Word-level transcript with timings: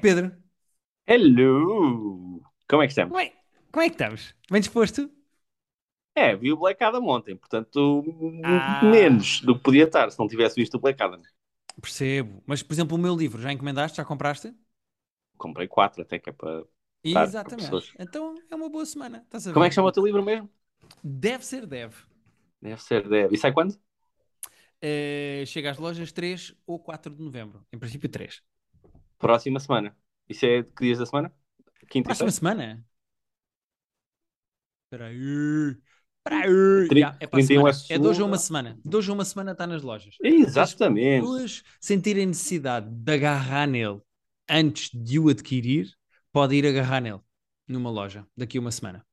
Pedro? 0.00 0.32
Hello! 1.06 2.42
Como 2.68 2.82
é 2.82 2.86
que 2.86 2.92
estamos? 2.92 3.10
Como 3.10 3.20
é, 3.20 3.32
como 3.72 3.82
é 3.82 3.88
que 3.88 3.94
estamos? 3.94 4.34
Bem 4.50 4.60
disposto? 4.60 5.10
É, 6.14 6.34
vi 6.34 6.52
o 6.52 6.56
Black 6.56 6.82
Adam 6.82 7.06
ontem, 7.06 7.36
portanto, 7.36 8.04
Ah. 8.44 8.82
menos 8.84 9.40
do 9.40 9.56
que 9.56 9.62
podia 9.62 9.84
estar 9.84 10.10
se 10.10 10.18
não 10.18 10.26
tivesse 10.26 10.56
visto 10.56 10.74
o 10.74 10.80
Black 10.80 11.00
Adam. 11.02 11.22
Percebo. 11.80 12.42
Mas, 12.44 12.62
por 12.62 12.72
exemplo, 12.72 12.96
o 12.96 13.00
meu 13.00 13.14
livro, 13.14 13.40
já 13.40 13.52
encomendaste? 13.52 13.96
Já 13.98 14.04
compraste? 14.04 14.52
Comprei 15.36 15.68
quatro 15.68 16.02
até 16.02 16.18
que 16.18 16.30
é 16.30 16.32
para. 16.32 16.64
Exatamente. 17.04 17.94
Então 17.98 18.34
é 18.50 18.54
uma 18.54 18.68
boa 18.68 18.84
semana. 18.84 19.24
Como 19.52 19.64
é 19.64 19.68
que 19.68 19.74
chama 19.74 19.88
o 19.88 19.92
teu 19.92 20.04
livro 20.04 20.24
mesmo? 20.24 20.50
Deve 21.02 21.44
ser 21.46 21.64
deve. 21.66 21.94
Deve 22.60 22.82
ser, 22.82 23.08
deve. 23.08 23.34
E 23.34 23.38
sai 23.38 23.52
quando? 23.52 23.78
Eh, 24.82 25.44
chega 25.46 25.70
às 25.70 25.78
lojas 25.78 26.10
3 26.10 26.54
ou 26.66 26.78
4 26.78 27.14
de 27.14 27.22
novembro. 27.22 27.64
Em 27.72 27.78
princípio, 27.78 28.08
3. 28.08 28.42
Próxima 29.18 29.60
semana. 29.60 29.96
Isso 30.28 30.46
é 30.46 30.62
que 30.62 30.84
dias 30.84 30.98
da 30.98 31.06
semana? 31.06 31.32
Quinta 31.88 32.08
Próxima 32.08 32.30
semana? 32.30 32.84
Espera 34.84 35.06
aí. 35.06 35.76
Espera 36.18 36.44
aí. 36.46 36.88
Tri- 36.88 37.02
é 37.02 37.26
para 37.26 37.26
a 37.26 37.30
31 37.30 37.68
é. 37.68 37.72
É 37.90 37.98
de 37.98 38.06
hoje 38.06 38.22
a 38.22 38.24
uma 38.24 38.38
semana. 38.38 38.78
De 38.84 38.96
hoje 38.96 39.10
a 39.10 39.14
uma 39.14 39.24
semana 39.24 39.52
está 39.52 39.66
nas 39.66 39.82
lojas. 39.82 40.16
Exatamente. 40.22 41.20
pessoas 41.20 41.62
sentirem 41.80 42.26
necessidade 42.26 42.88
de 42.90 43.12
agarrar 43.12 43.66
nele 43.66 44.00
antes 44.48 44.90
de 44.92 45.18
o 45.18 45.28
adquirir, 45.28 45.90
pode 46.32 46.54
ir 46.54 46.66
agarrar 46.66 47.00
nele 47.00 47.20
numa 47.66 47.90
loja 47.90 48.26
daqui 48.36 48.58
a 48.58 48.60
uma 48.60 48.70
semana. 48.70 49.04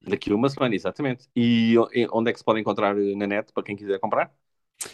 Daqui 0.00 0.30
a 0.30 0.34
uma 0.34 0.48
semana, 0.48 0.74
exatamente. 0.74 1.28
E 1.34 1.74
onde 2.12 2.30
é 2.30 2.32
que 2.32 2.38
se 2.38 2.44
pode 2.44 2.60
encontrar 2.60 2.94
na 2.94 3.26
net 3.26 3.52
para 3.52 3.62
quem 3.62 3.76
quiser 3.76 3.98
comprar? 3.98 4.32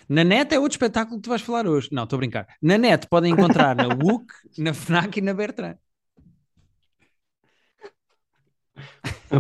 Na 0.09 0.25
net 0.25 0.55
é 0.55 0.59
outro 0.59 0.75
espetáculo 0.75 1.19
que 1.19 1.25
tu 1.25 1.31
vais 1.31 1.43
falar 1.43 1.67
hoje. 1.67 1.89
Não, 1.93 2.05
estou 2.05 2.17
a 2.17 2.21
brincar. 2.21 2.47
Na 2.61 2.79
net 2.79 3.07
podem 3.09 3.33
encontrar 3.33 3.77
na 3.77 3.89
WUC, 3.89 4.27
na 4.59 4.73
FNAC 4.73 5.19
e 5.19 5.23
na 5.23 5.35
Bertrand. 5.35 5.77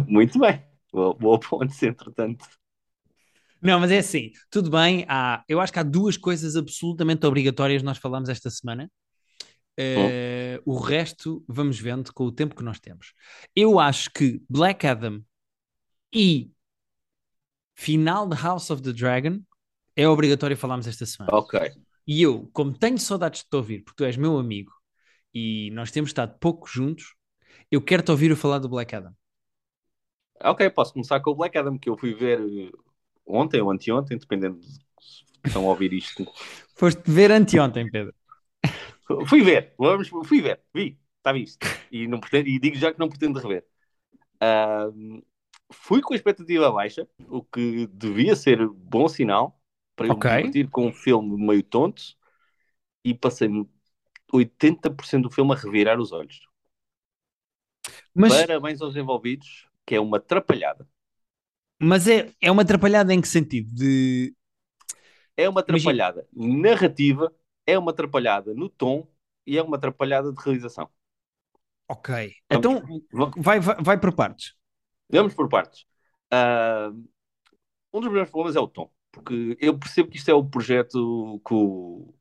Muito 0.06 0.38
bem. 0.38 0.62
Boa, 0.92 1.40
ponte, 1.40 1.86
entretanto. 1.86 2.46
Não, 3.60 3.80
mas 3.80 3.90
é 3.90 3.98
assim, 3.98 4.30
tudo 4.50 4.70
bem. 4.70 5.06
Há, 5.08 5.42
eu 5.48 5.60
acho 5.60 5.72
que 5.72 5.78
há 5.78 5.82
duas 5.82 6.16
coisas 6.16 6.54
absolutamente 6.54 7.26
obrigatórias 7.26 7.82
nós 7.82 7.98
falamos 7.98 8.28
esta 8.28 8.50
semana. 8.50 8.90
Eh, 9.76 10.60
o 10.64 10.78
resto 10.78 11.44
vamos 11.48 11.80
vendo 11.80 12.12
com 12.12 12.24
o 12.24 12.32
tempo 12.32 12.54
que 12.54 12.62
nós 12.62 12.78
temos. 12.78 13.12
Eu 13.56 13.80
acho 13.80 14.10
que 14.12 14.42
Black 14.48 14.86
Adam 14.86 15.22
e 16.14 16.52
final 17.74 18.28
de 18.28 18.36
House 18.36 18.70
of 18.70 18.82
the 18.82 18.92
Dragon 18.92 19.40
é 19.96 20.08
obrigatório 20.08 20.56
falarmos 20.56 20.86
esta 20.86 21.06
semana. 21.06 21.36
Ok. 21.36 21.60
E 22.06 22.22
eu, 22.22 22.48
como 22.52 22.76
tenho 22.76 22.98
saudades 22.98 23.42
de 23.42 23.48
te 23.48 23.56
ouvir, 23.56 23.80
porque 23.82 23.96
tu 23.96 24.04
és 24.04 24.16
meu 24.16 24.38
amigo 24.38 24.72
e 25.32 25.70
nós 25.72 25.90
temos 25.90 26.10
estado 26.10 26.38
pouco 26.38 26.68
juntos, 26.68 27.14
eu 27.70 27.80
quero 27.80 28.02
te 28.02 28.10
ouvir 28.10 28.30
a 28.32 28.36
falar 28.36 28.58
do 28.58 28.68
Black 28.68 28.94
Adam. 28.94 29.14
Ok, 30.40 30.68
posso 30.70 30.92
começar 30.92 31.20
com 31.20 31.30
o 31.30 31.34
Black 31.34 31.56
Adam, 31.56 31.78
que 31.78 31.88
eu 31.88 31.96
fui 31.96 32.12
ver 32.12 32.40
eh, 32.40 32.70
ontem 33.24 33.60
ou 33.60 33.70
anteontem, 33.70 34.18
dependendo 34.18 34.60
de 34.60 34.66
se 34.66 35.24
estão 35.44 35.64
a 35.64 35.70
ouvir 35.70 35.92
isto. 35.92 36.26
Foste 36.76 37.02
ver 37.10 37.30
anteontem, 37.30 37.90
Pedro. 37.90 38.14
Fui 39.28 39.42
ver, 39.42 39.74
vamos, 39.78 40.08
fui 40.08 40.40
ver, 40.40 40.62
vi, 40.74 40.98
está 41.18 41.30
visto. 41.30 41.66
E, 41.92 42.08
não 42.08 42.18
pretendo, 42.18 42.48
e 42.48 42.58
digo 42.58 42.76
já 42.76 42.90
que 42.90 42.98
não 42.98 43.08
pretendo 43.08 43.38
rever. 43.38 43.66
Ahm, 44.40 45.20
fui 45.70 46.00
com 46.00 46.14
a 46.14 46.16
expectativa 46.16 46.72
baixa, 46.72 47.06
o 47.28 47.42
que 47.42 47.86
devia 47.88 48.34
ser 48.34 48.66
bom 48.66 49.06
sinal 49.06 49.60
para 49.96 50.08
eu 50.08 50.16
me 50.16 50.24
divertir 50.26 50.70
com 50.70 50.86
um 50.88 50.92
filme 50.92 51.36
meio 51.38 51.62
tonto 51.62 52.02
e 53.04 53.14
passei 53.14 53.48
80% 54.32 55.24
do 55.24 55.30
filme 55.34 55.52
a 55.54 55.56
revirar 55.56 56.00
os 56.00 56.12
olhos. 56.12 56.40
Mas, 58.14 58.48
Parabéns 58.48 58.80
aos 58.82 58.96
envolvidos, 58.96 59.66
que 59.86 59.94
é 59.94 60.00
uma 60.00 60.18
atrapalhada. 60.18 60.86
mas 61.78 62.06
é, 62.08 62.32
é 62.40 62.50
uma 62.50 62.62
atrapalhada 62.62 63.12
em 63.12 63.20
que 63.20 63.28
sentido? 63.28 63.72
De... 63.74 64.34
É 65.36 65.48
uma 65.48 65.60
Imagina- 65.68 66.00
atrapalhada 66.00 66.26
narrativa, 66.32 67.32
é 67.66 67.78
uma 67.78 67.90
atrapalhada 67.90 68.54
no 68.54 68.68
tom 68.68 69.06
e 69.46 69.58
é 69.58 69.62
uma 69.62 69.76
atrapalhada 69.76 70.32
de 70.32 70.40
realização. 70.42 70.88
Ok. 71.88 72.08
Vamos- 72.50 72.72
Então, 72.72 72.82
vamos- 73.12 73.36
vai, 73.36 73.60
vai, 73.60 73.76
vai 73.82 74.00
por 74.00 74.14
partes. 74.14 74.54
Vamos 75.10 75.34
por 75.34 75.48
partes. 75.48 75.86
Ah, 76.30 76.90
um 77.92 78.00
dos 78.00 78.12
meus 78.12 78.28
problemas 78.30 78.56
é 78.56 78.60
o 78.60 78.68
tom, 78.68 78.90
porque 79.14 79.56
eu 79.60 79.78
percebo 79.78 80.10
que 80.10 80.16
isto 80.18 80.30
é 80.30 80.34
o 80.34 80.44
projeto 80.44 81.40
que 81.46 81.54
o, 81.54 82.14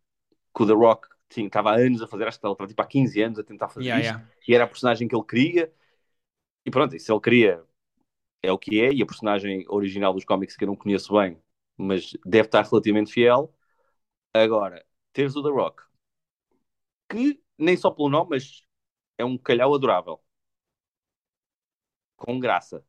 que 0.56 0.64
o 0.64 0.68
The 0.68 0.74
Rock 0.74 1.10
tinha, 1.30 1.48
estava 1.48 1.72
há 1.72 1.76
anos 1.78 2.02
a 2.02 2.08
fazer, 2.08 2.28
acho 2.28 2.40
que 2.40 2.48
estava 2.48 2.68
tipo 2.70 2.82
há 2.82 2.88
15 2.88 3.22
anos 3.22 3.40
a 3.40 3.44
tentar 3.46 3.70
fazer 3.70 3.96
Yeah, 3.96 3.98
isto, 3.98 4.18
yeah. 4.18 4.20
e 4.48 4.56
era 4.56 4.66
a 4.66 4.68
personagem 4.68 5.08
que 5.08 5.16
ele 5.16 5.26
queria, 5.26 5.74
e 6.66 6.72
pronto, 6.72 6.98
se 7.00 7.12
ele 7.12 7.22
queria, 7.22 7.64
é 8.44 8.52
o 8.52 8.58
que 8.60 8.82
é, 8.82 8.94
e 8.94 9.02
a 9.04 9.06
personagem 9.06 9.66
original 9.70 10.14
dos 10.14 10.26
cómics 10.26 10.56
que 10.58 10.64
eu 10.66 10.68
não 10.70 10.76
conheço 10.78 11.14
bem, 11.14 11.38
mas 11.78 12.14
deve 12.26 12.48
estar 12.48 12.64
relativamente 12.64 13.12
fiel. 13.14 13.54
Agora, 14.34 14.86
teres 15.14 15.36
o 15.36 15.44
The 15.44 15.50
Rock, 15.50 15.84
que 17.10 17.42
nem 17.58 17.78
só 17.78 17.92
pelo 17.92 18.10
nome, 18.10 18.32
mas 18.32 18.62
é 19.18 19.26
um 19.26 19.38
calhau 19.38 19.74
adorável, 19.76 20.22
com 22.16 22.40
graça, 22.40 22.84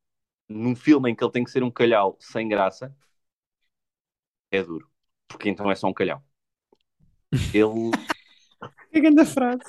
num 0.49 0.77
filme 0.77 1.11
em 1.11 1.17
que 1.17 1.25
ele 1.25 1.33
tem 1.33 1.45
que 1.45 1.51
ser 1.51 1.63
um 1.63 1.71
calhau 1.71 2.17
sem 2.21 2.49
graça, 2.49 2.97
é 4.57 4.63
duro, 4.63 4.89
porque 5.29 5.49
então 5.49 5.71
é 5.71 5.75
só 5.75 5.89
um 5.89 5.93
calhau. 5.95 6.23
Ele 7.53 7.91
Que 8.93 9.01
grande 9.01 9.25
frase. 9.25 9.65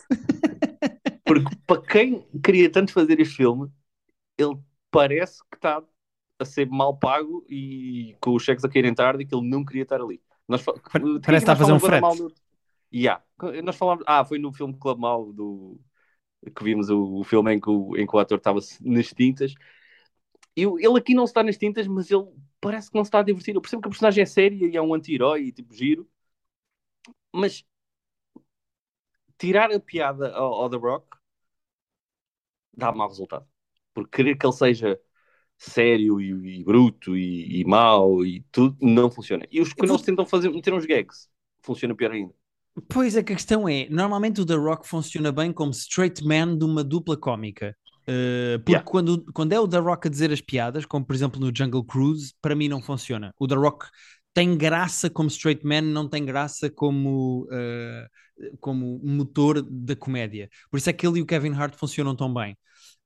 Porque 1.25 1.55
para 1.65 1.81
quem 1.81 2.21
queria 2.43 2.71
tanto 2.71 2.93
fazer 2.93 3.19
este 3.19 3.35
filme, 3.37 3.71
ele 4.37 4.55
parece 4.91 5.39
que 5.49 5.57
está 5.57 5.83
a 6.39 6.45
ser 6.45 6.67
mal 6.69 6.97
pago 6.97 7.43
e 7.49 8.15
com 8.21 8.35
os 8.35 8.43
cheques 8.43 8.63
a 8.63 8.69
caírem 8.69 8.93
tarde 8.93 9.23
e 9.23 9.25
que 9.25 9.33
ele 9.35 9.47
não 9.49 9.65
queria 9.65 9.83
estar 9.83 9.99
ali. 9.99 10.21
Nós, 10.47 10.61
fa- 10.61 10.73
Parece 10.73 11.21
que 11.23 11.35
está 11.35 11.53
a 11.53 11.55
fazer 11.55 11.71
um 11.73 11.79
frete. 11.79 12.01
mal 12.01 12.15
do- 12.15 12.33
Yeah. 12.93 13.23
Nós 13.63 13.75
falámos... 13.75 14.03
Ah, 14.07 14.23
foi 14.23 14.37
no 14.37 14.53
filme 14.53 14.77
Club 14.77 14.99
Mal 14.99 15.33
do... 15.33 15.79
que 16.55 16.63
vimos 16.63 16.89
o, 16.89 17.15
o 17.19 17.23
filme 17.23 17.53
em 17.55 17.59
que 17.59 17.69
o, 17.69 17.97
em 17.97 18.05
que 18.05 18.15
o 18.15 18.19
ator 18.19 18.37
estava 18.37 18.59
nas 18.81 19.07
tintas. 19.07 19.53
E 20.55 20.67
o- 20.67 20.77
ele 20.79 20.97
aqui 20.99 21.15
não 21.15 21.23
está 21.23 21.41
nas 21.41 21.57
tintas, 21.57 21.87
mas 21.87 22.11
ele 22.11 22.27
parece 22.65 22.89
que 22.89 22.95
não 22.95 23.03
se 23.03 23.09
está 23.09 23.19
a 23.19 23.23
divertir. 23.23 23.53
Eu 23.53 23.61
percebo 23.61 23.83
que 23.83 23.87
a 23.87 23.91
personagem 23.91 24.23
é 24.23 24.25
séria 24.25 24.67
e 24.67 24.75
é 24.75 24.81
um 24.81 24.95
anti-herói 24.95 25.43
e 25.43 25.51
tipo 25.51 25.71
giro, 25.71 26.09
mas 27.31 27.63
tirar 29.37 29.71
a 29.71 29.79
piada 29.79 30.33
ao, 30.33 30.51
ao 30.51 30.69
The 30.69 30.77
Rock 30.77 31.15
dá 32.75 32.91
mau 32.91 33.07
resultado. 33.07 33.45
Porque 33.93 34.17
querer 34.17 34.35
que 34.35 34.47
ele 34.47 34.53
seja 34.53 34.99
sério 35.59 36.19
e, 36.19 36.59
e 36.59 36.63
bruto 36.63 37.15
e, 37.15 37.61
e 37.61 37.65
mau 37.65 38.25
e 38.25 38.41
tudo 38.51 38.75
não 38.81 39.11
funciona. 39.11 39.45
E 39.51 39.61
os 39.61 39.71
que 39.71 39.85
eles 39.85 40.01
tentam 40.01 40.25
fazer, 40.25 40.49
meter 40.49 40.73
uns 40.73 40.87
gags, 40.87 41.29
funciona 41.61 41.95
pior 41.95 42.13
ainda. 42.13 42.33
Pois 42.89 43.15
é 43.15 43.21
que 43.21 43.31
a 43.31 43.35
questão 43.35 43.69
é, 43.69 43.87
normalmente 43.89 44.41
o 44.41 44.45
The 44.45 44.55
Rock 44.55 44.87
funciona 44.87 45.31
bem 45.31 45.53
como 45.53 45.69
straight 45.69 46.25
man 46.25 46.57
de 46.57 46.65
uma 46.65 46.83
dupla 46.83 47.15
cómica. 47.15 47.77
Uh, 48.07 48.59
porque 48.63 48.71
Yeah. 48.71 48.83
quando, 48.83 49.25
quando 49.33 49.53
é 49.53 49.59
o 49.59 49.67
The 49.67 49.79
Rock 49.79 50.07
a 50.07 50.11
dizer 50.11 50.31
as 50.31 50.41
piadas, 50.41 50.85
como 50.85 51.05
por 51.05 51.15
exemplo 51.15 51.39
no 51.39 51.51
Jungle 51.55 51.83
Cruise, 51.83 52.33
para 52.41 52.55
mim 52.55 52.67
não 52.67 52.81
funciona. 52.81 53.33
O 53.39 53.47
The 53.47 53.55
Rock 53.55 53.87
tem 54.33 54.57
graça 54.57 55.09
como 55.09 55.29
straight 55.29 55.65
man, 55.65 55.81
não 55.81 56.07
tem 56.07 56.23
graça 56.25 56.69
como, 56.69 57.47
uh, 57.51 58.57
como 58.59 58.99
motor 59.03 59.61
da 59.61 59.95
comédia. 59.95 60.49
Por 60.69 60.77
isso 60.77 60.89
é 60.89 60.93
que 60.93 61.07
ele 61.07 61.19
e 61.19 61.21
o 61.21 61.25
Kevin 61.25 61.53
Hart 61.53 61.75
funcionam 61.75 62.15
tão 62.15 62.31
bem. 62.33 62.55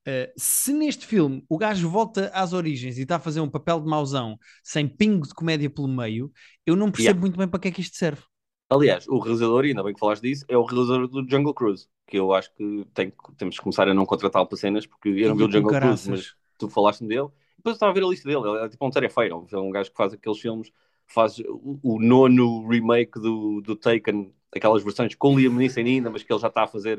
Uh, 0.08 0.32
se 0.36 0.72
neste 0.72 1.06
filme 1.06 1.44
o 1.48 1.58
gajo 1.58 1.88
volta 1.90 2.30
às 2.34 2.52
origens 2.52 2.98
e 2.98 3.02
está 3.02 3.16
a 3.16 3.20
fazer 3.20 3.40
um 3.40 3.50
papel 3.50 3.80
de 3.80 3.86
mauzão 3.88 4.38
sem 4.64 4.88
pingo 4.88 5.26
de 5.26 5.34
comédia 5.34 5.70
pelo 5.70 5.88
meio, 5.88 6.32
eu 6.66 6.74
não 6.76 6.90
percebo 6.90 7.18
Yeah. 7.18 7.20
muito 7.20 7.38
bem 7.38 7.48
para 7.48 7.60
que 7.60 7.68
é 7.68 7.70
que 7.70 7.80
isto 7.82 7.96
serve. 7.96 8.22
Aliás, 8.68 9.06
o 9.08 9.18
realizador, 9.18 9.64
ainda 9.64 9.82
bem 9.82 9.92
que 9.92 10.00
falaste 10.00 10.22
disso, 10.22 10.44
é 10.48 10.56
o 10.56 10.64
realizador 10.64 11.08
do 11.08 11.28
Jungle 11.28 11.52
Cruise, 11.54 11.88
que 12.10 12.18
eu 12.18 12.34
acho 12.34 12.52
que 12.54 12.84
tem, 12.92 13.12
temos 13.38 13.56
que 13.56 13.62
começar 13.62 13.88
a 13.88 13.94
não 13.94 14.04
contratá-lo 14.04 14.46
para 14.46 14.58
cenas, 14.58 14.84
porque 14.84 15.08
eu 15.08 15.28
não 15.28 15.36
vi 15.36 15.44
o 15.44 15.50
Jungle 15.50 15.74
Cruise, 15.76 16.10
mas 16.10 16.34
tu 16.58 16.68
falaste-me 16.68 17.08
dele. 17.08 17.28
Depois 17.56 17.74
eu 17.74 17.76
estava 17.76 17.92
a 17.92 17.94
ver 17.94 18.02
a 18.02 18.08
lista 18.08 18.28
dele, 18.28 18.48
ele 18.48 18.64
é 18.64 18.68
tipo 18.68 18.84
um 18.84 18.90
tarefeiro, 18.90 19.46
é 19.50 19.56
um 19.56 19.70
gajo 19.70 19.90
que 19.90 19.96
faz 19.96 20.12
aqueles 20.12 20.38
filmes, 20.38 20.72
faz 21.06 21.38
o, 21.38 21.78
o 21.82 22.00
nono 22.00 22.66
remake 22.66 23.20
do, 23.20 23.60
do 23.60 23.76
Taken, 23.76 24.34
aquelas 24.54 24.82
versões 24.82 25.14
com 25.14 25.38
Liam 25.38 25.52
Neeson 25.52 25.80
ainda, 25.80 26.10
mas 26.10 26.22
que 26.22 26.32
ele 26.32 26.40
já 26.40 26.48
está 26.48 26.64
a 26.64 26.66
fazer, 26.66 26.98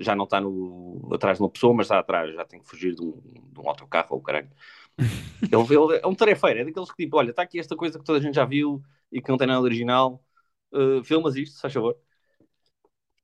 já 0.00 0.16
não 0.16 0.24
está 0.24 0.40
no, 0.40 1.08
atrás 1.12 1.38
de 1.38 1.42
uma 1.42 1.50
pessoa, 1.50 1.74
mas 1.74 1.86
está 1.86 1.98
atrás, 1.98 2.34
já 2.34 2.44
tem 2.44 2.60
que 2.60 2.68
fugir 2.68 2.94
de 2.94 3.02
um, 3.02 3.20
de 3.52 3.60
um 3.60 3.68
autocarro 3.68 4.08
ou 4.10 4.18
o 4.18 4.22
caralho. 4.22 4.50
Ele, 5.42 5.74
ele 5.76 6.00
é 6.02 6.06
um 6.06 6.14
tarefeiro, 6.14 6.58
é 6.58 6.64
daqueles 6.64 6.90
que 6.90 7.04
tipo, 7.04 7.16
olha, 7.16 7.30
está 7.30 7.42
aqui 7.42 7.60
esta 7.60 7.76
coisa 7.76 7.96
que 7.96 8.04
toda 8.04 8.18
a 8.18 8.20
gente 8.20 8.34
já 8.34 8.44
viu 8.44 8.82
e 9.12 9.22
que 9.22 9.30
não 9.30 9.38
tem 9.38 9.46
nada 9.46 9.60
original, 9.60 10.20
uh, 10.72 11.04
filmas 11.04 11.36
isto, 11.36 11.54
se 11.54 11.62
faz 11.62 11.72
favor. 11.72 11.96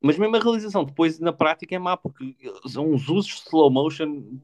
Mas 0.04 0.18
mesmo 0.18 0.36
a 0.36 0.40
realização 0.40 0.84
depois 0.84 1.20
na 1.20 1.32
prática 1.32 1.74
é 1.76 1.80
má, 1.80 1.96
porque 1.96 2.36
são 2.68 2.92
uns 2.92 3.08
usos 3.08 3.36
de 3.36 3.48
slow 3.48 3.70
motion 3.70 4.40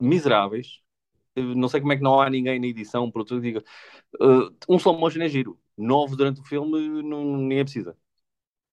miseráveis. 0.00 0.80
Não 1.36 1.68
sei 1.68 1.80
como 1.80 1.92
é 1.92 1.96
que 1.96 2.02
não 2.02 2.20
há 2.20 2.30
ninguém 2.30 2.60
na 2.60 2.66
edição, 2.66 3.10
por 3.10 3.24
tudo 3.24 3.42
diga. 3.42 3.62
Uh, 4.20 4.50
um 4.68 4.76
slow 4.76 4.98
motion 4.98 5.22
é 5.22 5.28
giro. 5.28 5.58
Novo 5.78 6.16
durante 6.16 6.40
o 6.40 6.44
filme 6.44 7.02
não, 7.02 7.38
ninguém 7.38 7.64
precisa. 7.64 7.96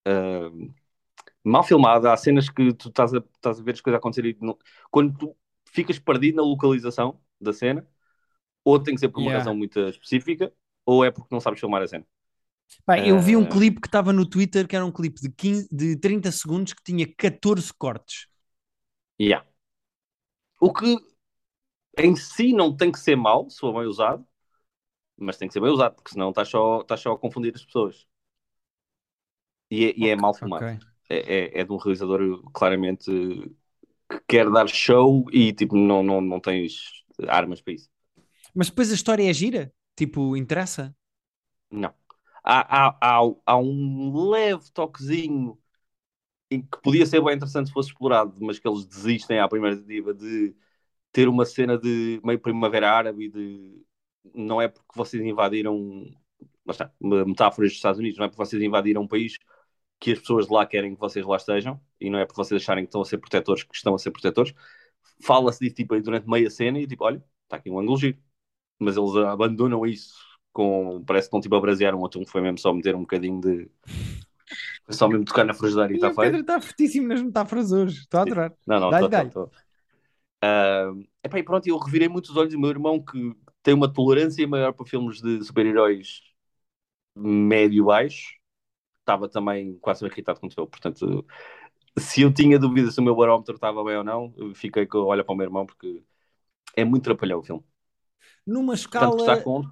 Uh, 0.07 0.73
mal 1.43 1.63
filmada. 1.63 2.13
Há 2.13 2.17
cenas 2.17 2.49
que 2.49 2.73
tu 2.73 2.89
estás 2.89 3.13
a, 3.13 3.19
estás 3.19 3.59
a 3.59 3.63
ver 3.63 3.73
as 3.73 3.81
coisas 3.81 3.99
acontecerem. 3.99 4.37
não- 4.41 4.57
Quando 4.91 5.17
tu 5.17 5.37
ficas 5.71 5.99
perdido 5.99 6.37
na 6.37 6.43
localização 6.43 7.21
da 7.41 7.53
cena, 7.53 7.87
ou 8.65 8.79
tem 8.79 8.95
que 8.95 9.01
ser 9.01 9.09
por 9.09 9.21
uma 9.21 9.31
Yeah. 9.31 9.33
razão 9.33 9.55
muito 9.55 9.79
específica, 9.89 10.53
ou 10.85 11.05
é 11.05 11.11
porque 11.11 11.29
não 11.33 11.41
sabes 11.41 11.59
filmar 11.59 11.81
a 11.83 11.87
cena. 11.87 12.05
Pá, 12.85 12.99
eu 12.99 13.19
vi 13.19 13.35
um 13.37 13.45
Eh, 13.45 13.47
clipe 13.47 13.81
que 13.81 13.87
estava 13.87 14.11
no 14.13 14.25
Twitter 14.25 14.67
que 14.67 14.75
era 14.75 14.85
um 14.85 14.91
clipe 14.91 15.21
de, 15.21 15.29
15, 15.31 15.67
de 15.71 15.95
30 15.97 16.31
segundos 16.31 16.73
que 16.73 16.83
tinha 16.83 17.07
14 17.17 17.71
cortes. 17.73 18.27
Yeah. 19.17 19.41
O 20.61 20.71
que 20.71 20.95
em 21.97 22.15
si 22.15 22.53
não 22.53 22.75
tem 22.75 22.91
que 22.91 22.99
ser 22.99 23.15
mau, 23.15 23.49
se 23.49 23.59
for 23.59 23.73
bem 23.73 23.87
usado, 23.87 24.25
mas 25.17 25.37
tem 25.37 25.47
que 25.47 25.53
ser 25.53 25.61
bem 25.61 25.71
usado, 25.71 25.95
porque 25.95 26.11
senão 26.11 26.29
estás 26.31 26.49
só, 26.49 26.81
estás 26.81 27.01
só 27.01 27.13
a 27.13 27.19
confundir 27.19 27.53
as 27.55 27.65
pessoas. 27.65 28.07
E 29.69 29.85
é, 29.87 29.93
e 29.97 30.09
é 30.09 30.15
mal 30.15 30.33
filmado. 30.33 30.67
Ok. 30.67 30.81
É, 31.09 31.17
é, 31.57 31.61
é 31.61 31.63
de 31.63 31.71
um 31.71 31.77
realizador 31.77 32.41
claramente 32.53 33.11
que 34.09 34.19
quer 34.27 34.49
dar 34.51 34.67
show 34.67 35.25
e 35.31 35.53
tipo, 35.53 35.75
não, 35.77 36.03
não, 36.03 36.21
não 36.21 36.39
tens 36.39 37.03
armas 37.27 37.61
para 37.61 37.73
isso. 37.73 37.89
Mas 38.55 38.69
depois 38.69 38.91
a 38.91 38.95
história 38.95 39.29
é 39.29 39.33
gira? 39.33 39.73
Tipo, 39.95 40.35
interessa? 40.37 40.95
Não. 41.71 41.93
Há, 42.43 42.87
há, 42.89 42.97
há, 43.01 43.19
há 43.45 43.57
um 43.57 44.29
leve 44.29 44.71
toquezinho 44.71 45.57
que 46.49 46.81
podia 46.83 47.05
ser 47.05 47.21
bem 47.23 47.35
interessante 47.35 47.67
se 47.67 47.73
fosse 47.73 47.89
explorado, 47.89 48.35
mas 48.41 48.59
que 48.59 48.67
eles 48.67 48.85
desistem 48.85 49.39
à 49.39 49.47
primeira 49.47 49.75
tentativa 49.77 50.13
de 50.13 50.53
ter 51.11 51.27
uma 51.29 51.45
cena 51.45 51.77
de 51.77 52.21
meio 52.23 52.39
primavera 52.39 52.91
árabe 52.91 53.29
de 53.29 53.83
não 54.35 54.61
é 54.61 54.67
porque 54.67 54.89
vocês 54.95 55.23
invadiram 55.23 56.05
está, 56.69 56.91
metáforas 57.01 57.71
dos 57.71 57.77
Estados 57.77 57.99
Unidos, 57.99 58.17
não 58.19 58.25
é 58.25 58.29
porque 58.29 58.43
vocês 58.43 58.61
invadiram 58.61 59.03
um 59.03 59.07
país 59.07 59.37
que 59.99 60.11
as 60.13 60.19
pessoas 60.19 60.47
de 60.47 60.53
lá 60.53 60.65
querem 60.65 60.95
que 60.95 61.01
vocês 61.01 61.25
lá 61.25 61.37
estejam 61.37 61.81
e 61.99 62.09
não 62.09 62.19
é 62.19 62.25
porque 62.25 62.41
vocês 62.43 62.61
acharem 62.61 62.85
que 62.85 62.89
estão 62.89 63.01
a 63.01 63.05
ser 63.05 63.17
protetores 63.19 63.63
que 63.63 63.75
estão 63.75 63.95
a 63.95 63.99
ser 63.99 64.11
protetores. 64.11 64.53
Fala-se 65.23 65.59
disso 65.59 65.75
tipo, 65.75 65.99
durante 66.01 66.27
meia 66.29 66.49
cena 66.49 66.79
e 66.79 66.87
tipo, 66.87 67.03
olha, 67.05 67.23
está 67.43 67.57
aqui 67.57 67.69
um 67.69 67.79
ângulo 67.79 67.97
giro. 67.97 68.17
Mas 68.79 68.97
eles 68.97 69.15
abandonam 69.17 69.85
isso 69.85 70.15
com. 70.51 71.03
Parece 71.05 71.25
que 71.25 71.27
estão 71.27 71.41
tipo 71.41 71.55
a 71.55 71.61
brasear 71.61 71.95
um 71.95 71.99
outro, 71.99 72.25
foi 72.25 72.41
mesmo 72.41 72.57
só 72.57 72.73
meter 72.73 72.95
um 72.95 73.01
bocadinho 73.01 73.39
de. 73.39 73.69
Foi 74.83 74.93
só 74.93 75.07
mesmo 75.07 75.25
tocar 75.25 75.45
na 75.45 75.53
frigideira 75.53 75.91
e 75.91 75.95
está 75.95 76.09
o 76.09 76.15
Pedro 76.15 76.31
feito. 76.31 76.41
está 76.41 76.61
fortíssimo 76.61 77.07
nas 77.07 77.21
metáforas 77.21 77.71
hoje. 77.71 77.99
Estou 77.99 78.19
a 78.19 78.23
adorar. 78.23 78.53
Não, 78.67 78.79
não, 78.79 79.29
tô. 79.29 79.49
Ah, 80.43 80.91
epá, 81.23 81.39
e 81.39 81.43
pronto, 81.43 81.67
eu 81.67 81.77
revirei 81.77 82.09
muito 82.09 82.29
os 82.29 82.35
olhos 82.35 82.53
do 82.53 82.59
meu 82.59 82.69
irmão 82.69 82.99
que 82.99 83.35
tem 83.61 83.73
uma 83.73 83.91
tolerância 83.91 84.45
maior 84.47 84.73
para 84.73 84.85
filmes 84.85 85.21
de 85.21 85.43
super-heróis 85.43 86.21
médio-baixo. 87.15 88.35
Estava 88.99 89.29
também 89.29 89.77
quase 89.79 90.05
irritado 90.05 90.39
com 90.39 90.47
eu. 90.57 90.67
Portanto, 90.67 91.25
se 91.97 92.21
eu 92.21 92.33
tinha 92.33 92.57
dúvidas 92.57 92.95
se 92.95 92.99
o 92.99 93.03
meu 93.03 93.15
barómetro 93.15 93.55
estava 93.55 93.83
bem 93.83 93.97
ou 93.97 94.03
não, 94.03 94.33
fiquei 94.55 94.85
com 94.85 94.99
olha 94.99 95.23
para 95.23 95.33
o 95.33 95.37
meu 95.37 95.45
irmão 95.45 95.65
porque 95.65 96.03
é 96.75 96.83
muito 96.83 97.03
trapalhão 97.03 97.39
o 97.39 97.43
filme. 97.43 97.63
Numa 98.45 98.73
Portanto, 98.73 99.19
está 99.19 99.37
escala, 99.37 99.41
com, 99.41 99.63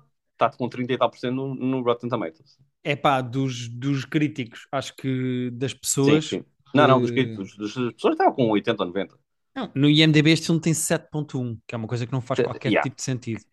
está 0.46 0.50
com 0.58 0.70
30 0.70 0.94
e 0.94 0.98
tal 0.98 1.10
por 1.10 1.20
cento 1.20 1.36
no, 1.36 1.56
no 1.56 1.82
Rotten 1.84 2.10
Tomatoes. 2.10 2.58
é 2.84 2.96
pá, 2.96 3.22
dos, 3.22 3.68
dos 3.70 4.06
críticos, 4.06 4.68
acho 4.72 4.96
que 4.96 5.50
das 5.54 5.74
Sim, 5.98 6.22
pessoas. 6.22 6.26
sim. 6.26 6.46
Não, 6.74 6.88
não, 6.88 7.00
dos 7.02 7.12
críticos. 7.12 7.56
Das 7.58 7.74
pessoas 7.74 8.14
estavam 8.14 8.34
com 8.34 8.50
80 8.50 8.84
ou 8.84 8.88
90. 8.88 9.18
não, 9.56 9.72
no 9.76 9.90
IMDB 9.90 10.32
este 10.32 10.46
filme 10.48 10.62
tem 10.62 10.74
7.1, 10.74 11.58
que 11.68 11.76
é 11.76 11.78
uma 11.78 11.88
coisa 11.88 12.06
que 12.06 12.12
não 12.14 12.22
faz 12.22 12.40
qualquer 12.40 12.72
yeah. 12.72 12.80
tipo 12.80 12.96
de 12.96 13.02
sentido. 13.04 13.44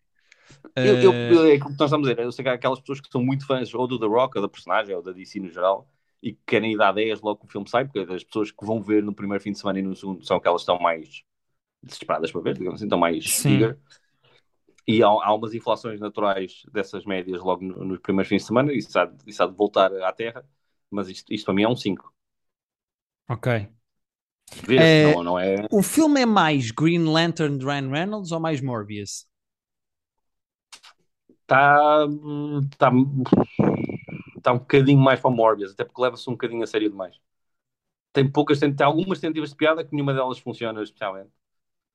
Eu, 0.81 0.97
eu, 1.01 1.19
Eh, 1.19 1.29
eu- 1.29 1.45
é 1.45 1.53
aquilo 1.55 1.71
que 1.73 1.79
nós 1.79 1.89
estamos 1.89 2.07
a 2.07 2.11
dizer. 2.13 2.23
Eu 2.23 2.31
sei 2.31 2.43
que 2.43 2.49
há 2.49 2.53
aquelas 2.53 2.79
pessoas 2.79 3.01
que 3.01 3.09
são 3.11 3.23
muito 3.23 3.45
fãs 3.45 3.73
ou 3.73 3.87
do 3.87 3.99
The 3.99 4.05
Rock, 4.05 4.37
ou 4.37 4.41
da 4.43 4.49
personagem, 4.49 4.95
ou 4.95 5.01
da 5.01 5.11
DC 5.11 5.39
no 5.39 5.49
geral, 5.49 5.89
e 6.21 6.33
que 6.33 6.39
querem 6.45 6.73
ir 6.73 6.77
dar 6.77 6.91
10 6.91 7.21
logo 7.21 7.39
que 7.41 7.45
o 7.45 7.49
filme 7.49 7.69
sai, 7.69 7.85
porque 7.85 7.99
as 8.13 8.23
pessoas 8.23 8.51
que 8.51 8.65
vão 8.65 8.81
ver 8.81 9.03
no 9.03 9.13
primeiro 9.13 9.43
fim 9.43 9.51
de 9.51 9.59
semana 9.59 9.79
e 9.79 9.81
no 9.81 9.95
segundo 9.95 10.23
são 10.25 10.37
aquelas 10.37 10.61
que 10.63 10.71
estão 10.71 10.79
mais 10.83 11.23
desesperadas 11.83 12.31
para 12.31 12.41
ver, 12.41 12.55
digamos 12.57 12.75
assim, 12.79 12.85
estão 12.87 12.99
mais 12.99 13.41
Sim. 13.41 13.47
eager. 13.47 13.79
E 14.87 15.03
há, 15.03 15.07
há 15.07 15.33
umas 15.35 15.53
inflações 15.53 15.99
naturais 15.99 16.63
dessas 16.71 17.05
médias 17.05 17.41
logo 17.41 17.63
no- 17.63 17.83
nos 17.85 17.99
primeiros 17.99 18.29
fins 18.29 18.43
de 18.43 18.47
semana, 18.47 18.73
e 18.73 18.77
isso 18.77 18.97
há, 18.99 19.05
de- 19.05 19.17
isso 19.29 19.43
há 19.43 19.47
de 19.47 19.55
voltar 19.55 19.93
à 20.03 20.13
terra, 20.13 20.45
mas 20.89 21.09
isto, 21.09 21.33
isto 21.33 21.45
para 21.45 21.53
mim 21.53 21.63
é 21.63 21.69
um 21.69 21.75
5. 21.75 22.13
ok. 23.27 23.47
Eh, 24.75 24.89
não, 24.95 25.23
não 25.23 25.39
é. 25.39 25.67
O 25.71 25.83
filme 25.83 26.21
é 26.21 26.25
mais 26.25 26.71
Green 26.71 27.05
Lantern 27.05 27.57
de 27.57 27.65
Ryan 27.65 27.89
Reynolds 27.91 28.31
ou 28.31 28.39
mais 28.39 28.61
Morbius? 28.61 29.27
Está 31.29 32.07
tá, 32.77 32.91
tá 34.41 34.53
um 34.53 34.59
bocadinho 34.59 34.99
mais 34.99 35.19
para 35.19 35.29
Morbius, 35.31 35.71
até 35.71 35.83
porque 35.85 36.01
leva-se 36.01 36.29
um 36.29 36.33
bocadinho 36.33 36.63
a 36.63 36.67
sério 36.67 36.89
demais. 36.89 37.19
Tem 38.13 38.29
poucas, 38.31 38.59
tem 38.59 38.75
algumas 38.83 39.19
tentativas 39.19 39.51
de 39.51 39.55
piada 39.57 39.85
que 39.85 39.93
nenhuma 39.93 40.13
delas 40.13 40.39
funciona 40.39 40.83
especialmente. 40.83 41.31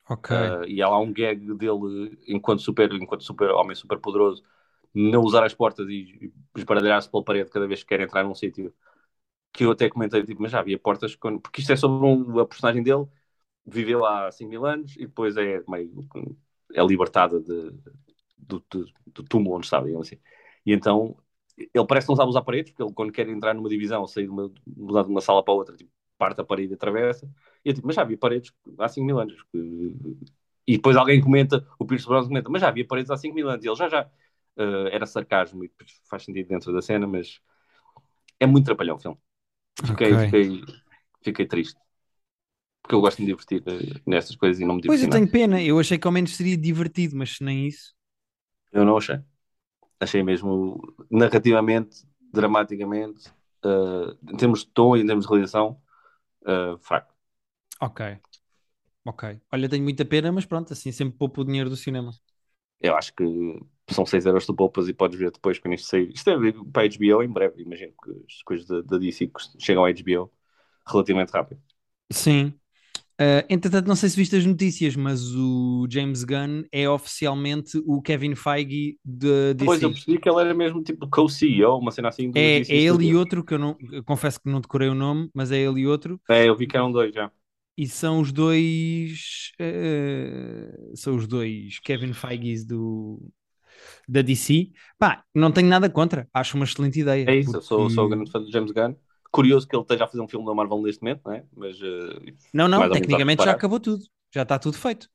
Ok. 0.09 0.31
Uh, 0.31 0.65
e 0.67 0.81
há 0.83 0.89
lá 0.89 0.99
um 0.99 1.13
gag 1.13 1.39
dele 1.57 2.19
enquanto 2.29 2.63
super, 2.63 2.93
enquanto 2.95 3.23
super 3.25 3.51
homem 3.51 3.75
super 3.77 3.99
poderoso, 4.01 4.43
não 4.95 5.23
usar 5.23 5.45
as 5.45 5.55
portas 5.55 5.89
e 5.89 6.33
esbardalhar-se 6.57 7.11
pela 7.11 7.25
parede 7.25 7.51
cada 7.51 7.67
vez 7.67 7.83
que 7.83 7.89
quer 7.89 8.01
entrar 8.01 8.25
num 8.25 8.35
sítio. 8.35 8.75
Que 9.53 9.65
eu 9.65 9.73
até 9.73 9.89
comentei, 9.91 10.25
tipo, 10.25 10.43
mas 10.43 10.53
já 10.53 10.61
havia 10.61 10.79
portas, 10.79 11.17
quando... 11.17 11.41
porque 11.41 11.61
isto 11.63 11.73
é 11.73 11.77
sobre 11.77 12.07
um, 12.07 12.39
a 12.41 12.47
personagem 12.47 12.83
dele, 12.83 13.07
viveu 13.67 14.05
há 14.07 14.31
5 14.33 14.51
mil 14.51 14.67
anos 14.67 14.97
e 14.97 15.07
depois 15.07 15.37
é 15.37 15.63
meio 15.69 15.93
é 16.75 16.83
libertada 16.85 17.41
de, 17.41 17.71
do, 18.39 18.61
do, 18.71 18.87
do 19.07 19.23
túmulo 19.25 19.57
onde 19.57 19.67
estava, 19.67 19.87
digamos 19.87 20.07
assim. 20.09 20.21
E 20.67 20.73
então 20.73 21.17
ele 21.59 21.87
parece 21.87 22.07
que 22.07 22.11
não 22.13 22.17
sabe 22.17 22.31
usar 22.31 22.43
paredes, 22.43 22.73
porque 22.73 22.83
ele 22.83 22.95
quando 22.95 23.13
quer 23.13 23.29
entrar 23.29 23.55
numa 23.55 23.69
divisão, 23.69 24.07
sair 24.07 24.25
de 24.27 24.31
uma, 24.31 24.49
de 24.49 25.11
uma 25.11 25.21
sala 25.21 25.45
para 25.45 25.55
outra, 25.55 25.77
tipo, 25.77 25.91
parte 26.23 26.41
a 26.41 26.45
parede 26.45 26.73
e 26.73 26.77
atravessa. 26.77 27.27
E 27.65 27.71
eu 27.71 27.75
tipo, 27.75 27.87
mas 27.87 27.97
já 27.97 28.03
havia 28.03 28.19
paredes 28.19 28.53
há 28.79 28.89
5 28.89 29.07
mil 29.07 29.19
anos. 29.21 29.35
E 30.67 30.77
depois 30.77 30.97
alguém 30.97 31.21
comenta, 31.21 31.67
o 31.79 31.85
Pierce 31.87 32.07
Brosnan 32.07 32.29
comenta, 32.29 32.51
mas 32.51 32.61
já 32.63 32.69
havia 32.69 32.87
paredes 32.87 33.11
há 33.11 33.17
5 33.17 33.35
mil 33.35 33.49
anos. 33.49 33.65
E 33.65 33.69
ele 33.69 33.77
já 33.77 33.89
já. 33.89 34.11
Uh, 34.55 34.87
era 34.93 35.07
sarcasmo 35.07 35.65
e 35.65 35.73
faz 36.11 36.25
sentido 36.25 36.49
dentro 36.49 36.73
da 36.75 36.83
cena, 36.83 37.07
mas 37.07 37.41
é 38.41 38.47
muito 38.47 38.67
trapalhão 38.67 38.97
o 38.97 38.99
filme. 38.99 39.19
Fiquei, 39.87 40.17
Ok. 40.17 40.19
fiquei, 40.19 40.63
fiquei 41.25 41.47
triste. 41.47 41.81
Porque 42.83 42.95
eu 42.95 43.01
gosto 43.01 43.17
de 43.19 43.23
me 43.25 43.29
divertir 43.33 43.63
eh, 43.67 44.01
nestas 44.07 44.37
coisas 44.37 44.61
e 44.61 44.65
não 44.67 44.77
me 44.77 44.83
Pois 44.87 45.03
diverti 45.03 45.03
eu 45.03 45.09
nada. 45.09 45.25
tenho 45.25 45.29
pena, 45.31 45.61
eu 45.63 45.79
achei 45.79 45.99
que 45.99 46.07
ao 46.07 46.13
menos 46.13 46.37
seria 46.37 46.57
divertido, 46.57 47.17
mas 47.17 47.39
nem 47.41 47.67
isso. 47.67 47.95
Eu 48.73 48.85
não 48.85 48.97
achei. 48.97 49.19
Achei 50.01 50.23
mesmo 50.25 50.81
narrativamente, 51.11 52.07
dramaticamente, 52.33 53.31
uh, 53.67 54.13
em 54.33 54.39
termos 54.39 54.61
de 54.63 54.69
tom 54.73 54.97
e 54.97 55.03
em 55.03 55.07
termos 55.07 55.27
de 55.27 55.31
realização, 55.33 55.82
uh, 56.47 56.79
fraco. 56.79 57.15
Ok. 57.81 58.01
Ok. 59.05 59.25
Olha, 59.53 59.69
tenho 59.69 59.83
muita 59.85 60.05
pena, 60.05 60.33
mas 60.33 60.47
pronto, 60.47 60.73
assim 60.73 60.93
sempre 60.93 61.19
poupo 61.19 61.41
o 61.43 61.45
dinheiro 61.45 61.71
do 61.71 61.77
cinema. 61.77 62.13
Eu 62.81 62.97
acho 62.97 63.15
que 63.15 63.25
são 63.91 64.05
6 64.07 64.27
euros 64.27 64.47
de 64.47 64.55
poupas 64.55 64.89
e 64.89 64.95
podes 64.95 65.19
ver 65.19 65.31
depois 65.31 65.59
quando 65.59 65.75
isto 65.75 65.87
sair. 65.89 66.11
Isto 66.13 66.31
é 66.31 66.53
para 66.73 66.83
a 66.83 66.87
HBO 66.87 67.23
em 67.23 67.29
breve, 67.33 67.63
imagino 67.63 67.93
que 68.03 68.11
as 68.29 68.43
coisas 68.43 68.67
da, 68.67 68.81
da 68.83 68.99
DC 68.99 69.31
chegam 69.59 69.85
à 69.85 69.89
HBO 69.91 70.31
relativamente 70.87 71.31
rápido. 71.31 71.63
Sim. 72.13 72.61
Uh, 73.23 73.45
entretanto, 73.49 73.87
não 73.87 73.95
sei 73.95 74.09
se 74.09 74.17
viste 74.17 74.35
as 74.37 74.45
notícias, 74.47 74.97
mas 74.97 75.23
o 75.35 75.87
James 75.91 76.25
Gunn 76.25 76.65
é 76.73 76.89
oficialmente 76.89 77.79
o 77.87 78.01
Kevin 78.03 78.35
Feige 78.35 78.99
de 79.05 79.55
DC. 79.55 79.55
Depois 79.59 79.83
eu 79.83 79.91
percebi 79.93 80.19
que 80.19 80.29
ele 80.29 80.41
era 80.41 80.55
mesmo 80.55 80.83
tipo 80.83 81.09
co-CEO, 81.09 81.79
uma 81.79 81.91
cena 81.91 82.09
assim. 82.09 82.33
É, 82.35 82.59
DC 82.61 82.73
é 82.73 82.77
ele 82.77 83.05
e 83.07 83.15
outro, 83.15 83.45
que 83.45 83.55
eu, 83.55 83.59
não, 83.59 83.77
eu 83.93 84.03
confesso 84.03 84.41
que 84.41 84.49
não 84.49 84.61
decorei 84.61 84.89
o 84.89 84.95
nome, 84.95 85.31
mas 85.35 85.53
é 85.53 85.59
ele 85.59 85.81
e 85.83 85.87
outro, 85.87 86.21
É, 86.29 86.49
eu 86.49 86.57
vi 86.57 86.67
que 86.67 86.77
eram 86.77 86.91
dois 86.91 87.15
já. 87.15 87.31
e 87.77 87.87
são 87.89 88.21
os 88.21 88.33
dois 88.33 89.53
uh, 89.61 90.97
são 90.97 91.17
os 91.17 91.27
dois 91.27 91.79
Kevin 91.81 92.13
Feiges 92.13 92.65
do 92.65 93.21
da 94.09 94.23
DC. 94.23 94.71
Pá, 94.99 95.25
não 95.35 95.53
tenho 95.53 95.69
nada 95.69 95.89
contra, 95.91 96.29
acho 96.35 96.57
uma 96.57 96.65
excelente 96.65 97.01
ideia. 97.01 97.25
É 97.25 97.37
isso, 97.37 97.57
eu 97.57 97.63
sou, 97.63 97.79
porque- 97.79 97.95
sou 97.95 98.09
grande 98.09 98.31
fã 98.31 98.41
do 98.41 98.51
James 98.51 98.73
Gunn. 98.73 98.95
Curioso 99.33 99.67
que 99.67 99.75
ele 99.75 99.83
esteja 99.83 100.05
a 100.05 100.07
fazer 100.07 100.21
um 100.21 100.29
filme 100.29 100.47
da 100.47 100.55
Marvel 100.55 100.83
neste 100.83 101.03
momento, 101.03 101.23
não 101.25 101.33
é? 101.33 101.45
Mas 101.57 101.81
uh, 101.81 102.21
Não, 102.53 102.69
não, 102.69 102.91
tecnicamente 102.91 103.43
já 103.43 103.53
acabou 103.53 103.81
tudo, 103.81 104.05
já 104.33 104.43
está 104.43 104.59
tudo 104.59 104.77
feito. 104.77 105.09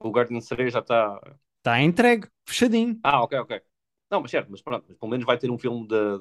o 0.00 0.10
Guardian 0.10 0.40
3 0.40 0.72
já 0.72 0.80
está. 0.80 1.20
Está 1.58 1.82
entregue, 1.82 2.28
fechadinho. 2.46 2.98
Ah, 3.02 3.22
ok, 3.22 3.38
ok. 3.40 3.60
Não, 4.10 4.20
mas 4.20 4.30
certo, 4.30 4.50
mas 4.50 4.62
pronto, 4.62 4.84
mas 4.88 4.96
pelo 4.96 5.10
menos 5.10 5.26
vai 5.26 5.36
ter 5.36 5.50
um 5.50 5.58
filme 5.58 5.86
da, 5.88 6.16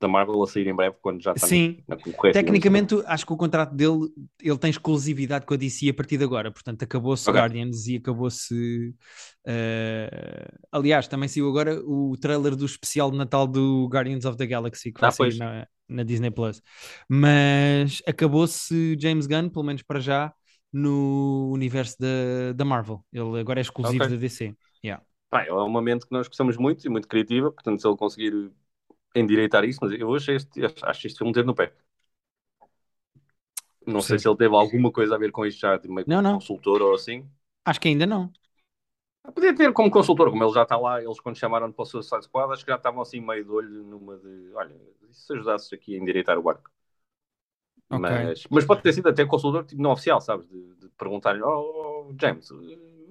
da, 0.00 0.08
Marvel 0.08 0.42
a 0.42 0.46
sair 0.46 0.66
em 0.66 0.74
breve 0.74 0.96
quando 1.00 1.22
já 1.22 1.32
está 1.32 1.46
Sim. 1.46 1.78
na, 1.88 1.96
concorrência. 1.96 2.40
Tecnicamente, 2.42 2.94
acho 3.06 3.26
que 3.26 3.32
o 3.32 3.36
contrato 3.36 3.74
dele, 3.74 4.08
ele 4.42 4.58
tem 4.58 4.70
exclusividade 4.70 5.46
com 5.46 5.54
a 5.54 5.56
DC 5.56 5.88
a 5.88 5.94
partir 5.94 6.16
de 6.18 6.24
agora, 6.24 6.50
portanto, 6.50 6.82
acabou-se 6.82 7.28
Ok. 7.28 7.40
Guardians 7.40 7.86
e 7.86 7.96
acabou-se. 7.96 8.94
eh, 9.46 10.48
Aliás, 10.72 11.08
também 11.08 11.28
saiu 11.28 11.48
agora 11.48 11.80
o 11.84 12.16
trailer 12.20 12.56
do 12.56 12.66
especial 12.66 13.10
de 13.10 13.16
Natal 13.18 13.46
do 13.46 13.86
Guardians 13.88 14.24
of 14.24 14.36
the 14.36 14.46
Galaxy 14.46 14.92
que 14.92 15.00
vai 15.00 15.08
Ah, 15.08 15.12
sair 15.12 15.28
pois. 15.28 15.38
na, 15.38 15.66
na 15.88 16.02
Disney 16.02 16.30
Plus. 16.30 16.60
Mas 17.08 18.02
acabou-se 18.06 18.96
James 19.00 19.26
Gunn, 19.26 19.48
pelo 19.48 19.64
menos 19.64 19.82
para 19.82 20.00
já, 20.00 20.32
no 20.72 21.50
universo 21.52 21.96
da, 22.00 22.52
da 22.54 22.64
Marvel. 22.64 23.04
Ele 23.12 23.38
agora 23.40 23.60
é 23.60 23.62
exclusivo 23.62 24.04
Ok. 24.04 24.10
da 24.10 24.16
DC. 24.16 24.54
Pá, 25.30 25.42
é 25.44 25.52
uma 25.52 25.82
mente 25.82 26.06
que 26.06 26.12
nós 26.12 26.28
gostamos 26.28 26.56
muito 26.56 26.86
e 26.86 26.88
muito 26.88 27.08
criativa, 27.08 27.50
portanto, 27.50 27.80
se 27.80 27.88
ele 27.88 27.96
conseguir 27.96 28.52
endireitar 29.14 29.64
isso, 29.64 29.78
mas 29.82 29.92
eu 29.92 30.14
achei 30.14 30.36
este, 30.36 30.60
acho 30.64 31.06
este 31.06 31.18
filme 31.18 31.32
ter 31.32 31.44
no 31.44 31.54
pé. 31.54 31.72
Não 33.86 34.00
sei 34.00 34.18
se 34.18 34.26
ele 34.26 34.36
teve 34.36 34.54
alguma 34.54 34.90
coisa 34.90 35.14
a 35.14 35.18
ver 35.18 35.30
com 35.30 35.44
isto 35.44 35.60
já, 35.60 35.78
tipo, 35.78 35.92
meio 35.92 36.06
não, 36.08 36.22
não. 36.22 36.34
consultor 36.34 36.80
ou 36.80 36.94
assim. 36.94 37.28
Acho 37.64 37.80
que 37.80 37.88
ainda 37.88 38.06
não. 38.06 38.32
Podia 39.34 39.54
ter 39.54 39.72
como 39.72 39.90
consultor, 39.90 40.30
como 40.30 40.42
ele 40.44 40.52
já 40.52 40.62
está 40.62 40.76
lá, 40.76 41.02
eles 41.02 41.18
quando 41.20 41.36
chamaram 41.36 41.72
para 41.72 41.82
o 41.82 41.86
Suicide 41.86 42.24
Squad, 42.24 42.52
acho 42.52 42.64
que 42.64 42.70
já 42.70 42.76
estavam 42.76 43.00
assim 43.00 43.20
meio 43.20 43.44
de 43.44 43.50
olho 43.50 43.82
numa 43.84 44.18
de, 44.18 44.52
olha, 44.54 44.76
se 45.10 45.32
ajudasses 45.32 45.72
aqui 45.72 45.94
a 45.94 45.98
endireitar 45.98 46.38
o 46.38 46.42
barco. 46.42 46.70
Okay. 47.88 48.00
Mas, 48.00 48.46
mas 48.50 48.64
pode 48.64 48.82
ter 48.82 48.92
sido 48.92 49.08
até 49.08 49.24
consultor 49.24 49.64
tipo, 49.64 49.80
não 49.80 49.92
oficial, 49.92 50.20
sabes? 50.20 50.46
De, 50.46 50.74
de 50.74 50.88
perguntarem, 50.90 51.42
oh, 51.42 52.14
James, 52.20 52.50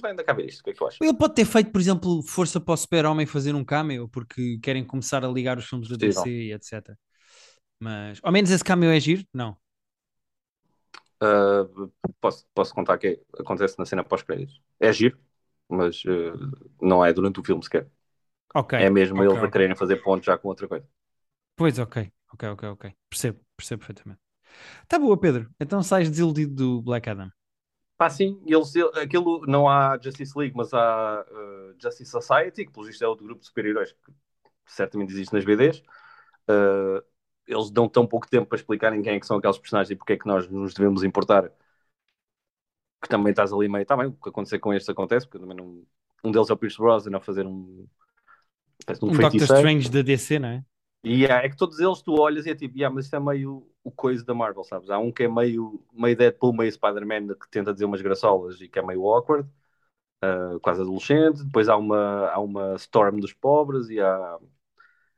vem 0.03 0.15
da 0.15 0.23
cabeça 0.23 0.59
o 0.59 0.63
que 0.63 0.69
é 0.69 0.73
que 0.73 0.79
tu 0.79 0.85
achas? 0.85 1.01
Ele 1.01 1.17
pode 1.17 1.33
ter 1.33 1.45
feito, 1.45 1.71
por 1.71 1.81
exemplo, 1.81 2.21
força 2.21 2.59
para 2.59 2.73
o 2.73 2.77
super-homem 2.77 3.25
fazer 3.25 3.55
um 3.55 3.63
cameo, 3.63 4.07
porque 4.07 4.59
querem 4.61 4.85
começar 4.85 5.25
a 5.25 5.27
ligar 5.27 5.57
os 5.57 5.65
filmes 5.65 5.89
da 5.89 5.95
DC 5.95 6.29
e 6.29 6.53
etc. 6.53 6.95
Mas, 7.79 8.19
ao 8.21 8.31
menos 8.31 8.51
esse 8.51 8.63
cameo 8.63 8.91
é 8.91 8.99
giro? 8.99 9.25
Não. 9.33 9.57
Uh, 11.21 11.91
posso, 12.19 12.45
posso 12.53 12.73
contar 12.73 12.97
que 12.97 13.19
acontece 13.39 13.79
na 13.79 13.85
cena 13.85 14.03
pós-créditos. 14.03 14.61
É 14.79 14.91
giro, 14.91 15.17
mas 15.69 16.03
uh, 16.05 16.77
não 16.81 17.03
é 17.03 17.11
durante 17.13 17.39
o 17.39 17.43
filme 17.43 17.63
sequer. 17.63 17.89
Okay. 18.53 18.79
É 18.83 18.89
mesmo 18.89 19.17
okay, 19.17 19.31
eles 19.31 19.43
a 19.43 19.49
quererem 19.49 19.75
fazer 19.75 19.97
pontos 19.97 20.25
já 20.25 20.37
com 20.37 20.49
outra 20.49 20.67
coisa. 20.67 20.87
Pois, 21.55 21.79
ok, 21.79 22.11
ok, 22.33 22.49
ok, 22.49 22.69
ok. 22.69 22.93
Percebo, 23.09 23.39
percebo 23.57 23.79
perfeitamente. 23.79 24.19
Tá 24.87 24.99
boa, 24.99 25.19
Pedro. 25.19 25.49
Então 25.59 25.81
sais 25.81 26.09
desiludido 26.09 26.53
do 26.53 26.81
Black 26.81 27.09
Adam. 27.09 27.29
Pá, 28.03 28.09
sim, 28.09 28.37
eles, 28.45 28.73
aquilo 29.01 29.45
não 29.47 29.65
há 29.65 29.97
Justice 29.97 30.37
League, 30.37 30.53
mas 30.53 30.73
há 30.73 31.25
uh, 31.25 31.81
Justice 31.81 32.11
Society, 32.11 32.65
que 32.65 32.71
pelo 32.73 32.85
visto 32.85 33.01
é 33.01 33.07
outro 33.07 33.25
grupo 33.25 33.39
de 33.39 33.47
super-heróis 33.47 33.93
que 33.93 34.11
certamente 34.65 35.13
existe 35.13 35.33
nas 35.33 35.45
BDs. 35.45 35.81
Uh, 36.49 37.01
eles 37.47 37.71
dão 37.71 37.87
tão 37.87 38.05
pouco 38.05 38.29
tempo 38.29 38.45
para 38.45 38.57
explicarem 38.57 39.01
quem 39.01 39.15
é 39.15 39.19
que 39.21 39.25
são 39.25 39.37
aqueles 39.37 39.57
personagens 39.57 39.91
e 39.91 39.95
porque 39.95 40.11
é 40.11 40.17
que 40.17 40.27
nós 40.27 40.49
nos 40.49 40.73
devemos 40.73 41.01
importar. 41.01 41.49
Que 43.01 43.07
também 43.07 43.29
estás 43.29 43.53
ali 43.53 43.69
meio. 43.69 43.83
Está 43.83 43.95
bem, 43.95 44.07
o 44.07 44.11
que 44.11 44.27
acontecer 44.27 44.59
com 44.59 44.73
estes 44.73 44.89
acontece, 44.89 45.25
porque 45.25 45.39
também 45.39 45.55
não. 45.55 45.81
Um 46.25 46.29
deles 46.29 46.49
é 46.49 46.53
o 46.53 46.57
Pierce 46.57 46.77
Brosnan 46.77 47.15
a 47.15 47.21
fazer 47.21 47.47
um. 47.47 47.87
Um, 49.01 49.07
um 49.07 49.17
Doctor 49.17 49.43
Strange 49.43 49.89
da 49.89 50.01
DC, 50.01 50.39
não 50.39 50.49
é? 50.49 50.65
E 51.03 51.23
yeah, 51.23 51.45
é 51.45 51.49
que 51.49 51.57
todos 51.57 51.79
eles 51.79 52.01
tu 52.01 52.13
olhas 52.19 52.45
e 52.45 52.51
é 52.51 52.55
tipo, 52.55 52.77
yeah, 52.77 52.93
mas 52.93 53.05
isto 53.05 53.15
é 53.15 53.19
meio 53.19 53.67
o 53.83 53.91
coisa 53.91 54.23
da 54.23 54.33
Marvel, 54.33 54.63
sabes? 54.63 54.89
Há 54.89 54.97
um 54.97 55.11
que 55.11 55.23
é 55.23 55.27
meio, 55.27 55.83
meio 55.91 56.15
Deadpool, 56.15 56.53
meio 56.53 56.71
Spider-Man, 56.71 57.35
que 57.35 57.49
tenta 57.51 57.73
dizer 57.73 57.83
umas 57.83 58.01
graçolas 58.01 58.61
e 58.61 58.69
que 58.69 58.79
é 58.79 58.81
meio 58.81 59.05
awkward, 59.05 59.47
uh, 60.23 60.57
quase 60.61 60.81
adolescente. 60.81 61.43
Depois 61.43 61.67
há 61.67 61.75
uma, 61.75 62.29
há 62.29 62.39
uma 62.39 62.75
Storm 62.75 63.19
dos 63.19 63.33
pobres 63.33 63.89
e 63.89 63.99
há, 63.99 64.39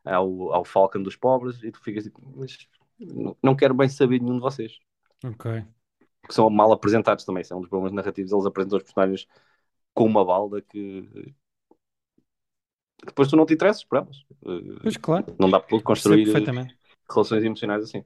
há, 0.06 0.22
o, 0.22 0.52
há 0.54 0.60
o 0.60 0.66
Falcon 0.66 1.04
dos 1.04 1.16
pobres, 1.16 1.62
e 1.64 1.72
tu 1.72 1.80
ficas 1.84 2.04
tipo, 2.04 2.20
mas 2.36 2.68
não 3.44 3.56
quero 3.56 3.76
bem 3.76 3.88
saber 3.88 4.20
nenhum 4.20 4.36
de 4.36 4.42
vocês. 4.42 4.80
Ok. 5.24 5.64
Que 6.28 6.34
são 6.34 6.50
mal 6.50 6.72
apresentados 6.72 7.24
também, 7.24 7.44
são 7.44 7.60
um 7.60 7.62
dos 7.62 7.70
problemas 7.70 7.94
narrativos. 7.94 8.32
Eles 8.32 8.46
apresentam 8.48 8.78
os 8.80 8.84
personagens 8.84 9.28
com 9.94 10.06
uma 10.06 10.26
balda 10.26 10.64
que 10.64 11.34
depois 13.04 13.28
tu 13.28 13.36
não 13.36 13.46
te 13.46 13.54
interessas 13.54 13.84
por 13.84 13.98
elas. 13.98 14.18
Pois 14.82 14.98
claro. 14.98 15.36
Não 15.40 15.50
dá 15.50 15.60
para 15.60 15.82
construir 15.82 16.26
relações 17.10 17.44
emocionais 17.44 17.84
assim. 17.84 18.04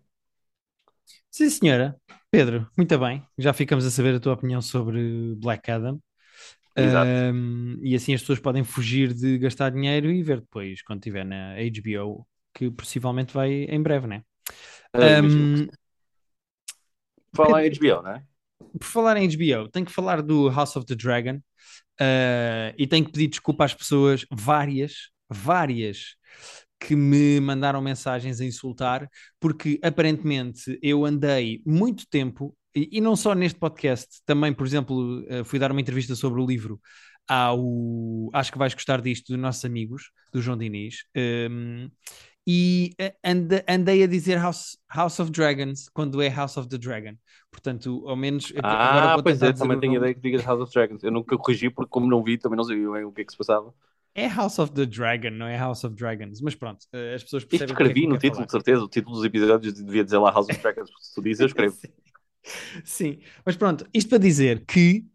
Sim, 1.29 1.49
senhora. 1.49 1.95
Pedro, 2.31 2.67
muito 2.77 2.97
bem. 2.97 3.23
Já 3.37 3.53
ficamos 3.53 3.85
a 3.85 3.91
saber 3.91 4.15
a 4.15 4.19
tua 4.19 4.33
opinião 4.33 4.61
sobre 4.61 5.35
Black 5.37 5.69
Adam. 5.69 5.99
Um, 6.77 7.77
e 7.81 7.95
assim 7.95 8.13
as 8.13 8.21
pessoas 8.21 8.39
podem 8.39 8.63
fugir 8.63 9.13
de 9.13 9.37
gastar 9.37 9.69
dinheiro 9.71 10.09
e 10.09 10.23
ver 10.23 10.39
depois, 10.39 10.81
quando 10.81 10.99
estiver 10.99 11.25
na 11.25 11.55
HBO, 11.55 12.25
que 12.53 12.71
possivelmente 12.71 13.33
vai 13.33 13.51
em 13.51 13.81
breve, 13.81 14.07
né? 14.07 14.23
Um, 14.95 15.67
falar 17.35 17.65
em 17.65 17.71
HBO, 17.71 18.01
né? 18.01 18.23
Por 18.79 18.85
falar 18.85 19.17
em 19.17 19.27
HBO, 19.27 19.69
tenho 19.69 19.85
que 19.85 19.91
falar 19.91 20.21
do 20.21 20.49
House 20.49 20.75
of 20.75 20.85
the 20.85 20.95
Dragon 20.95 21.41
uh, 22.01 22.73
e 22.77 22.87
tenho 22.87 23.05
que 23.05 23.11
pedir 23.11 23.27
desculpa 23.27 23.65
às 23.65 23.73
pessoas, 23.73 24.25
várias, 24.31 25.09
várias, 25.29 26.15
que 26.79 26.95
me 26.95 27.39
mandaram 27.41 27.81
mensagens 27.81 28.39
a 28.39 28.45
insultar, 28.45 29.09
porque 29.39 29.79
aparentemente 29.83 30.79
eu 30.81 31.05
andei 31.05 31.61
muito 31.65 32.07
tempo, 32.09 32.55
e, 32.73 32.89
e 32.93 33.01
não 33.01 33.15
só 33.15 33.33
neste 33.33 33.59
podcast, 33.59 34.21
também, 34.25 34.53
por 34.53 34.65
exemplo, 34.65 35.21
uh, 35.23 35.43
fui 35.43 35.59
dar 35.59 35.71
uma 35.71 35.81
entrevista 35.81 36.15
sobre 36.15 36.41
o 36.41 36.45
livro 36.45 36.79
ao 37.27 37.61
Acho 38.33 38.51
que 38.51 38.57
vais 38.57 38.73
gostar 38.73 39.01
disto, 39.01 39.27
dos 39.31 39.39
nossos 39.39 39.63
amigos, 39.63 40.11
do 40.33 40.41
João 40.41 40.57
Diniz. 40.57 41.03
Um, 41.15 41.89
e 42.51 42.95
eh, 42.97 43.13
ande, 43.23 43.63
andei 43.69 44.01
a 44.01 44.07
dizer 44.07 44.39
House, 44.39 44.75
House 44.89 45.19
of 45.19 45.29
Dragons 45.29 45.87
quando 45.89 46.19
é 46.19 46.29
House 46.29 46.57
of 46.57 46.67
the 46.67 46.79
Dragon. 46.79 47.13
Portanto, 47.51 48.03
ao 48.07 48.15
menos. 48.15 48.51
Ah, 48.63 49.21
pois 49.21 49.39
é, 49.43 49.53
também 49.53 49.79
tenho 49.79 49.97
ideia 49.97 50.15
que 50.15 50.19
digas 50.19 50.43
House 50.43 50.59
of 50.59 50.73
Dragons. 50.73 51.03
Eu 51.03 51.11
nunca 51.11 51.37
corrigi 51.37 51.69
porque, 51.69 51.91
como 51.91 52.07
não 52.07 52.23
vi, 52.23 52.39
também 52.39 52.57
não 52.57 52.63
sabia 52.63 52.89
bem 52.89 53.03
o 53.03 53.11
que 53.11 53.21
é 53.21 53.25
que 53.25 53.31
se 53.31 53.37
passava. 53.37 53.71
É 54.15 54.27
House 54.27 54.57
of 54.57 54.71
the 54.71 54.87
Dragon, 54.87 55.29
não 55.29 55.45
é 55.45 55.59
House 55.59 55.83
of 55.83 55.95
Dragons. 55.95 56.41
Mas 56.41 56.55
pronto, 56.55 56.87
eh, 56.91 57.13
as 57.13 57.23
pessoas 57.23 57.45
percebem. 57.45 57.71
Isto 57.71 57.83
escrevi 57.83 58.05
é 58.05 58.09
no 58.09 58.17
título, 58.17 58.33
falar. 58.33 58.45
de 58.47 58.51
certeza. 58.51 58.83
O 58.83 58.89
título 58.89 59.15
dos 59.17 59.25
episódios 59.25 59.73
devia 59.75 60.03
dizer 60.03 60.17
lá 60.17 60.31
House 60.31 60.49
of 60.49 60.59
Dragons. 60.59 60.89
Se 60.99 61.13
tu 61.13 61.21
dizes, 61.21 61.41
eu 61.41 61.45
escrevo. 61.45 61.75
Sim. 61.77 61.91
Sim, 62.83 63.19
mas 63.45 63.57
pronto, 63.57 63.85
isto 63.93 64.09
para 64.09 64.17
dizer 64.17 64.65
que 64.65 65.05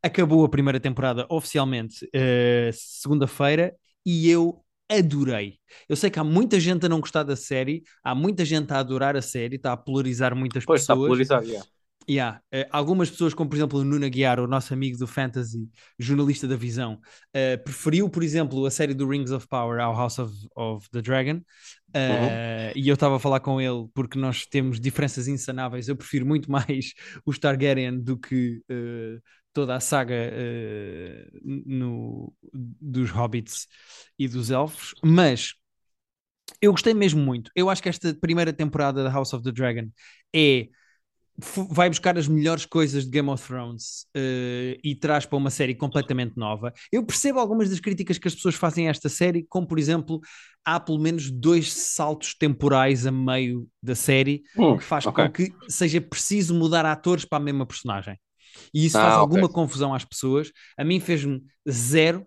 acabou 0.00 0.44
a 0.44 0.48
primeira 0.48 0.78
temporada 0.78 1.26
oficialmente 1.28 2.04
uh, 2.04 2.70
segunda-feira 2.72 3.74
e 4.06 4.30
eu 4.30 4.63
adorei. 4.90 5.58
Eu 5.88 5.96
sei 5.96 6.10
que 6.10 6.18
há 6.18 6.24
muita 6.24 6.60
gente 6.60 6.86
a 6.86 6.88
não 6.88 7.00
gostar 7.00 7.22
da 7.22 7.36
série, 7.36 7.82
há 8.02 8.14
muita 8.14 8.44
gente 8.44 8.72
a 8.72 8.78
adorar 8.78 9.16
a 9.16 9.22
série, 9.22 9.56
está 9.56 9.72
a 9.72 9.76
polarizar 9.76 10.34
muitas 10.36 10.64
pois, 10.64 10.82
pessoas. 10.82 10.82
Está 10.82 10.92
a 10.92 10.96
polarizar, 10.96 11.44
yeah. 11.44 11.66
Yeah. 12.08 12.40
Uh, 12.54 12.68
algumas 12.70 13.10
pessoas, 13.10 13.32
como 13.32 13.48
por 13.48 13.56
exemplo 13.56 13.78
o 13.78 13.84
Nuno 13.84 14.08
Guiar, 14.10 14.38
o 14.38 14.46
nosso 14.46 14.74
amigo 14.74 14.98
do 14.98 15.06
Fantasy, 15.06 15.68
jornalista 15.98 16.46
da 16.46 16.56
Visão, 16.56 17.00
uh, 17.34 17.62
preferiu, 17.64 18.08
por 18.08 18.22
exemplo, 18.22 18.64
a 18.66 18.70
série 18.70 18.94
do 18.94 19.08
Rings 19.08 19.30
of 19.30 19.48
Power 19.48 19.80
ao 19.80 19.94
House 19.94 20.18
of, 20.18 20.32
of 20.54 20.88
the 20.90 21.00
Dragon. 21.00 21.36
Uh, 21.36 21.98
uhum. 21.98 22.72
E 22.74 22.88
eu 22.88 22.94
estava 22.94 23.16
a 23.16 23.18
falar 23.18 23.40
com 23.40 23.60
ele 23.60 23.86
porque 23.94 24.18
nós 24.18 24.44
temos 24.46 24.80
diferenças 24.80 25.28
insanáveis. 25.28 25.88
Eu 25.88 25.96
prefiro 25.96 26.26
muito 26.26 26.50
mais 26.52 26.92
os 27.24 27.38
Targaryen 27.38 27.98
do 27.98 28.18
que 28.18 28.62
toda 29.54 29.76
a 29.76 29.80
saga 29.80 30.14
no, 31.42 32.34
dos 32.52 33.10
Hobbits 33.10 33.66
e 34.18 34.28
dos 34.28 34.50
Elfos, 34.50 34.94
mas 35.02 35.54
eu 36.60 36.72
gostei 36.72 36.92
mesmo 36.92 37.22
muito. 37.22 37.50
Eu 37.54 37.70
acho 37.70 37.82
que 37.82 37.88
esta 37.88 38.12
primeira 38.14 38.52
temporada 38.52 39.02
da 39.02 39.10
House 39.10 39.32
of 39.32 39.44
the 39.44 39.52
Dragon 39.52 39.88
é 40.34 40.68
vai 41.36 41.88
buscar 41.88 42.16
as 42.16 42.28
melhores 42.28 42.64
coisas 42.64 43.04
de 43.04 43.10
Game 43.10 43.28
of 43.28 43.44
Thrones 43.44 44.06
uh, 44.16 44.78
e 44.84 44.94
traz 44.94 45.26
para 45.26 45.36
uma 45.36 45.50
série 45.50 45.74
completamente 45.74 46.36
nova. 46.36 46.72
Eu 46.92 47.04
percebo 47.04 47.40
algumas 47.40 47.68
das 47.68 47.80
críticas 47.80 48.18
que 48.18 48.28
as 48.28 48.34
pessoas 48.34 48.54
fazem 48.54 48.86
a 48.86 48.90
esta 48.90 49.08
série, 49.08 49.44
como 49.48 49.66
por 49.66 49.78
exemplo, 49.78 50.20
há 50.64 50.78
pelo 50.78 50.98
menos 50.98 51.30
dois 51.30 51.72
saltos 51.72 52.34
temporais 52.34 53.04
a 53.04 53.10
meio 53.10 53.66
da 53.82 53.96
série, 53.96 54.44
hum, 54.56 54.76
que 54.76 54.84
faz 54.84 55.06
okay. 55.06 55.26
com 55.26 55.32
que 55.32 55.52
seja 55.68 56.00
preciso 56.00 56.54
mudar 56.54 56.86
atores 56.86 57.24
para 57.24 57.38
a 57.38 57.44
mesma 57.44 57.66
personagem. 57.66 58.16
E 58.72 58.86
isso 58.86 58.98
ah, 58.98 59.02
faz 59.02 59.12
okay. 59.14 59.20
alguma 59.20 59.48
confusão 59.48 59.94
às 59.94 60.04
pessoas. 60.04 60.52
A 60.76 60.84
mim 60.84 61.00
fez-me 61.00 61.42
zero, 61.68 62.26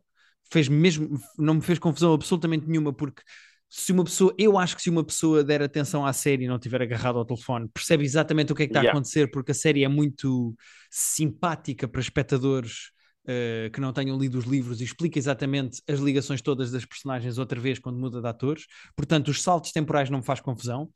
fez 0.51 0.67
mesmo, 0.67 1.19
não 1.38 1.55
me 1.55 1.62
fez 1.62 1.79
confusão 1.79 2.13
absolutamente 2.13 2.67
nenhuma, 2.67 2.93
porque 2.93 3.22
se 3.69 3.91
uma 3.91 4.03
pessoa, 4.03 4.34
eu 4.38 4.57
acho 4.57 4.75
que 4.75 4.81
se 4.81 4.89
uma 4.89 5.03
pessoa 5.03 5.43
der 5.43 5.62
atenção 5.62 6.05
à 6.05 6.13
série 6.13 6.46
e 6.46 6.48
não 6.48 6.57
tiver 6.57 6.81
agarrado 6.81 7.17
ao 7.17 7.25
telefone, 7.25 7.67
percebe 7.74 8.03
exatamente 8.03 8.51
o 8.51 8.55
que 8.55 8.63
é 8.63 8.65
que 8.65 8.72
está 8.72 8.79
yeah. 8.79 8.91
a 8.91 8.93
acontecer, 8.93 9.29
porque 9.29 9.51
a 9.51 9.55
série 9.55 9.84
é 9.84 9.88
muito 9.88 10.55
simpática 10.89 11.88
para 11.88 12.00
espectadores 12.00 12.91
uh, 13.27 13.69
que 13.72 13.81
não 13.81 13.91
tenham 13.91 14.17
lido 14.17 14.38
os 14.38 14.46
livros 14.46 14.79
e 14.79 14.84
explica 14.84 15.19
exatamente 15.19 15.81
as 15.88 16.00
ligações 16.00 16.41
todas 16.41 16.72
das 16.72 16.86
personagens 16.86 17.38
outra 17.38 17.60
vez 17.60 17.77
quando 17.79 18.00
muda 18.00 18.22
de 18.22 18.27
atores. 18.27 18.65
Portanto, 18.96 19.27
os 19.29 19.41
saltos 19.41 19.72
temporais 19.72 20.10
não 20.10 20.19
me 20.19 20.25
faz 20.25 20.39
confusão. 20.39 20.89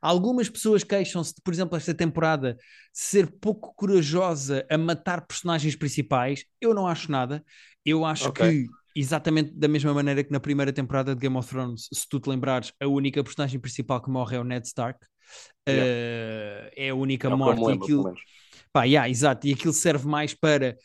Algumas 0.00 0.48
pessoas 0.48 0.82
queixam-se 0.82 1.34
de, 1.34 1.42
por 1.42 1.52
exemplo, 1.52 1.76
esta 1.76 1.94
temporada 1.94 2.56
ser 2.92 3.30
pouco 3.40 3.74
corajosa 3.74 4.66
a 4.70 4.78
matar 4.78 5.26
personagens 5.26 5.76
principais. 5.76 6.44
Eu 6.60 6.74
não 6.74 6.86
acho 6.86 7.10
nada. 7.10 7.44
Eu 7.84 8.04
acho 8.04 8.28
okay. 8.28 8.64
que 8.64 8.68
exatamente 8.96 9.52
da 9.52 9.66
mesma 9.66 9.92
maneira 9.92 10.22
que 10.22 10.32
na 10.32 10.40
primeira 10.40 10.72
temporada 10.72 11.14
de 11.14 11.20
Game 11.20 11.36
of 11.36 11.48
Thrones, 11.48 11.88
se 11.92 12.08
tu 12.08 12.20
te 12.20 12.30
lembrares, 12.30 12.72
a 12.80 12.86
única 12.86 13.22
personagem 13.22 13.58
principal 13.60 14.00
que 14.00 14.10
morre 14.10 14.36
é 14.36 14.40
o 14.40 14.44
Ned 14.44 14.66
Stark. 14.66 15.04
Yeah. 15.68 15.84
Uh, 15.84 16.70
é 16.76 16.88
a 16.90 16.94
única 16.94 17.28
é 17.28 17.34
morte. 17.34 17.58
Lembro, 17.58 17.72
e 17.72 17.84
aquilo... 17.84 18.14
Pá, 18.72 18.84
yeah, 18.84 19.08
exato. 19.08 19.46
E 19.46 19.52
aquilo 19.52 19.72
serve 19.72 20.06
mais 20.06 20.34
para 20.34 20.76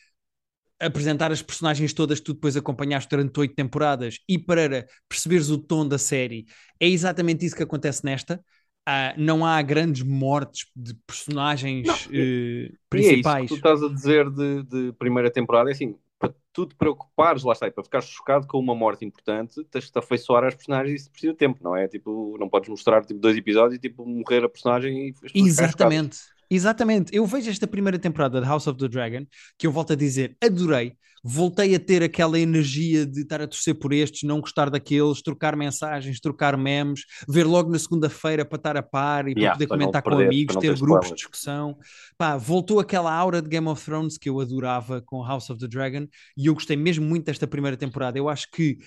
apresentar 0.80 1.32
as 1.32 1.42
personagens 1.42 1.94
todas 1.94 2.20
que 2.20 2.26
tu 2.26 2.34
depois 2.34 2.56
acompanhaste 2.56 3.10
durante 3.10 3.40
oito 3.40 3.56
temporadas 3.56 4.20
e 4.28 4.38
para 4.38 4.88
perceberes 5.08 5.50
o 5.50 5.58
tom 5.58 5.88
da 5.88 5.98
série. 5.98 6.46
É 6.80 6.88
exatamente 6.88 7.46
isso 7.46 7.56
que 7.56 7.64
acontece 7.64 8.04
nesta. 8.06 8.42
Uh, 8.88 9.14
não 9.18 9.46
há 9.46 9.62
grandes 9.62 10.02
mortes 10.02 10.68
de 10.76 10.96
personagens 11.06 11.86
não, 11.86 11.96
uh, 11.96 12.78
principais. 12.90 13.46
é 13.46 13.48
tu 13.48 13.56
estás 13.56 13.84
a 13.84 13.90
dizer 13.90 14.30
de, 14.32 14.64
de 14.64 14.94
primeira 14.94 15.30
temporada. 15.30 15.70
É 15.70 15.74
assim, 15.74 15.96
para 16.18 16.34
tu 16.52 16.66
te 16.66 16.76
preocupares, 16.76 17.44
lá 17.44 17.54
está, 17.54 17.70
para 17.70 17.84
ficar 17.84 18.02
chocado 18.02 18.48
com 18.48 18.58
uma 18.58 18.74
morte 18.74 19.06
importante, 19.06 19.64
tens 19.66 19.86
de 19.86 19.92
te 19.92 20.00
afeiçoar 20.00 20.44
às 20.44 20.56
personagens 20.56 20.92
e 20.92 20.96
isso 20.96 21.12
de 21.14 21.34
tempo, 21.34 21.60
não 21.64 21.76
é? 21.76 21.88
Tipo, 21.88 22.36
não 22.40 22.50
podes 22.50 22.70
mostrar 22.70 23.06
tipo, 23.06 23.20
dois 23.20 23.38
episódios 23.38 23.78
e 23.78 23.80
tipo, 23.80 24.06
morrer 24.06 24.44
a 24.44 24.50
personagem 24.50 25.10
e 25.10 25.14
Exatamente. 25.36 26.18
Exatamente. 26.50 27.16
Eu 27.16 27.26
vejo 27.26 27.50
esta 27.50 27.68
primeira 27.68 28.00
temporada 28.00 28.42
de 28.42 28.48
House 28.48 28.68
of 28.68 28.78
the 28.80 28.88
Dragon, 28.88 29.26
que 29.58 29.68
eu 29.68 29.72
volto 29.72 29.94
a 29.94 29.96
dizer, 29.96 30.36
adorei. 30.44 30.98
Voltei 31.22 31.76
a 31.76 31.80
ter 31.80 32.02
aquela 32.02 32.40
energia 32.40 33.06
de 33.06 33.22
estar 33.22 33.42
a 33.42 33.48
torcer 33.48 33.76
por 33.76 33.92
estes, 33.92 34.24
não 34.24 34.40
gostar 34.40 34.70
daqueles, 34.70 35.22
trocar 35.22 35.54
mensagens, 35.54 36.20
trocar 36.20 36.56
memes, 36.58 37.02
ver 37.28 37.44
logo 37.44 37.70
na 37.70 37.78
segunda-feira 37.78 38.46
para 38.46 38.56
estar 38.56 38.78
a 38.78 38.84
par 38.84 39.28
e 39.28 39.32
Yeah, 39.32 39.50
para 39.50 39.54
poder 39.56 39.68
comentar 39.68 40.02
com 40.02 40.12
perder, 40.12 40.28
amigos, 40.28 40.56
para 40.56 40.66
não 40.66 40.74
ter 40.74 40.80
ter 40.80 40.86
grupos 40.86 41.10
de 41.10 41.16
discussão. 41.16 41.78
Pá, 42.18 42.38
voltou 42.38 42.80
aquela 42.80 43.14
aura 43.14 43.42
de 43.42 43.50
Game 43.50 43.68
of 43.68 43.84
Thrones 43.84 44.18
que 44.18 44.30
eu 44.30 44.40
adorava 44.40 45.02
com 45.02 45.22
House 45.22 45.50
of 45.50 45.60
the 45.60 45.68
Dragon 45.68 46.08
e 46.38 46.46
eu 46.46 46.54
gostei 46.54 46.78
mesmo 46.78 47.06
muito 47.06 47.26
desta 47.26 47.46
primeira 47.46 47.76
temporada. 47.76 48.18
Eu 48.18 48.30
acho 48.30 48.50
que 48.52 48.78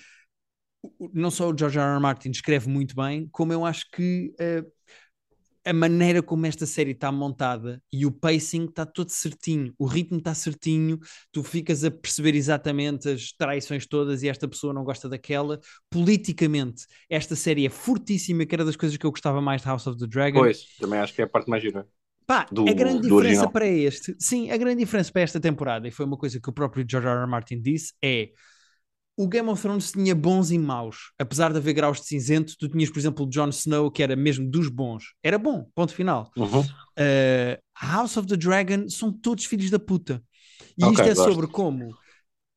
não 1.13 1.31
só 1.31 1.49
o 1.49 1.57
George 1.57 1.77
R. 1.77 1.85
R. 1.85 1.99
Martin 1.99 2.31
escreve 2.31 2.67
muito 2.67 2.95
bem, 2.95 3.27
como 3.31 3.53
eu 3.53 3.65
acho 3.65 3.85
que 3.91 4.33
eh, 4.39 4.63
a 5.65 5.73
maneira 5.73 6.21
como 6.21 6.45
esta 6.45 6.65
série 6.65 6.91
está 6.91 7.11
montada 7.11 7.81
e 7.91 8.05
o 8.05 8.11
pacing 8.11 8.65
está 8.65 8.85
todo 8.85 9.09
certinho, 9.09 9.73
o 9.77 9.85
ritmo 9.85 10.17
está 10.17 10.33
certinho, 10.33 10.99
tu 11.31 11.43
ficas 11.43 11.83
a 11.83 11.91
perceber 11.91 12.35
exatamente 12.35 13.07
as 13.09 13.31
traições 13.31 13.87
todas 13.87 14.23
e 14.23 14.29
esta 14.29 14.47
pessoa 14.47 14.73
não 14.73 14.83
gosta 14.83 15.07
daquela. 15.07 15.59
Politicamente, 15.89 16.85
esta 17.09 17.35
série 17.35 17.65
é 17.65 17.69
fortíssima, 17.69 18.45
que 18.45 18.53
era 18.53 18.65
das 18.65 18.75
coisas 18.75 18.97
que 18.97 19.05
eu 19.05 19.11
gostava 19.11 19.41
mais 19.41 19.61
de 19.61 19.67
House 19.67 19.87
of 19.87 19.97
the 19.97 20.07
Dragon. 20.07 20.39
Pois, 20.39 20.65
também 20.79 20.99
acho 20.99 21.13
que 21.13 21.21
é 21.21 21.25
a 21.25 21.29
parte 21.29 21.49
mais 21.49 21.61
gira. 21.63 21.87
Pá, 22.25 22.45
do- 22.51 22.67
a 22.67 22.73
grande 22.73 23.01
diferença 23.01 23.25
original. 23.27 23.51
para 23.51 23.67
este, 23.67 24.15
sim, 24.19 24.49
a 24.49 24.57
grande 24.57 24.79
diferença 24.79 25.11
para 25.11 25.21
esta 25.21 25.39
temporada, 25.39 25.87
e 25.87 25.91
foi 25.91 26.05
uma 26.05 26.17
coisa 26.17 26.39
que 26.39 26.49
o 26.49 26.53
próprio 26.53 26.85
George 26.89 27.07
R. 27.07 27.19
R. 27.21 27.27
Martin 27.27 27.61
disse, 27.61 27.93
é 28.01 28.29
o 29.15 29.27
Game 29.27 29.49
of 29.49 29.61
Thrones 29.61 29.91
tinha 29.91 30.15
bons 30.15 30.51
e 30.51 30.57
maus. 30.57 31.11
Apesar 31.19 31.51
de 31.51 31.57
haver 31.57 31.73
graus 31.73 32.01
de 32.01 32.07
cinzento, 32.07 32.55
tu 32.57 32.67
tinhas, 32.69 32.89
por 32.89 32.99
exemplo, 32.99 33.25
o 33.25 33.29
Jon 33.29 33.49
Snow, 33.49 33.91
que 33.91 34.01
era 34.03 34.15
mesmo 34.15 34.49
dos 34.49 34.69
bons. 34.69 35.13
Era 35.23 35.37
bom, 35.37 35.67
ponto 35.75 35.93
final. 35.93 36.31
Uhum. 36.35 36.63
Uh, 36.97 37.57
House 37.79 38.17
of 38.17 38.27
the 38.27 38.37
Dragon 38.37 38.89
são 38.89 39.11
todos 39.11 39.45
filhos 39.45 39.69
da 39.69 39.79
puta. 39.79 40.23
E 40.77 40.87
Ok, 40.87 40.93
isto 40.93 41.07
é 41.07 41.15
gosto. 41.15 41.33
sobre 41.33 41.47
como 41.47 41.95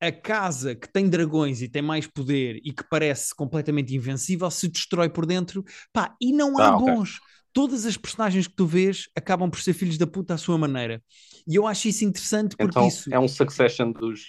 a 0.00 0.12
casa 0.12 0.74
que 0.74 0.92
tem 0.92 1.08
dragões 1.08 1.62
e 1.62 1.68
tem 1.68 1.82
mais 1.82 2.06
poder 2.06 2.60
e 2.64 2.72
que 2.72 2.84
parece 2.88 3.34
completamente 3.34 3.94
invencível 3.94 4.50
se 4.50 4.68
destrói 4.68 5.08
por 5.08 5.26
dentro. 5.26 5.64
Pá, 5.92 6.14
e 6.20 6.32
não 6.32 6.58
há 6.58 6.68
Ah, 6.68 6.72
bons. 6.72 7.20
Todas 7.52 7.86
as 7.86 7.96
personagens 7.96 8.46
que 8.46 8.54
tu 8.54 8.66
vês 8.66 9.08
acabam 9.16 9.50
por 9.50 9.60
ser 9.60 9.72
filhos 9.72 9.96
da 9.96 10.06
puta 10.06 10.34
à 10.34 10.38
sua 10.38 10.58
maneira. 10.58 11.02
E 11.46 11.54
eu 11.56 11.66
acho 11.66 11.88
isso 11.88 12.04
interessante 12.04 12.56
porque 12.56 12.72
Então 12.72 12.86
isso. 12.86 13.10
é 13.10 13.18
um 13.18 13.28
succession 13.28 13.92
dos, 13.92 14.22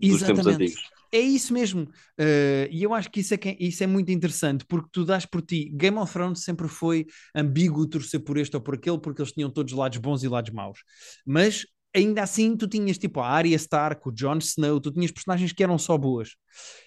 Exatamente. 0.00 0.48
antigos. 0.64 0.82
É 1.12 1.20
isso 1.20 1.52
mesmo. 1.52 1.82
Uh, 2.18 2.66
e 2.70 2.82
eu 2.82 2.92
acho 2.92 3.10
que 3.10 3.20
isso 3.20 3.32
é, 3.32 3.36
que- 3.36 3.56
isso 3.60 3.82
é 3.82 3.86
muito 3.86 4.10
interessante, 4.10 4.64
porque 4.66 4.88
tu 4.92 5.04
dás 5.04 5.24
por 5.24 5.40
ti. 5.40 5.70
Game 5.74 5.96
of 5.98 6.12
Thrones 6.12 6.40
sempre 6.42 6.68
foi 6.68 7.06
ambíguo 7.34 7.86
torcer 7.86 8.20
por 8.20 8.36
este 8.36 8.56
ou 8.56 8.60
por 8.62 8.74
aquele, 8.74 8.98
porque 8.98 9.22
eles 9.22 9.32
tinham 9.32 9.50
todos 9.50 9.72
lados 9.72 9.98
bons 9.98 10.22
e 10.24 10.28
lados 10.28 10.52
maus. 10.52 10.80
Mas 11.24 11.64
ainda 11.94 12.22
assim, 12.22 12.56
tu 12.56 12.66
tinhas 12.68 12.98
tipo 12.98 13.20
a 13.20 13.28
Arya 13.28 13.56
Stark, 13.56 14.06
o 14.06 14.12
Jon 14.12 14.38
Snow, 14.38 14.80
tu 14.80 14.92
tinhas 14.92 15.10
personagens 15.10 15.52
que 15.52 15.62
eram 15.62 15.78
só 15.78 15.96
boas. 15.96 16.30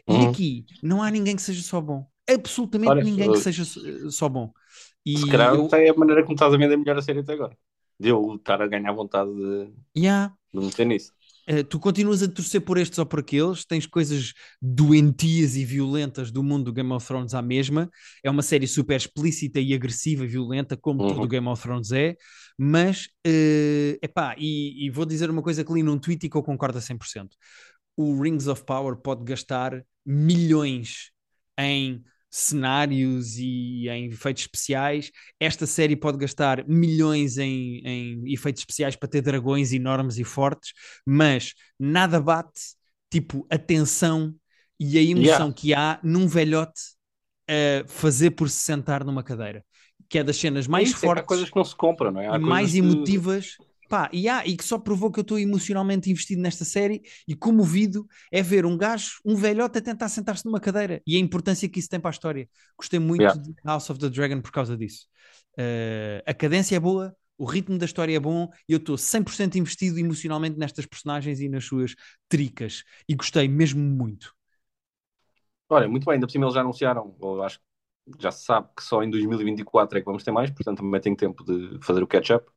E 0.07 0.11
Uhum. 0.13 0.29
aqui 0.29 0.65
não 0.83 1.01
há 1.01 1.09
ninguém 1.09 1.35
que 1.35 1.41
seja 1.41 1.61
só 1.63 1.81
bom. 1.81 2.05
Absolutamente 2.29 2.91
Olha, 2.91 3.03
ninguém 3.03 3.31
que 3.31 3.37
eu- 3.37 3.41
seja 3.41 3.63
uh, 3.63 4.11
só 4.11 4.29
bom. 4.29 4.51
E 5.05 5.17
Se 5.17 5.25
calhar 5.27 5.55
eu, 5.55 5.67
é 5.73 5.89
a 5.89 5.93
maneira 5.95 6.21
como 6.23 6.35
estás 6.35 6.53
a 6.53 6.57
vender 6.57 6.77
melhor 6.77 6.97
a 6.97 7.01
série 7.01 7.19
até 7.19 7.33
agora. 7.33 7.57
De 7.99 8.09
eu 8.09 8.35
estar 8.35 8.61
a 8.61 8.67
ganhar 8.67 8.91
vontade 8.93 9.31
de, 9.33 9.73
yeah, 9.97 10.33
de 10.53 10.59
meter 10.59 10.85
nisso. 10.85 11.11
Uh, 11.51 11.63
tu 11.63 11.79
continuas 11.79 12.21
a 12.21 12.27
torcer 12.27 12.61
por 12.61 12.77
estes 12.77 12.99
ou 12.99 13.05
por 13.07 13.21
aqueles, 13.21 13.65
tens 13.65 13.87
coisas 13.87 14.33
doentias 14.61 15.55
e 15.55 15.65
violentas 15.65 16.31
do 16.31 16.43
mundo 16.43 16.65
do 16.65 16.73
Game 16.73 16.91
of 16.91 17.05
Thrones 17.07 17.33
à 17.33 17.41
mesma. 17.41 17.89
É 18.23 18.29
uma 18.29 18.43
série 18.43 18.67
super 18.67 18.95
explícita 18.95 19.59
e 19.59 19.73
agressiva 19.73 20.23
e 20.25 20.27
violenta, 20.27 20.77
como 20.77 21.01
Uhum. 21.01 21.07
todo 21.07 21.23
o 21.23 21.27
Game 21.27 21.47
of 21.47 21.61
Thrones 21.61 21.91
é. 21.91 22.15
Mas, 22.55 23.05
uh, 23.25 23.97
epá, 24.01 24.35
e, 24.37 24.85
e 24.85 24.89
vou 24.91 25.05
dizer 25.05 25.29
uma 25.29 25.41
coisa 25.41 25.63
que 25.63 25.73
li 25.73 25.81
num 25.81 25.97
tweet 25.97 26.25
e 26.25 26.29
que 26.29 26.37
eu 26.37 26.43
concordo 26.43 26.77
a 26.77 26.81
100%. 26.81 27.35
O 27.97 28.21
Rings 28.21 28.45
of 28.47 28.63
Power 28.63 28.95
pode 28.97 29.23
gastar 29.23 29.83
milhões 30.05 31.11
em 31.57 32.03
cenários 32.29 33.37
e 33.37 33.87
em 33.89 34.07
efeitos 34.07 34.43
especiais. 34.43 35.11
Esta 35.39 35.65
série 35.65 35.95
pode 35.95 36.17
gastar 36.17 36.67
milhões 36.67 37.37
em, 37.37 37.81
em 37.85 38.33
efeitos 38.33 38.61
especiais 38.61 38.95
para 38.95 39.09
ter 39.09 39.21
dragões 39.21 39.71
enormes 39.73 40.17
e 40.17 40.23
fortes, 40.23 40.73
mas 41.05 41.53
nada 41.79 42.19
bate 42.21 42.61
tipo 43.11 43.45
a 43.49 43.57
tensão 43.57 44.35
e 44.79 44.97
a 44.97 45.01
emoção 45.01 45.47
Yeah. 45.47 45.53
que 45.55 45.73
há 45.73 45.99
num 46.03 46.27
velhote 46.27 46.79
a 47.47 47.87
fazer 47.87 48.31
por 48.31 48.49
se 48.49 48.57
sentar 48.57 49.03
numa 49.03 49.23
cadeira, 49.23 49.65
que 50.07 50.19
é 50.19 50.23
das 50.23 50.37
cenas 50.37 50.67
mais 50.67 50.89
É 50.89 50.91
isso, 50.91 51.05
é 51.05 51.09
fortes 51.09 51.25
coisas 51.25 51.49
que 51.49 51.55
não 51.55 51.63
se 51.65 51.75
compram, 51.75 52.11
não 52.11 52.21
é? 52.21 52.27
Há 52.27 52.39
mais 52.39 52.75
emotivas. 52.75 53.59
Pá, 53.89 54.09
e, 54.13 54.29
há, 54.29 54.45
e 54.45 54.55
que 54.55 54.63
só 54.63 54.77
provou 54.77 55.11
que 55.11 55.19
eu 55.19 55.23
estou 55.23 55.39
emocionalmente 55.39 56.11
investido 56.11 56.41
nesta 56.41 56.63
série 56.63 57.01
e 57.27 57.35
comovido 57.35 58.07
é 58.31 58.41
ver 58.41 58.65
um 58.65 58.77
gajo, 58.77 59.19
um 59.25 59.35
velhote 59.35 59.79
a 59.79 59.81
tentar 59.81 60.09
sentar-se 60.09 60.45
numa 60.45 60.59
cadeira 60.59 61.01
e 61.07 61.15
a 61.15 61.19
importância 61.19 61.67
que 61.67 61.79
isso 61.79 61.89
tem 61.89 61.99
para 61.99 62.09
a 62.09 62.13
história. 62.13 62.47
Gostei 62.77 62.99
muito 62.99 63.39
Yeah. 63.39 63.39
de 63.39 63.53
House 63.65 63.89
of 63.89 63.99
the 63.99 64.09
Dragon 64.09 64.41
por 64.41 64.51
causa 64.51 64.77
disso. 64.77 65.07
Uh, 65.57 66.21
a 66.25 66.33
cadência 66.33 66.75
é 66.75 66.79
boa, 66.79 67.15
o 67.37 67.45
ritmo 67.45 67.77
da 67.77 67.85
história 67.85 68.15
é 68.15 68.19
bom 68.19 68.47
e 68.67 68.73
eu 68.73 68.77
estou 68.77 68.97
100% 68.97 69.57
investido 69.57 69.97
emocionalmente 69.99 70.57
nestas 70.57 70.85
personagens 70.85 71.39
e 71.39 71.49
nas 71.49 71.65
suas 71.65 71.95
tricas 72.29 72.83
e 73.07 73.15
gostei 73.15 73.47
mesmo 73.47 73.81
muito. 73.81 74.33
Olha, 75.69 75.87
muito 75.87 76.05
bem, 76.05 76.15
ainda 76.15 76.25
por 76.27 76.31
cima 76.31 76.45
eles 76.45 76.55
já 76.55 76.61
anunciaram, 76.61 77.15
ou 77.19 77.43
acho 77.43 77.59
que 77.59 77.65
já 78.21 78.31
se 78.31 78.43
sabe 78.43 78.69
que 78.75 78.83
só 78.83 79.03
em 79.03 79.09
2024 79.09 79.97
é 79.97 80.01
que 80.01 80.05
vamos 80.05 80.23
ter 80.23 80.31
mais, 80.31 80.49
portanto 80.51 80.79
também 80.79 80.99
tenho 81.01 81.15
tempo 81.15 81.43
de 81.43 81.79
fazer 81.85 82.01
o 82.03 82.07
catch-up 82.07 82.49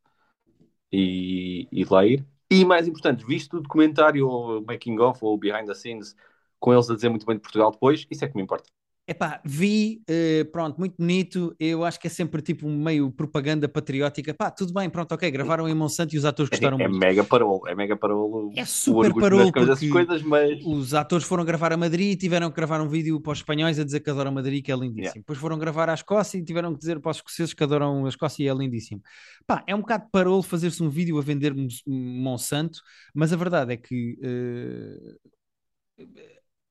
e, 0.92 1.68
e 1.72 1.84
lá 1.84 2.04
ir. 2.06 2.24
E 2.50 2.64
mais 2.64 2.86
importante, 2.86 3.24
visto 3.24 3.56
o 3.56 3.60
documentário 3.60 4.28
o 4.28 4.60
making 4.60 4.98
of 5.00 5.18
ou 5.22 5.38
behind 5.38 5.66
the 5.66 5.74
scenes 5.74 6.14
com 6.60 6.72
eles 6.72 6.88
a 6.90 6.94
dizer 6.94 7.08
muito 7.08 7.26
bem 7.26 7.36
de 7.36 7.42
Portugal 7.42 7.70
depois, 7.70 8.06
isso 8.10 8.24
é 8.24 8.28
que 8.28 8.36
me 8.36 8.42
importa. 8.42 8.68
Epá, 9.12 9.42
vi, 9.44 10.00
eh, 10.08 10.44
pronto, 10.50 10.78
muito 10.78 10.94
bonito. 10.98 11.54
Eu 11.60 11.84
acho 11.84 12.00
que 12.00 12.06
é 12.06 12.10
sempre 12.10 12.40
tipo 12.40 12.66
meio 12.66 13.10
propaganda 13.12 13.68
patriótica. 13.68 14.32
Pá, 14.32 14.50
tudo 14.50 14.72
bem, 14.72 14.88
pronto, 14.88 15.12
ok. 15.12 15.30
Gravaram 15.30 15.68
em 15.68 15.74
Monsanto 15.74 16.14
e 16.14 16.18
os 16.18 16.24
atores 16.24 16.48
gostaram 16.48 16.78
É, 16.80 16.84
é 16.84 16.88
muito. 16.88 16.98
mega 16.98 17.22
parolo, 17.22 17.60
é 17.68 17.74
mega 17.74 17.94
parolo 17.94 18.50
É 18.56 18.64
super 18.64 19.12
parolo 19.12 19.52
coisas, 19.52 19.86
coisas, 19.86 20.22
mas 20.22 20.58
os 20.64 20.94
atores 20.94 21.26
foram 21.26 21.44
gravar 21.44 21.74
a 21.74 21.76
Madrid 21.76 22.12
e 22.12 22.16
tiveram 22.16 22.48
que 22.48 22.56
gravar 22.56 22.80
um 22.80 22.88
vídeo 22.88 23.20
para 23.20 23.32
os 23.32 23.38
espanhóis 23.40 23.78
a 23.78 23.84
dizer 23.84 24.00
que 24.00 24.08
adoram 24.08 24.32
Madrid, 24.32 24.64
que 24.64 24.72
é 24.72 24.74
lindíssimo. 24.74 25.02
Yeah. 25.02 25.20
Depois 25.20 25.38
foram 25.38 25.58
gravar 25.58 25.90
à 25.90 25.94
Escócia 25.94 26.38
e 26.38 26.42
tiveram 26.42 26.72
que 26.72 26.78
dizer 26.78 26.98
para 26.98 27.10
os 27.10 27.18
escoceses 27.18 27.52
que 27.52 27.62
adoram 27.62 28.06
a 28.06 28.08
Escócia 28.08 28.44
e 28.44 28.48
é 28.48 28.54
lindíssimo. 28.54 29.02
Pá, 29.46 29.62
é 29.66 29.74
um 29.74 29.80
bocado 29.80 30.06
parolo 30.10 30.42
fazer-se 30.42 30.82
um 30.82 30.88
vídeo 30.88 31.18
a 31.18 31.22
vender 31.22 31.52
Mons- 31.54 31.82
Monsanto, 31.86 32.80
mas 33.14 33.30
a 33.30 33.36
verdade 33.36 33.74
é 33.74 33.76
que 33.76 34.16
eh, 34.22 35.16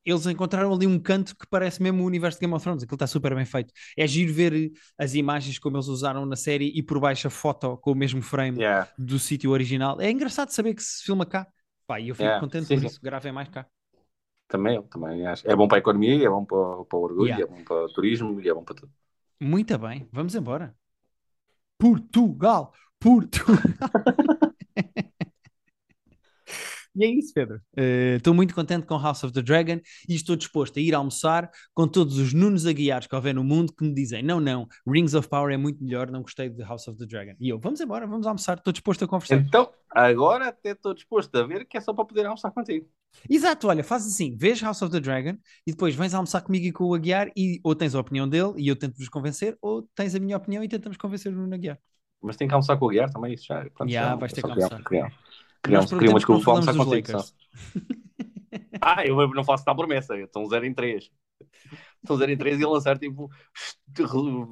eles 0.06 0.26
encontraram 0.26 0.74
ali 0.74 0.88
um 0.88 1.00
canto 1.00 1.36
que 1.36 1.46
parece 1.50 1.82
mesmo 1.82 2.04
o 2.04 2.06
universo 2.06 2.40
de 2.40 2.42
Game 2.46 2.54
of 2.56 2.64
Thrones, 2.64 2.84
aquilo 2.84 2.96
está 2.96 3.08
super 3.08 3.36
bem 3.36 3.46
feito. 3.46 3.74
É 3.98 4.08
giro 4.08 4.34
ver 4.34 4.72
as 4.98 5.14
imagens 5.16 5.60
como 5.60 5.78
eles 5.78 5.88
usaram 5.88 6.26
na 6.26 6.36
série 6.36 6.72
e 6.76 6.82
por 6.84 7.00
baixo 7.00 7.28
a 7.28 7.32
foto 7.32 7.78
com 7.78 7.92
o 7.92 7.96
mesmo 7.96 8.22
frame 8.22 8.62
yeah, 8.62 8.86
do 8.98 9.20
sítio 9.20 9.52
original. 9.52 10.00
É 10.02 10.10
engraçado 10.12 10.50
saber 10.50 10.74
que 10.74 10.84
se 10.84 11.04
filma 11.04 11.26
cá. 11.26 11.48
Pá, 11.88 12.00
e 12.00 12.10
eu 12.10 12.16
fico 12.16 12.24
Yeah, 12.26 12.40
contente 12.40 12.68
sim, 12.68 12.74
por 12.74 12.80
sim. 12.80 12.88
isso. 12.88 13.00
Gravem 13.02 13.32
mais 13.32 13.50
cá. 13.50 13.66
também 14.48 14.76
eu, 14.76 14.84
também 14.84 15.26
acho. 15.26 15.50
É 15.50 15.56
bom 15.56 15.68
para 15.68 15.78
a 15.78 15.80
economia, 15.80 16.26
é 16.26 16.30
bom 16.30 16.46
para, 16.46 16.86
para 16.86 16.98
o 17.00 17.02
orgulho, 17.04 17.30
Yeah. 17.30 17.44
é 17.44 17.46
bom 17.46 17.64
para 17.64 17.86
o 17.86 17.90
turismo 17.90 18.40
e 18.42 18.50
é 18.50 18.54
bom 18.54 18.64
para 18.64 18.76
tudo. 18.76 18.92
Muito 19.42 19.78
bem, 19.78 20.08
vamos 20.12 20.36
embora. 20.36 20.74
Portugal, 21.78 22.72
Portugal. 23.00 23.58
E 26.96 27.06
é 27.06 27.08
isso, 27.10 27.34
Pedro. 27.34 27.62
Eh, 27.76 28.16
Estou 28.18 28.34
muito 28.34 28.54
contente 28.54 28.86
com 28.86 28.98
House 28.98 29.24
of 29.24 29.34
the 29.34 29.42
Dragon 29.42 29.80
e 30.08 30.16
estou 30.16 30.36
disposto 30.36 30.78
a 30.78 30.82
ir 30.82 30.94
almoçar 30.94 31.50
com 31.74 31.88
todos 31.88 32.18
os 32.18 32.34
Nunos 32.34 32.66
Aguiares 32.66 33.08
que 33.08 33.16
houver 33.16 33.34
no 33.34 33.44
mundo 33.44 33.74
que 33.74 33.84
me 33.84 33.94
dizem: 33.94 34.22
não, 34.22 34.40
não, 34.40 34.68
Rings 34.88 35.14
of 35.14 35.30
Power 35.30 35.54
é 35.54 35.58
muito 35.58 35.84
melhor, 35.84 36.12
não 36.12 36.22
gostei 36.22 36.50
de 36.50 36.62
House 36.64 36.88
of 36.88 36.98
the 36.98 37.06
Dragon. 37.06 37.34
E 37.40 37.50
eu, 37.50 37.60
vamos 37.60 37.80
embora, 37.80 38.06
vamos 38.06 38.28
almoçar, 38.28 38.58
estou 38.58 38.74
disposto 38.74 39.06
a 39.06 39.08
conversar. 39.08 39.38
Então, 39.38 39.70
agora 39.90 40.50
até 40.50 40.72
estou 40.72 40.94
disposto 40.94 41.34
a 41.36 41.48
ver 41.48 41.66
que 41.66 41.78
é 41.78 41.82
só 41.82 41.94
para 41.94 42.06
poder 42.06 42.26
almoçar 42.26 42.52
contigo. 42.52 42.88
Exato, 43.30 43.68
olha, 43.68 43.84
faz 43.84 44.06
assim: 44.06 44.36
vês 44.38 44.62
House 44.62 44.82
of 44.82 44.92
the 44.92 45.00
Dragon 45.00 45.38
e 45.66 45.72
depois 45.72 45.96
vens 45.96 46.14
almoçar 46.14 46.42
comigo 46.42 46.66
e 46.66 46.72
com 46.72 46.86
o 46.86 46.94
Aguiar 46.94 47.32
e 47.36 47.60
ou 47.64 47.76
tens 47.76 47.96
a 47.96 48.00
opinião 48.00 48.28
dele 48.28 48.54
e 48.58 48.68
eu 48.68 48.76
tento-vos 48.76 49.10
convencer, 49.10 49.58
ou 49.62 49.88
tens 49.96 50.16
a 50.16 50.20
minha 50.20 50.36
opinião 50.38 50.64
e 50.64 50.68
tentamos 50.68 50.98
convencer 50.98 51.32
o 51.32 51.36
Nuno 51.36 51.54
Aguiar. 51.54 51.80
Mas 52.22 52.38
tem 52.38 52.48
que 52.48 52.54
almoçar 52.54 52.78
com 52.78 52.86
o 52.86 52.90
Guiar 52.90 53.12
também, 53.12 53.34
isso 53.34 53.46
já. 53.48 53.66
Pronto, 53.74 53.90
Yeah, 53.90 54.12
já, 54.12 54.16
vais 54.16 54.32
ter 54.32 54.44
que 54.44 54.50
almoçar. 54.50 54.84
Queria, 54.84 55.04
Nós 55.04 55.14
queria, 55.64 55.80
queria 55.86 56.10
uma 56.10 56.20
desculpa 56.20 56.44
para 56.44 56.46
falamos 56.46 56.68
almoçar 56.68 56.86
contigo. 56.86 57.18
Lakers. 57.18 57.36
Ah, 58.84 59.06
eu 59.06 59.16
não 59.30 59.44
faço 59.44 59.64
tal 59.64 59.76
promessa. 59.76 60.18
Estão 60.18 60.44
0 60.46 60.66
em 60.66 60.74
3. 60.74 61.10
Estão 62.02 62.18
0 62.18 62.32
em 62.32 62.38
3 62.38 62.60
e 62.60 62.64
a 62.64 62.68
lançar 62.68 62.98
tipo 62.98 63.30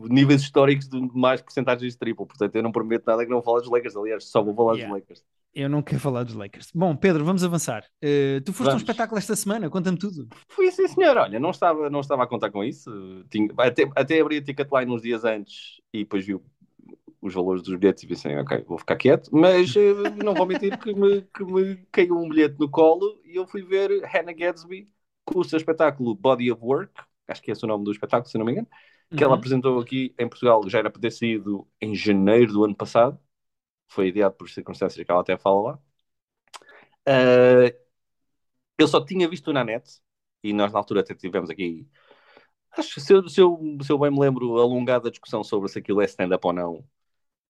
níveis 0.10 0.42
históricos 0.42 0.88
de 0.88 1.00
mais 1.14 1.42
porcentagens 1.42 1.94
de 1.94 1.98
triplo. 2.00 2.28
Portanto, 2.28 2.56
eu 2.56 2.62
não 2.62 2.72
prometo 2.72 3.06
nada 3.08 3.26
que 3.26 3.32
não 3.32 3.42
fale 3.42 3.62
dos 3.62 3.72
Lakers. 3.72 3.96
Aliás, 3.96 4.26
só 4.30 4.44
vou 4.44 4.54
falar 4.56 4.76
Yeah. 4.76 4.94
dos 4.94 5.02
Lakers. 5.02 5.24
Eu 5.54 5.68
não 5.68 5.82
quero 5.82 6.00
falar 6.00 6.24
dos 6.24 6.36
Lakers. 6.36 6.70
Bom, 6.76 6.96
Pedro, 6.96 7.26
vamos 7.26 7.44
avançar. 7.44 7.84
Eh, 8.02 8.40
tu 8.46 8.54
foste 8.54 8.70
a 8.70 8.74
um 8.74 8.78
Vamos. 8.78 8.84
espetáculo 8.84 9.18
esta 9.18 9.36
semana, 9.36 9.68
conta-me 9.68 9.98
tudo. 9.98 10.28
Fui 10.48 10.70
sim, 10.72 10.88
senhor. 10.88 11.18
Olha, 11.18 11.40
não 11.40 11.50
estava, 11.50 11.90
não 11.90 12.02
estava 12.02 12.24
a 12.24 12.28
contar 12.28 12.52
com 12.52 12.64
isso. 12.64 12.92
Tinha, 13.32 13.50
até, 13.58 13.90
até 13.96 14.22
abri 14.22 14.38
a 14.38 14.44
Ticketline 14.44 14.92
uns 14.94 15.02
dias 15.02 15.26
antes 15.26 15.82
e 15.92 16.00
depois 16.04 16.24
vi 16.24 16.36
o, 16.36 16.44
os 17.22 17.34
valores 17.34 17.62
dos 17.64 17.76
bilhetes 17.76 18.04
e 18.04 18.08
pensei, 18.08 18.38
ok, 18.38 18.64
vou 18.68 18.78
ficar 18.78 18.96
quieto, 18.98 19.30
mas 19.34 19.76
uh, 19.76 20.10
não 20.24 20.36
vou 20.36 20.46
mentir 20.46 20.78
que 20.80 20.94
me, 20.94 21.22
que 21.24 21.44
me 21.44 21.78
caiu 21.92 22.18
um 22.18 22.30
bilhete 22.30 22.58
no 22.60 22.70
colo 22.70 23.20
e 23.26 23.36
eu 23.36 23.46
fui 23.48 23.62
ver 23.64 24.04
Hannah 24.06 24.34
Gadsby 24.34 24.90
com 25.26 25.40
o 25.40 25.44
seu 25.44 25.58
espetáculo 25.58 26.16
Body 26.16 26.52
of 26.52 26.62
Work, 26.64 26.94
acho 27.28 27.42
que 27.42 27.52
é 27.52 27.54
esse 27.54 27.64
o 27.66 27.68
nome 27.68 27.84
do 27.84 27.92
espetáculo, 27.92 28.30
se 28.30 28.38
não 28.38 28.46
me 28.46 28.54
engano, 28.54 28.68
que 29.16 29.24
ela 29.24 29.36
Uhum. 29.36 29.36
apresentou 29.36 29.80
aqui 29.80 30.16
em 30.20 30.28
Portugal, 30.30 30.68
já 30.70 30.80
era 30.80 30.90
para 30.90 31.02
ter 31.02 31.12
sido 31.12 31.68
em 31.82 31.94
janeiro 31.96 32.54
do 32.54 32.64
ano 32.66 32.76
passado, 32.76 33.20
foi 33.90 34.10
ideado 34.10 34.36
por 34.36 34.50
circunstâncias 34.50 35.06
que 35.06 35.12
ela 35.12 35.22
até 35.22 35.38
fala 35.38 35.62
lá. 35.74 35.80
Uh, 37.08 37.70
eu 38.78 38.88
só 38.88 39.04
tinha 39.04 39.28
visto 39.30 39.52
na 39.54 39.64
net, 39.64 40.02
e 40.44 40.54
nós 40.54 40.72
na 40.72 40.80
altura 40.80 41.02
até 41.02 41.14
tivemos 41.16 41.50
aqui, 41.50 41.88
acho 42.78 42.96
que 42.96 43.02
se 43.02 43.14
eu, 43.14 43.30
se 43.30 43.42
eu, 43.42 43.60
se 43.84 43.92
eu 43.92 44.00
bem 44.00 44.12
me 44.12 44.20
lembro, 44.20 44.58
alongada 44.60 45.12
discussão 45.12 45.44
sobre 45.44 45.70
se 45.70 45.80
aquilo 45.80 46.02
é 46.02 46.06
stand-up 46.06 46.46
ou 46.48 46.54
não, 46.54 46.86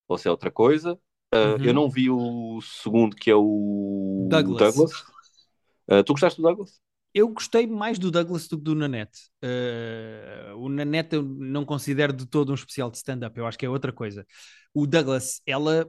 ou 0.10 0.18
se 0.18 0.28
é 0.28 0.32
outra 0.32 0.52
coisa. 0.52 0.94
Uh, 1.34 1.60
Uhum. 1.60 1.64
Eu 1.64 1.74
não 1.76 1.90
vi 1.90 2.10
o 2.10 2.60
segundo, 2.62 3.16
que 3.16 3.30
é 3.30 3.36
o 3.36 4.28
Douglas. 4.30 4.76
Uh, 4.76 6.04
tu 6.04 6.14
gostaste 6.14 6.42
do 6.42 6.48
Douglas? 6.48 6.82
Eu 7.14 7.28
gostei 7.30 7.68
mais 7.68 8.00
do 8.00 8.12
Douglas 8.12 8.48
do 8.48 8.58
que 8.58 8.64
do 8.64 8.76
Nanette. 8.76 9.30
Uh, 9.44 10.58
o 10.58 10.70
Nanette 10.70 11.16
eu 11.16 11.24
não 11.24 11.64
considero 11.64 12.14
de 12.14 12.26
todo 12.26 12.52
um 12.52 12.56
especial 12.56 12.90
de 12.90 12.98
stand-up, 12.98 13.38
eu 13.38 13.46
acho 13.46 13.58
que 13.58 13.66
é 13.66 13.70
outra 13.70 13.92
coisa. 13.92 14.26
O 14.74 14.88
Douglas, 14.88 15.42
ela 15.46 15.88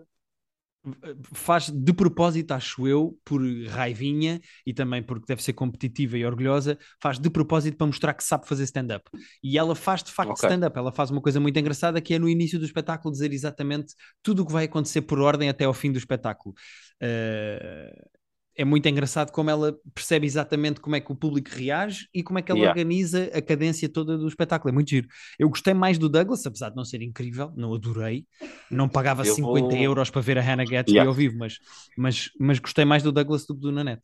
faz 1.34 1.68
de 1.68 1.92
propósito, 1.92 2.52
acho 2.52 2.86
eu, 2.86 3.18
por 3.24 3.40
raivinha 3.68 4.40
e 4.66 4.72
também 4.72 5.02
porque 5.02 5.26
deve 5.26 5.42
ser 5.42 5.52
competitiva 5.52 6.16
e 6.16 6.24
orgulhosa, 6.24 6.78
faz 7.00 7.18
de 7.18 7.28
propósito 7.28 7.76
para 7.76 7.86
mostrar 7.86 8.14
que 8.14 8.24
sabe 8.24 8.46
fazer 8.46 8.64
stand-up. 8.64 9.04
E 9.42 9.58
ela 9.58 9.74
faz 9.74 10.02
de 10.02 10.10
facto 10.10 10.30
Ok. 10.30 10.48
stand-up, 10.48 10.76
ela 10.78 10.92
faz 10.92 11.10
uma 11.10 11.20
coisa 11.20 11.38
muito 11.38 11.58
engraçada 11.58 12.00
que 12.00 12.14
é 12.14 12.18
no 12.18 12.28
início 12.28 12.58
do 12.58 12.64
espetáculo 12.64 13.12
dizer 13.12 13.32
exatamente 13.32 13.94
tudo 14.22 14.42
o 14.42 14.46
que 14.46 14.52
vai 14.52 14.64
acontecer 14.64 15.02
por 15.02 15.20
ordem 15.20 15.48
até 15.48 15.64
ao 15.64 15.74
fim 15.74 15.92
do 15.92 15.98
espetáculo. 15.98 16.54
Uh, 17.02 18.19
é 18.60 18.64
muito 18.64 18.86
engraçado 18.88 19.32
como 19.32 19.50
ela 19.50 19.74
percebe 19.94 20.26
exatamente 20.26 20.80
como 20.80 20.96
é 20.96 21.00
que 21.00 21.10
o 21.12 21.16
público 21.16 21.50
reage 21.50 22.08
e 22.14 22.22
como 22.22 22.38
é 22.38 22.42
que 22.42 22.50
ela 22.52 22.58
Yeah. 22.60 22.70
organiza 22.78 23.30
a 23.34 23.40
cadência 23.42 23.88
toda 23.88 24.18
do 24.18 24.28
espetáculo. 24.28 24.70
É 24.70 24.74
muito 24.74 24.90
giro. 24.90 25.08
Eu 25.38 25.48
gostei 25.48 25.72
mais 25.74 25.98
do 25.98 26.08
Douglas, 26.08 26.44
apesar 26.46 26.70
de 26.70 26.76
não 26.76 26.84
ser 26.84 27.02
incrível, 27.02 27.52
não 27.56 27.72
adorei. 27.74 28.26
Não 28.70 28.88
pagava 28.88 29.22
Eu 29.26 29.34
50 29.34 29.68
vou- 29.74 29.78
euros 29.78 30.10
para 30.10 30.20
ver 30.20 30.38
a 30.38 30.42
Hannah 30.42 30.64
Gatsby 30.64 30.92
Yeah. 30.92 31.08
ao 31.08 31.14
vivo, 31.14 31.36
mas, 31.38 31.58
mas, 31.96 32.30
mas 32.38 32.58
gostei 32.58 32.84
mais 32.84 33.02
do 33.02 33.12
Douglas 33.12 33.46
do 33.46 33.54
que 33.54 33.60
do 33.60 33.72
Nanette. 33.72 34.02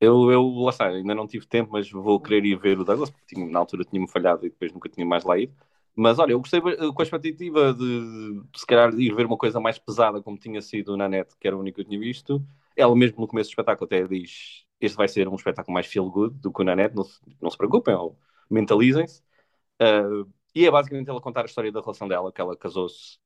Eu, 0.00 0.30
eu, 0.30 0.46
lá 0.58 0.70
está, 0.70 0.88
ainda 0.88 1.14
não 1.14 1.26
tive 1.26 1.46
tempo, 1.46 1.72
mas 1.72 1.90
vou 1.90 2.20
querer 2.20 2.44
ir 2.44 2.58
ver 2.58 2.78
o 2.78 2.84
Douglas, 2.84 3.08
porque 3.10 3.34
tinha- 3.34 3.46
na 3.48 3.58
altura 3.58 3.82
tinha-me 3.84 4.08
falhado 4.10 4.44
e 4.44 4.50
depois 4.50 4.72
nunca 4.72 4.88
tinha 4.90 5.06
mais 5.06 5.24
lá 5.24 5.38
ido. 5.38 5.54
Mas 5.96 6.18
olha, 6.18 6.32
eu 6.32 6.38
gostei 6.38 6.60
com 6.60 7.00
a 7.00 7.02
expectativa 7.02 7.72
de, 7.72 8.42
de 8.52 8.60
se 8.60 8.66
calhar 8.66 8.92
ir 9.00 9.14
ver 9.14 9.24
uma 9.24 9.38
coisa 9.38 9.58
mais 9.58 9.78
pesada, 9.78 10.20
como 10.22 10.36
tinha 10.38 10.60
sido 10.60 10.94
na 10.98 11.08
net, 11.08 11.34
que 11.40 11.46
era 11.48 11.56
o 11.56 11.60
único 11.60 11.76
que 11.76 11.80
eu 11.80 11.86
tinha 11.86 11.98
visto. 11.98 12.44
Ela 12.76 12.94
mesmo 12.96 13.20
no 13.20 13.28
começo 13.28 13.50
do 13.50 13.52
espetáculo 13.52 13.86
até 13.86 14.06
diz: 14.06 14.64
Este 14.80 14.96
vai 14.96 15.08
ser 15.08 15.28
um 15.28 15.34
espetáculo 15.36 15.74
mais 15.74 15.86
feel 15.86 16.10
good 16.10 16.36
do 16.40 16.52
que 16.52 16.62
o 16.62 16.64
na 16.64 16.76
net, 16.76 16.94
não 16.94 17.04
se, 17.04 17.20
não 17.40 17.50
se 17.50 17.56
preocupem, 17.58 17.94
ou 17.94 18.18
mentalizem-se. 18.50 19.22
Uh, 19.82 20.30
e 20.54 20.66
é 20.66 20.70
basicamente 20.70 21.10
ela 21.10 21.20
contar 21.20 21.42
a 21.42 21.46
história 21.46 21.72
da 21.72 21.80
relação 21.80 22.08
dela, 22.08 22.32
que 22.32 22.40
ela 22.40 22.56
casou-se 22.56 23.18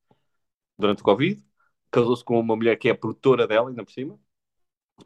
durante 0.77 1.01
o 1.01 1.05
Covid, 1.05 1.43
casou-se 1.91 2.23
com 2.23 2.39
uma 2.39 2.55
mulher 2.55 2.77
que 2.77 2.89
é 2.89 2.91
a 2.91 2.95
produtora 2.97 3.47
dela, 3.47 3.69
ainda 3.69 3.83
por 3.85 3.91
cima, 3.91 4.19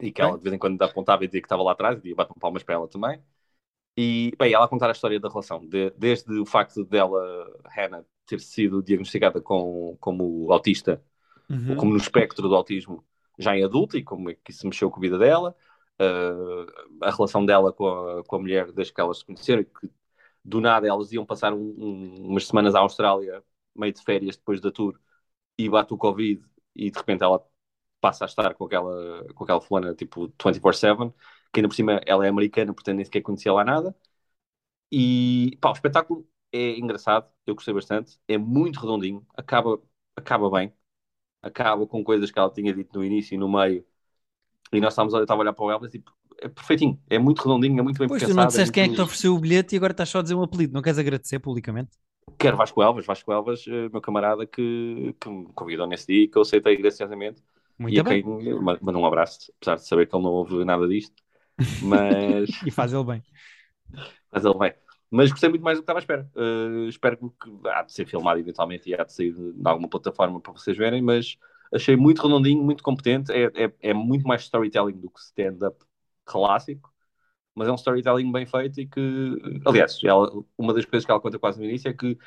e 0.00 0.12
que 0.12 0.20
ela 0.22 0.36
de 0.36 0.42
vez 0.44 0.54
em 0.54 0.58
quando 0.58 0.80
apontava 0.82 1.24
e 1.24 1.26
dizia 1.28 1.40
que 1.40 1.46
estava 1.46 1.62
lá 1.62 1.72
atrás, 1.72 2.00
e 2.04 2.14
batem 2.14 2.36
palmas 2.38 2.62
para 2.62 2.74
ela 2.74 2.88
também. 2.88 3.22
E, 3.96 4.32
bem, 4.38 4.52
ela 4.52 4.66
a 4.66 4.68
contar 4.68 4.88
a 4.88 4.92
história 4.92 5.20
da 5.20 5.28
relação, 5.28 5.66
de- 5.68 5.90
desde 5.92 6.32
o 6.40 6.46
facto 6.46 6.84
dela, 6.84 7.20
Hannah, 7.66 8.04
ter 8.26 8.40
sido 8.40 8.82
diagnosticada 8.82 9.40
com, 9.40 9.96
como 10.00 10.52
autista, 10.52 11.02
Uhum. 11.50 11.66
ou 11.66 11.76
como 11.76 11.92
no 11.92 11.98
espectro 11.98 12.48
do 12.48 12.54
autismo, 12.56 13.04
já 13.38 13.56
em 13.56 13.64
adulta, 13.64 13.96
e 13.98 14.02
como 14.04 14.30
é 14.30 14.34
que 14.34 14.50
isso 14.50 14.66
mexeu 14.66 14.90
com 14.90 14.98
a 14.98 15.00
vida 15.00 15.18
dela, 15.18 15.54
uh, 16.00 17.04
a 17.04 17.10
relação 17.10 17.44
dela 17.44 17.72
com 17.72 17.86
a, 17.88 18.24
com 18.24 18.36
a 18.36 18.38
mulher 18.40 18.72
desde 18.72 18.92
que 18.94 19.00
elas 19.00 19.18
se 19.18 19.24
conheceram, 19.26 19.64
que 19.64 19.90
do 20.44 20.60
nada 20.60 20.86
elas 20.88 21.12
iam 21.12 21.26
passar 21.26 21.52
um- 21.54 21.58
um- 21.78 22.28
umas 22.30 22.46
semanas 22.46 22.74
à 22.74 22.80
Austrália, 22.80 23.42
meio 23.74 23.92
de 23.92 24.02
férias 24.02 24.36
depois 24.36 24.60
da 24.60 24.70
tour, 24.72 24.98
e 25.58 25.68
bate 25.68 25.94
o 25.94 25.98
Covid, 25.98 26.42
e 26.74 26.90
de 26.90 26.98
repente 26.98 27.22
ela 27.24 27.44
passa 28.00 28.24
a 28.24 28.28
estar 28.28 28.54
com 28.54 28.64
aquela, 28.66 29.24
com 29.34 29.44
aquela 29.44 29.60
fulana 29.60 29.94
tipo 29.94 30.28
24-7, 30.28 31.12
que 31.52 31.60
ainda 31.60 31.68
por 31.68 31.74
cima 31.76 32.00
ela 32.06 32.26
é 32.26 32.28
americana, 32.30 32.74
portanto 32.74 32.96
nem 32.96 33.04
sequer 33.06 33.22
conhecia 33.22 33.52
lá 33.52 33.64
nada. 33.64 33.94
E 34.90 35.56
pá, 35.60 35.70
o 35.70 35.72
espetáculo 35.72 36.28
é 36.52 36.78
engraçado, 36.78 37.30
eu 37.46 37.54
gostei 37.54 37.74
bastante, 37.74 38.18
é 38.28 38.38
muito 38.38 38.80
redondinho, 38.80 39.26
acaba, 39.36 39.80
acaba 40.16 40.50
bem, 40.50 40.72
acaba 41.46 41.86
com 41.86 42.04
coisas 42.04 42.30
que 42.30 42.38
ela 42.38 42.50
tinha 42.52 42.72
dito 42.74 42.98
no 42.98 43.04
início 43.04 43.34
e 43.34 43.38
no 43.38 43.48
meio. 43.50 43.84
E 44.72 44.80
nós 44.80 44.92
estávamos 44.94 45.14
a, 45.14 45.22
estava 45.22 45.40
a 45.40 45.44
olhar 45.44 45.52
para 45.54 45.64
o 45.66 45.70
Elvis 45.72 45.90
e 45.94 45.98
tipo, 45.98 46.12
é 46.40 46.48
perfeitinho, 46.48 47.02
é 47.10 47.18
muito 47.18 47.40
redondinho, 47.42 47.80
é 47.80 47.82
muito 47.82 47.98
bem 47.98 48.08
Pois 48.08 48.22
tu 48.24 48.26
pensado. 48.26 48.34
não 48.34 48.46
disseste 48.46 48.70
é 48.70 48.74
quem 48.74 48.82
é 48.84 48.88
que 48.88 48.94
te 48.94 49.00
ofereceu 49.00 49.34
o 49.34 49.38
bilhete 49.40 49.74
e 49.74 49.78
agora 49.78 49.92
estás 49.92 50.08
só 50.08 50.18
a 50.20 50.22
dizer 50.22 50.34
um 50.34 50.42
apelido. 50.42 50.72
Não 50.74 50.82
queres 50.82 50.98
agradecer 50.98 51.38
publicamente? 51.40 51.96
Quero 52.38 52.56
Vasco 52.56 52.82
Elvas, 52.82 53.06
Vasco 53.06 53.32
Elvas, 53.32 53.64
eh, 53.66 53.88
meu 53.88 54.00
camarada 54.00 54.46
que, 54.46 55.14
que 55.20 55.28
me 55.28 55.52
convidou 55.54 55.86
nesse 55.86 56.06
dia 56.08 56.24
e 56.24 56.28
que 56.28 56.36
eu 56.36 56.42
aceitei 56.42 56.76
graciosamente. 56.76 57.42
Muito 57.78 58.00
e 58.00 58.02
bem. 58.02 58.20
quem 58.22 58.22
mando 58.22 58.98
um 58.98 59.06
abraço, 59.06 59.52
apesar 59.58 59.76
de 59.76 59.86
saber 59.86 60.06
que 60.08 60.14
ele 60.16 60.24
não 60.24 60.32
ouve 60.32 60.64
nada 60.64 60.86
disto. 60.88 61.14
Mas, 61.80 62.50
E 62.64 62.70
faz 62.70 62.92
ele 62.92 63.04
bem. 63.04 63.22
mas 64.32 64.44
ele 64.44 64.54
vai. 64.54 64.74
Mas 65.10 65.30
gostei 65.30 65.48
muito 65.48 65.62
mais 65.62 65.78
do 65.78 65.82
que 65.82 65.84
estava 65.84 65.98
à 65.98 66.00
espera. 66.00 66.30
Eh, 66.36 66.88
espero 66.88 67.16
que 67.16 67.68
há 67.68 67.82
de 67.82 67.92
ser 67.92 68.06
filmado 68.06 68.40
eventualmente 68.40 68.90
e 68.90 68.94
há 68.94 69.04
de 69.04 69.12
sair 69.12 69.32
de 69.32 69.68
alguma 69.68 69.88
plataforma 69.88 70.40
para 70.40 70.52
vocês 70.52 70.76
verem, 70.76 71.00
mas 71.02 71.36
achei 71.72 71.96
muito 71.96 72.22
redondinho, 72.22 72.62
muito 72.62 72.82
competente. 72.82 73.32
É, 73.32 73.44
é, 73.66 73.72
é 73.80 73.94
muito 73.94 74.26
mais 74.26 74.42
storytelling 74.42 74.98
do 74.98 75.10
que 75.10 75.20
stand-up 75.20 75.84
clássico, 76.24 76.92
mas 77.54 77.68
é 77.68 77.72
um 77.72 77.76
storytelling 77.76 78.30
bem 78.32 78.46
feito 78.46 78.80
e 78.80 78.86
que, 78.86 79.00
aliás, 79.64 80.00
ela, 80.04 80.30
uma 80.58 80.74
das 80.74 80.84
coisas 80.84 81.04
que 81.06 81.10
ela 81.10 81.20
conta 81.20 81.38
quase 81.38 81.58
no 81.58 81.64
início 81.64 81.88
é 81.90 81.94
que 81.94 82.18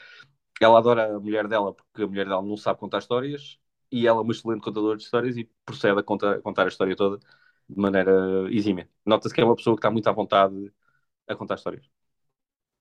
ela 0.62 0.78
adora 0.80 1.16
a 1.18 1.20
mulher 1.20 1.48
dela 1.48 1.74
porque 1.74 2.04
a 2.04 2.08
mulher 2.08 2.28
dela 2.28 2.42
não 2.42 2.58
sabe 2.58 2.80
contar 2.80 3.00
histórias 3.00 3.60
e 3.92 4.08
ela 4.08 4.20
é 4.20 4.22
uma 4.22 4.32
excelente 4.34 4.62
contadora 4.62 4.98
de 4.98 5.04
histórias 5.04 5.38
e 5.38 5.50
procede 5.66 6.00
a 6.00 6.04
contar, 6.04 6.42
contar 6.42 6.66
a 6.66 6.68
história 6.70 6.96
toda 6.96 7.20
de 7.70 7.82
maneira 7.82 8.12
exímia. 8.52 8.90
Nota-se 9.06 9.34
que 9.34 9.42
é 9.42 9.46
uma 9.46 9.56
pessoa 9.56 9.76
que 9.76 9.80
está 9.80 9.92
muito 9.92 10.08
à 10.08 10.12
vontade 10.12 10.72
a 11.28 11.36
contar 11.36 11.56
histórias. 11.56 11.99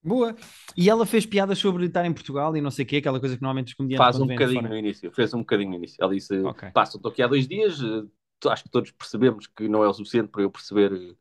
Boa. 0.08 0.34
E 0.76 0.88
ela 0.88 1.04
fez 1.04 1.26
piadas 1.26 1.58
sobre 1.58 1.86
estar 1.86 2.04
em 2.04 2.12
Portugal 2.12 2.56
e 2.56 2.60
não 2.60 2.70
sei 2.70 2.84
o 2.84 2.88
quê, 2.88 2.96
aquela 2.96 3.20
coisa 3.20 3.36
que 3.36 3.42
normalmente 3.42 3.68
os 3.68 3.74
comediantes 3.74 4.04
Faz 4.04 4.18
um 4.18 4.26
bocadinho 4.26 4.68
no 4.68 4.76
início, 4.76 5.12
fez 5.12 5.34
um 5.34 5.40
bocadinho 5.40 5.70
no 5.70 5.76
início. 5.76 5.96
Ela 6.00 6.14
disse: 6.14 6.38
Ok. 6.40 6.70
Passa, 6.72 6.96
estou 6.96 7.10
aqui 7.10 7.22
há 7.22 7.26
dois 7.26 7.46
dias, 7.46 7.78
eh, 7.82 8.48
acho 8.48 8.64
que 8.64 8.70
todos 8.70 8.90
percebemos 8.90 9.46
que 9.46 9.68
não 9.68 9.84
é 9.84 9.88
o 9.88 9.92
suficiente 9.92 10.28
para 10.28 10.42
eu 10.42 10.50
perceber 10.50 10.92
eh, 10.92 11.14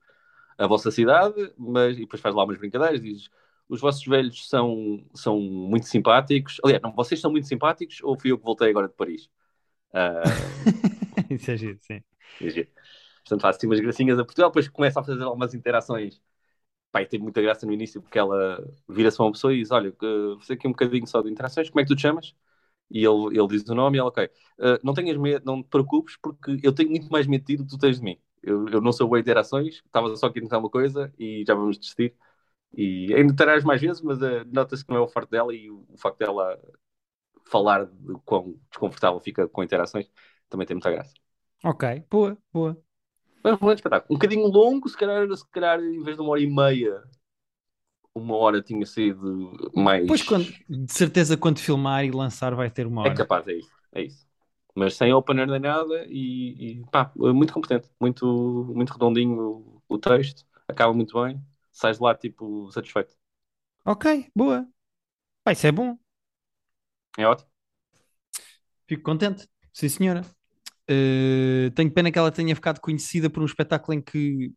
a 0.57 0.67
vossa 0.67 0.89
cidade, 0.89 1.53
mas 1.57 1.97
e 1.97 2.01
depois 2.01 2.21
faz 2.21 2.33
lá 2.33 2.43
umas 2.43 2.57
brincadeiras, 2.57 3.01
diz. 3.01 3.29
Os 3.69 3.81
vossos 3.81 4.05
velhos 4.05 4.47
são, 4.47 5.05
são 5.13 5.41
muito 5.41 5.87
simpáticos. 5.87 6.57
Aliás, 6.63 6.81
não, 6.81 6.93
vocês 6.93 7.19
são 7.19 7.29
muito 7.29 7.47
simpáticos 7.47 7.99
ou 8.01 8.17
fui 8.17 8.31
eu 8.31 8.37
que 8.37 8.45
voltei 8.45 8.69
agora 8.69 8.87
de 8.87 8.93
Paris? 8.93 9.29
Ah, 9.93 10.23
Isso 11.29 11.51
é 11.51 11.57
giro, 11.57 11.77
sim. 11.81 12.01
é 12.41 12.49
giro. 12.49 12.69
Portanto, 13.23 13.41
faz 13.41 13.57
assim 13.57 13.67
umas 13.67 13.81
gracinhas 13.81 14.17
a 14.17 14.23
Portugal, 14.23 14.49
depois 14.49 14.69
começa 14.69 15.01
a 15.01 15.03
fazer 15.03 15.23
algumas 15.23 15.53
interações. 15.53 16.21
Pai, 16.97 17.05
tem 17.05 17.19
muita 17.19 17.41
graça 17.41 17.65
no 17.65 17.71
início 17.73 18.01
porque 18.01 18.17
ela 18.17 18.57
vira-se 18.89 19.19
uma 19.21 19.31
pessoa 19.31 19.53
e 19.53 19.59
diz: 19.59 19.69
Olha, 19.71 19.89
uh, 19.91 20.29
vou 20.31 20.39
fazer 20.39 20.53
aqui 20.55 20.67
um 20.67 20.71
bocadinho 20.71 21.05
só 21.07 21.21
de 21.21 21.29
interações, 21.31 21.69
como 21.69 21.79
é 21.81 21.83
que 21.83 21.89
tu 21.89 21.95
te 21.95 22.01
chamas? 22.01 22.33
E 22.89 22.99
ele, 23.05 23.37
ele 23.39 23.47
diz 23.47 23.63
o 23.69 23.75
nome 23.75 23.97
e 23.97 23.99
ela, 23.99 24.09
ok, 24.09 24.25
uh, 24.25 24.79
não 24.83 24.93
tenhas 24.93 25.17
medo, 25.17 25.45
não 25.45 25.61
te 25.63 25.69
preocupes, 25.69 26.17
porque 26.21 26.59
eu 26.63 26.73
tenho 26.73 26.89
muito 26.89 27.09
mais 27.11 27.27
medo 27.27 27.43
do 27.57 27.65
que 27.65 27.69
tu 27.69 27.77
tens 27.77 27.97
de 27.99 28.03
mim. 28.03 28.19
Eu, 28.41 28.67
eu 28.69 28.81
não 28.81 28.91
sou 28.93 29.07
boa 29.07 29.19
em 29.19 29.21
interações, 29.21 29.75
estava 29.85 30.15
só 30.15 30.27
aqui 30.27 30.39
a 30.39 30.41
tentar 30.43 30.57
uma 30.59 30.69
coisa 30.69 31.13
e 31.19 31.43
já 31.47 31.53
vamos 31.55 31.77
desistir. 31.77 32.15
E 32.75 33.13
ainda 33.15 33.35
terás 33.35 33.63
mais 33.63 33.81
vezes, 33.81 34.01
mas 34.01 34.19
uh, 34.21 34.45
nota-se 34.51 34.85
que 34.85 34.91
não 34.91 34.97
é 34.99 35.01
o 35.01 35.07
forte 35.09 35.31
dela 35.31 35.53
e 35.55 35.69
o, 35.71 35.85
o 35.89 35.97
facto 35.97 36.19
dela 36.19 36.59
falar 37.45 37.85
de 37.85 38.13
quão 38.25 38.59
desconfortável 38.69 39.19
fica 39.19 39.47
com 39.49 39.63
interações 39.63 40.09
também 40.49 40.67
tem 40.67 40.75
muita 40.75 40.91
graça. 40.91 41.13
Ok, 41.63 41.83
boa, 42.09 42.37
boa. 42.51 42.86
Mas 43.43 43.53
um 43.55 43.57
grande 43.57 43.75
espetáculo. 43.79 44.07
Um 44.15 44.19
bocadinho 44.19 44.47
longo, 44.47 44.87
se 44.89 44.97
calhar, 44.97 45.27
se 45.35 45.47
calhar 45.49 45.79
em 45.79 46.03
vez 46.03 46.15
de 46.17 46.21
uma 46.21 46.31
hora 46.31 46.41
e 46.41 46.47
meia, 46.47 47.03
uma 48.13 48.35
hora 48.35 48.61
tinha 48.61 48.85
sido 48.85 49.71
mais. 49.75 50.09
Pois, 50.09 50.23
quando, 50.23 50.55
de 50.69 50.91
certeza, 50.93 51.37
quando 51.37 51.59
filmar 51.59 52.03
e 52.05 52.11
lançar, 52.11 52.55
vai 52.55 52.69
ter 52.71 52.87
uma 52.87 53.03
É 53.03 53.09
hora. 53.09 53.11
capaz, 53.11 53.47
é 53.47 53.53
isso. 53.53 53.71
É 53.93 54.01
isso. 54.03 54.27
Mas 54.75 54.95
sem 54.95 55.13
opener 55.13 55.47
nem 55.47 55.59
nada 55.59 56.05
e, 56.07 56.81
e 56.81 56.85
pá, 56.91 57.11
muito 57.15 57.53
competente, 57.53 57.89
muito, 57.99 58.25
muito 58.75 58.91
redondinho 58.93 59.81
o, 59.87 59.95
o 59.95 59.97
texto, 59.99 60.45
acaba 60.67 60.93
muito 60.93 61.21
bem, 61.23 61.41
sais 61.71 61.97
de 61.97 62.03
lá 62.03 62.13
tipo 62.15 62.71
satisfeito. 62.71 63.15
Ok, 63.85 64.05
boa. 64.35 64.67
Pá, 65.43 65.53
isso 65.53 65.67
é 65.67 65.71
bom. 65.73 65.97
É 67.17 67.25
ótimo. 67.27 67.49
Fico 68.87 69.03
contente. 69.03 69.47
Sim, 69.73 69.89
senhora. 69.89 70.36
Uh, 70.89 71.69
tenho 71.71 71.91
pena 71.91 72.11
que 72.11 72.17
ela 72.17 72.31
tenha 72.31 72.55
ficado 72.55 72.79
conhecida 72.79 73.29
por 73.29 73.43
um 73.43 73.45
espetáculo 73.45 73.93
em 73.97 74.01
que 74.01 74.53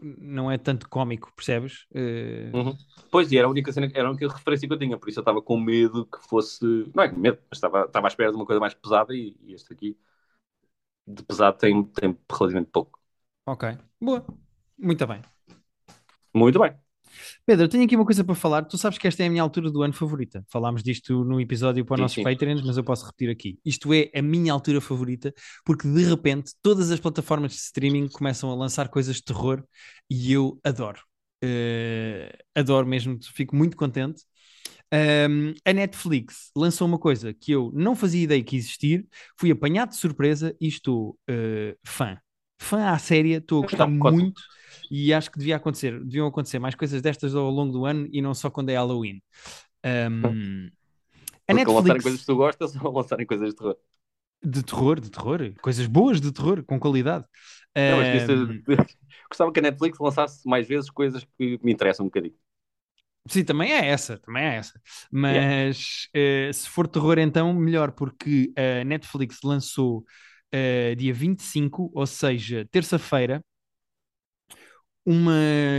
não 0.00 0.50
é 0.50 0.58
tanto 0.58 0.88
cómico, 0.88 1.32
percebes? 1.34 1.86
Uh... 1.94 2.56
Uhum. 2.56 2.76
Pois, 3.10 3.30
e 3.32 3.38
era 3.38 3.46
a 3.46 3.50
única 3.50 3.72
cena, 3.72 3.90
era 3.94 4.08
a 4.08 4.10
única 4.10 4.28
referência 4.28 4.68
que 4.68 4.74
eu 4.74 4.78
tinha, 4.78 4.98
por 4.98 5.08
isso 5.08 5.18
eu 5.18 5.22
estava 5.22 5.42
com 5.42 5.58
medo 5.58 6.06
que 6.06 6.18
fosse. 6.28 6.64
Não 6.94 7.02
é 7.02 7.10
medo, 7.10 7.38
mas 7.50 7.58
estava, 7.58 7.84
estava 7.84 8.06
à 8.06 8.08
espera 8.08 8.30
de 8.30 8.36
uma 8.36 8.46
coisa 8.46 8.60
mais 8.60 8.74
pesada 8.74 9.14
e, 9.14 9.36
e 9.42 9.54
este 9.54 9.72
aqui 9.72 9.96
de 11.06 11.22
pesado 11.22 11.56
tem, 11.58 11.84
tem 11.84 12.16
relativamente 12.30 12.70
pouco. 12.70 13.00
Ok, 13.44 13.64
boa, 14.00 14.24
muito 14.78 15.06
bem. 15.06 15.22
Muito 16.34 16.58
bem. 16.60 16.85
Pedro, 17.44 17.68
tenho 17.68 17.84
aqui 17.84 17.96
uma 17.96 18.04
coisa 18.04 18.24
para 18.24 18.34
falar. 18.34 18.64
Tu 18.64 18.76
sabes 18.78 18.98
que 18.98 19.06
esta 19.06 19.22
é 19.22 19.26
a 19.26 19.30
minha 19.30 19.42
altura 19.42 19.70
do 19.70 19.82
ano 19.82 19.92
favorita. 19.92 20.44
Falámos 20.48 20.82
disto 20.82 21.24
no 21.24 21.40
episódio 21.40 21.84
para 21.84 21.94
os 21.94 22.00
nossos 22.00 22.22
Patreons, 22.22 22.62
mas 22.62 22.76
eu 22.76 22.84
posso 22.84 23.06
repetir 23.06 23.30
aqui. 23.30 23.58
Isto 23.64 23.92
é 23.92 24.10
a 24.14 24.22
minha 24.22 24.52
altura 24.52 24.80
favorita, 24.80 25.32
porque 25.64 25.88
de 25.88 26.04
repente 26.04 26.52
todas 26.62 26.90
as 26.90 27.00
plataformas 27.00 27.52
de 27.52 27.58
streaming 27.58 28.08
começam 28.08 28.50
a 28.50 28.54
lançar 28.54 28.88
coisas 28.88 29.16
de 29.16 29.24
terror 29.24 29.64
e 30.10 30.32
eu 30.32 30.58
adoro. 30.64 31.00
Uh, 31.44 32.32
adoro 32.54 32.86
mesmo, 32.86 33.18
fico 33.34 33.54
muito 33.54 33.76
contente. 33.76 34.22
Um, 34.92 35.52
a 35.64 35.72
Netflix 35.72 36.50
lançou 36.56 36.86
uma 36.86 36.98
coisa 36.98 37.34
que 37.34 37.50
eu 37.52 37.72
não 37.74 37.96
fazia 37.96 38.22
ideia 38.22 38.42
que 38.42 38.56
existir, 38.56 39.06
fui 39.38 39.50
apanhado 39.50 39.90
de 39.90 39.96
surpresa 39.96 40.56
e 40.60 40.68
estou 40.68 41.18
uh, 41.28 41.76
fã. 41.84 42.16
Fã 42.58 42.88
à 42.88 42.98
série, 42.98 43.32
estou 43.32 43.62
a 43.62 43.62
gostar 43.62 43.86
muito 43.86 44.40
e 44.90 45.12
acho 45.12 45.30
que 45.30 45.38
devia 45.38 45.56
acontecer, 45.56 45.98
deviam 46.04 46.26
acontecer 46.26 46.58
mais 46.58 46.74
coisas 46.74 47.02
destas 47.02 47.34
ao 47.34 47.50
longo 47.50 47.72
do 47.72 47.84
ano 47.84 48.08
e 48.10 48.22
não 48.22 48.34
só 48.34 48.50
quando 48.50 48.70
é 48.70 48.74
Halloween. 48.74 49.22
Um, 49.84 50.70
a 51.48 51.54
Netflix... 51.54 51.74
lançarem 51.74 52.02
coisas 52.02 52.20
que 52.20 52.26
tu 52.26 52.36
gostas 52.36 52.76
ou 52.82 52.92
lançarem 52.92 53.26
coisas 53.26 53.50
de 53.50 53.56
terror? 53.56 53.76
De 54.42 54.62
terror, 54.62 55.00
de 55.00 55.10
terror, 55.10 55.52
coisas 55.60 55.86
boas 55.86 56.20
de 56.20 56.32
terror, 56.32 56.62
com 56.64 56.78
qualidade. 56.78 57.24
Não, 57.74 58.34
um... 58.34 58.62
Gostava 59.28 59.52
que 59.52 59.58
a 59.58 59.62
Netflix 59.62 59.98
lançasse 59.98 60.48
mais 60.48 60.66
vezes 60.66 60.90
coisas 60.90 61.26
que 61.36 61.58
me 61.62 61.72
interessam 61.72 62.06
um 62.06 62.08
bocadinho. 62.08 62.34
Sim, 63.28 63.44
também 63.44 63.72
é 63.72 63.88
essa, 63.88 64.18
também 64.18 64.44
é 64.44 64.56
essa. 64.56 64.80
Mas 65.10 66.08
yeah. 66.14 66.50
uh, 66.50 66.54
se 66.54 66.68
for 66.68 66.86
terror, 66.86 67.18
então 67.18 67.52
melhor, 67.52 67.90
porque 67.90 68.52
a 68.56 68.84
Netflix 68.84 69.40
lançou 69.42 70.04
uh, 70.56 70.96
dia 70.96 71.12
25, 71.12 71.90
ou 71.94 72.06
seja, 72.06 72.66
terça-feira, 72.70 73.42
uma 75.04 75.32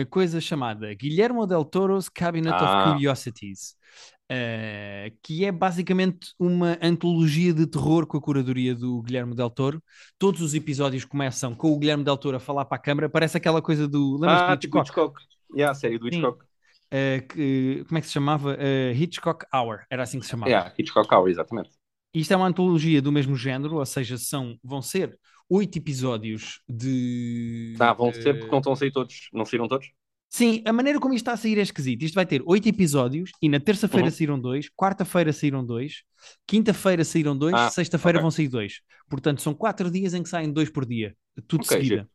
coisa 0.09 0.39
chamada 0.39 0.93
Guillermo 0.93 1.45
del 1.45 1.65
Toro's 1.65 2.07
Cabinet 2.07 2.53
ah. 2.53 2.85
of 2.85 2.91
Curiosities, 2.93 3.75
uh, 4.31 5.13
que 5.21 5.43
é 5.43 5.51
basicamente 5.51 6.33
uma 6.39 6.77
antologia 6.81 7.53
de 7.53 7.67
terror 7.67 8.07
com 8.07 8.17
a 8.17 8.21
curadoria 8.21 8.73
do 8.73 9.01
Guillermo 9.01 9.35
del 9.35 9.49
Toro. 9.49 9.83
Todos 10.17 10.41
os 10.41 10.53
episódios 10.53 11.03
começam 11.03 11.53
com 11.53 11.73
o 11.73 11.77
Guilherme 11.77 12.05
del 12.05 12.17
Toro 12.17 12.37
a 12.37 12.39
falar 12.39 12.65
para 12.65 12.77
a 12.77 12.81
câmara, 12.81 13.09
parece 13.09 13.35
aquela 13.35 13.61
coisa 13.61 13.87
do. 13.87 14.13
Lembras 14.13 14.41
ah, 14.41 14.47
do 14.47 14.53
Hitchcock? 14.53 14.59
Tipo 14.59 14.79
Hitchcock. 14.79 15.21
Yeah, 15.53 15.71
a 15.71 15.75
série 15.75 15.97
do 15.97 16.07
Hitchcock. 16.07 16.43
Uh, 16.87 17.27
que, 17.27 17.83
como 17.85 17.97
é 17.97 18.01
que 18.01 18.07
se 18.07 18.13
chamava? 18.13 18.53
Uh, 18.53 18.93
Hitchcock 18.93 19.45
Hour, 19.53 19.85
era 19.89 20.03
assim 20.03 20.19
que 20.19 20.25
se 20.25 20.31
chamava. 20.31 20.49
Yeah, 20.49 20.73
Hitchcock 20.77 21.13
Hour, 21.13 21.27
exatamente. 21.27 21.76
Isto 22.13 22.33
é 22.33 22.37
uma 22.37 22.47
antologia 22.47 23.01
do 23.01 23.11
mesmo 23.11 23.35
género, 23.35 23.75
ou 23.75 23.85
seja, 23.85 24.17
são, 24.17 24.57
vão 24.63 24.81
ser 24.81 25.17
oito 25.49 25.77
episódios 25.77 26.61
de. 26.67 27.75
Ah, 27.79 27.93
vão 27.93 28.11
ser 28.13 28.37
porque 28.37 28.51
não 28.51 28.59
estão 28.59 28.73
a 28.73 28.75
sair 28.75 28.91
todos. 28.91 29.29
Não 29.33 29.45
saíram 29.45 29.67
todos? 29.67 29.91
Sim, 30.29 30.61
a 30.65 30.73
maneira 30.73 30.99
como 30.99 31.13
isto 31.13 31.23
está 31.23 31.33
a 31.33 31.37
sair 31.37 31.57
é 31.57 31.61
esquisito. 31.61 32.03
Isto 32.03 32.15
vai 32.15 32.25
ter 32.25 32.43
oito 32.45 32.67
episódios 32.67 33.31
e 33.41 33.47
na 33.47 33.59
terça-feira 33.59 34.07
uhum. 34.07 34.11
saíram 34.11 34.39
dois, 34.39 34.69
quarta-feira 34.75 35.31
saíram 35.31 35.65
dois, 35.65 36.03
quinta-feira 36.45 37.03
saíram 37.05 37.37
dois, 37.37 37.53
ah, 37.55 37.69
sexta-feira 37.69 38.17
okay. 38.17 38.21
vão 38.21 38.31
sair 38.31 38.49
dois. 38.49 38.81
Portanto, 39.09 39.41
são 39.41 39.53
quatro 39.53 39.89
dias 39.89 40.13
em 40.13 40.21
que 40.21 40.29
saem 40.29 40.51
dois 40.51 40.69
por 40.69 40.85
dia, 40.85 41.15
tudo 41.47 41.63
okay, 41.63 41.77
seguida. 41.77 42.09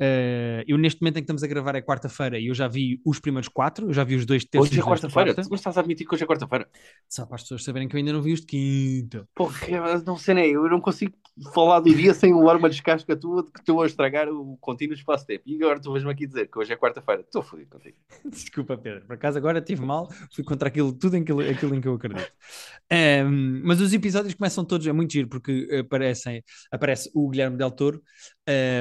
Uh, 0.00 0.64
eu 0.66 0.78
neste 0.78 1.02
momento 1.02 1.18
em 1.18 1.20
que 1.20 1.24
estamos 1.24 1.42
a 1.42 1.46
gravar 1.46 1.74
é 1.74 1.82
quarta-feira 1.82 2.38
e 2.38 2.46
eu 2.46 2.54
já 2.54 2.66
vi 2.66 3.02
os 3.04 3.20
primeiros 3.20 3.48
quatro, 3.48 3.88
eu 3.88 3.92
já 3.92 4.02
vi 4.02 4.16
os 4.16 4.24
dois 4.24 4.46
terços. 4.46 4.70
Hoje 4.70 4.80
é 4.80 4.82
quarta-feira, 4.82 5.34
mas 5.36 5.60
estás 5.60 5.76
a 5.76 5.80
admitir 5.80 6.06
que 6.06 6.14
hoje 6.14 6.24
é 6.24 6.26
quarta-feira? 6.26 6.66
Só 7.06 7.26
para 7.26 7.34
as 7.34 7.42
pessoas 7.42 7.62
saberem 7.62 7.86
que 7.86 7.94
eu 7.94 7.98
ainda 7.98 8.14
não 8.14 8.22
vi 8.22 8.32
os 8.32 8.40
de 8.40 8.46
quinta. 8.46 9.28
Porra, 9.34 9.58
não 10.06 10.16
sei 10.16 10.34
nem, 10.34 10.52
eu 10.52 10.66
não 10.70 10.80
consigo 10.80 11.12
falar 11.52 11.80
do 11.80 11.94
dia 11.94 12.14
sem 12.14 12.34
levar 12.34 12.56
uma 12.56 12.70
descasca 12.70 13.14
tua 13.14 13.42
de 13.42 13.50
que 13.50 13.60
estou 13.60 13.82
a 13.82 13.86
estragar 13.86 14.28
o 14.28 14.56
contínuo 14.58 14.94
espaço-tempo. 14.94 15.42
E 15.46 15.56
agora 15.56 15.78
tu 15.78 15.92
vais-me 15.92 16.10
aqui 16.10 16.26
dizer 16.26 16.48
que 16.50 16.58
hoje 16.58 16.72
é 16.72 16.76
quarta-feira. 16.76 17.20
Estou 17.20 17.42
fodido 17.42 17.68
contigo. 17.68 17.96
Desculpa, 18.24 18.78
Pedro. 18.78 19.06
Por 19.06 19.14
acaso 19.14 19.36
agora 19.36 19.58
estive 19.58 19.84
mal, 19.84 20.08
fui 20.34 20.44
contra 20.44 20.68
aquilo, 20.68 20.92
tudo 20.94 21.16
em 21.16 21.22
aquilo, 21.22 21.40
aquilo 21.40 21.74
em 21.74 21.80
que 21.80 21.88
eu 21.88 21.94
acredito. 21.94 22.32
Um, 22.90 23.62
mas 23.64 23.80
os 23.82 23.92
episódios 23.92 24.34
começam 24.34 24.64
todos, 24.64 24.86
é 24.86 24.92
muito 24.92 25.12
giro, 25.12 25.28
porque 25.28 25.68
aparecem, 25.78 26.42
aparece 26.72 27.10
o 27.14 27.28
Guilherme 27.28 27.56
Del 27.56 27.70
Toro 27.70 28.02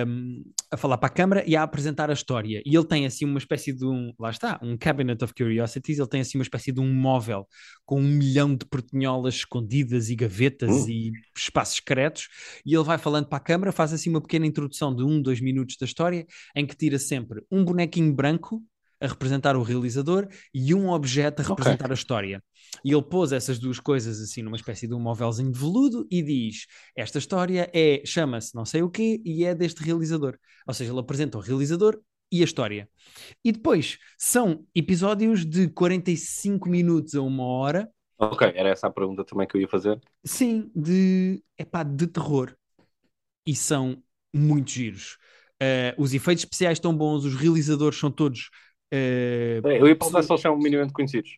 um, 0.08 0.44
a 0.72 0.78
falar 0.78 0.98
para 0.98 1.08
a 1.08 1.12
câmara 1.12 1.44
e 1.48 1.56
a 1.56 1.64
apresentar 1.64 2.10
a 2.10 2.14
história. 2.14 2.62
E 2.66 2.76
ele 2.76 2.86
tem 2.86 3.06
assim 3.06 3.26
uma 3.26 3.38
espécie 3.38 3.74
de 3.74 3.86
um, 3.86 4.14
lá 4.20 4.30
está, 4.30 4.60
um 4.62 4.78
Cabinet 4.78 5.24
of 5.24 5.34
Curiosities, 5.34 6.00
ele 6.00 6.08
tem 6.08 6.22
assim 6.22 6.38
uma 6.38 6.44
espécie 6.44 6.72
de 6.72 6.80
um 6.80 6.94
móvel 6.94 7.48
com 7.86 8.00
um 8.00 8.08
milhão 8.08 8.56
de 8.56 8.66
portinholas 8.66 9.36
escondidas 9.36 10.10
e 10.10 10.16
gavetas 10.16 10.86
uh. 10.86 10.90
e 10.90 11.12
espaços 11.36 11.78
secretos, 11.78 12.28
e 12.66 12.76
ele 12.76 12.84
vai 12.84 12.98
falando 12.98 13.28
para 13.28 13.38
a 13.38 13.42
câmara, 13.42 13.72
faz 13.72 13.94
assim 13.94 14.10
uma 14.10 14.22
pequena 14.22 14.46
introdução 14.46 14.96
de 14.96 15.04
um, 15.04 15.22
dois 15.22 15.42
minutos 15.42 15.76
da 15.80 15.86
história, 15.86 16.26
em 16.56 16.66
que 16.66 16.76
tira 16.76 17.00
sempre 17.00 17.42
um 17.52 17.64
bonequinho 17.64 18.14
branco 18.14 18.64
a 19.02 19.08
representar 19.08 19.56
o 19.56 19.64
realizador 19.64 20.28
e 20.54 20.74
um 20.74 20.90
objeto 20.90 21.42
a 21.42 21.46
representar 21.46 21.86
okay. 21.86 21.92
a 21.92 21.94
história. 21.94 22.44
E 22.84 22.92
ele 22.94 23.02
pôs 23.02 23.32
essas 23.32 23.60
duas 23.60 23.80
coisas 23.80 24.22
assim 24.22 24.42
numa 24.42 24.56
espécie 24.56 24.88
de 24.88 24.94
um 24.94 25.00
móvelzinho 25.00 25.52
de 25.52 25.60
veludo 25.60 26.08
e 26.10 26.22
diz: 26.22 26.66
Esta 26.96 27.18
história 27.18 27.70
é, 27.74 28.02
chama-se 28.06 28.56
não 28.56 28.66
sei 28.66 28.82
o 28.82 28.90
quê 28.90 29.22
e 29.24 29.46
é 29.46 29.56
deste 29.56 29.84
realizador. 29.84 30.38
Ou 30.68 30.74
seja, 30.74 30.92
ele 30.92 31.00
apresenta 31.00 31.38
o 31.38 31.42
realizador 31.42 32.00
e 32.32 32.42
a 32.42 32.46
história. 32.46 32.88
E 33.44 33.52
depois 33.52 33.98
são 34.18 34.66
episódios 34.76 35.46
de 35.46 35.68
45 35.70 36.70
minutos 36.70 37.16
a 37.16 37.22
uma 37.22 37.44
hora. 37.44 37.90
Ok, 38.18 38.52
era 38.54 38.70
essa 38.70 38.88
a 38.88 38.92
pergunta 38.92 39.24
também 39.24 39.48
que 39.48 39.56
eu 39.56 39.62
ia 39.62 39.68
fazer. 39.68 40.00
Sim, 40.24 40.70
de, 40.76 41.42
epá, 41.58 41.84
de 41.84 42.06
terror. 42.06 42.54
E 43.46 43.56
são 43.56 44.04
muito 44.34 44.70
giros. 44.70 45.18
Uh, 45.62 46.02
os 46.02 46.14
efeitos 46.14 46.44
especiais 46.44 46.78
estão 46.78 46.96
bons, 46.96 47.26
os 47.26 47.36
realizadores 47.36 48.00
são 48.00 48.12
todos 48.12 48.50
Uh, 48.94 49.68
eu 49.68 49.88
ia 49.88 49.96
perguntar 49.96 50.24
se 50.24 50.32
eles 50.32 50.42
são 50.42 50.58
minimamente 50.58 50.94
conhecidos. 50.94 51.38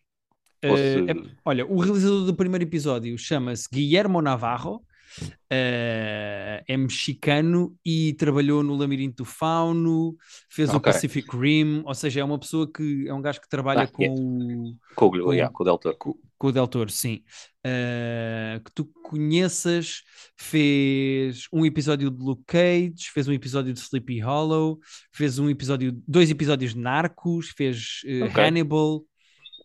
Uh, 0.64 1.10
é, 1.10 1.34
olha, 1.44 1.66
o 1.66 1.78
realizador 1.80 2.24
do 2.24 2.34
primeiro 2.34 2.64
episódio 2.64 3.16
chama-se 3.18 3.68
Guillermo 3.70 4.22
Navarro, 4.22 4.82
uh, 5.20 6.64
é 6.66 6.76
mexicano 6.76 7.76
e 7.84 8.14
trabalhou 8.14 8.62
no 8.62 8.76
Labirinto 8.76 9.22
do 9.22 9.24
Fauno, 9.24 10.16
fez 10.48 10.68
okay. 10.68 10.78
o 10.78 10.80
Pacific 10.80 11.36
Rim, 11.36 11.82
ou 11.84 11.94
seja, 11.94 12.20
é 12.20 12.24
uma 12.24 12.38
pessoa 12.38 12.70
que 12.70 13.06
é 13.06 13.14
um 13.14 13.20
gajo 13.20 13.40
que 13.40 13.48
trabalha 13.48 13.82
ah, 13.82 13.86
com, 13.86 14.02
yeah. 14.02 14.20
o, 14.20 14.76
com, 14.94 15.10
com, 15.10 15.32
yeah, 15.32 15.52
com 15.52 15.62
o 15.62 15.66
Del 15.66 15.78
Toro. 15.78 15.96
Com, 15.98 16.14
com 16.38 16.46
o 16.46 16.52
Del 16.52 16.68
Toro, 16.68 16.90
sim. 16.90 17.22
Uh, 17.66 18.62
que 18.64 18.72
tu 18.74 18.84
conheças, 19.04 20.02
fez 20.36 21.46
um 21.52 21.64
episódio 21.64 22.10
de 22.10 22.22
Luke 22.22 22.44
Cage, 22.46 23.10
fez 23.12 23.28
um 23.28 23.32
episódio 23.32 23.72
de 23.72 23.80
Sleepy 23.80 24.20
Hollow, 24.20 24.78
fez 25.12 25.38
um 25.38 25.48
episódio, 25.48 25.92
dois 26.06 26.30
episódios 26.30 26.74
de 26.74 26.80
Narcos, 26.80 27.50
fez 27.56 28.00
uh, 28.04 28.24
okay. 28.24 28.44
Hannibal, 28.44 29.04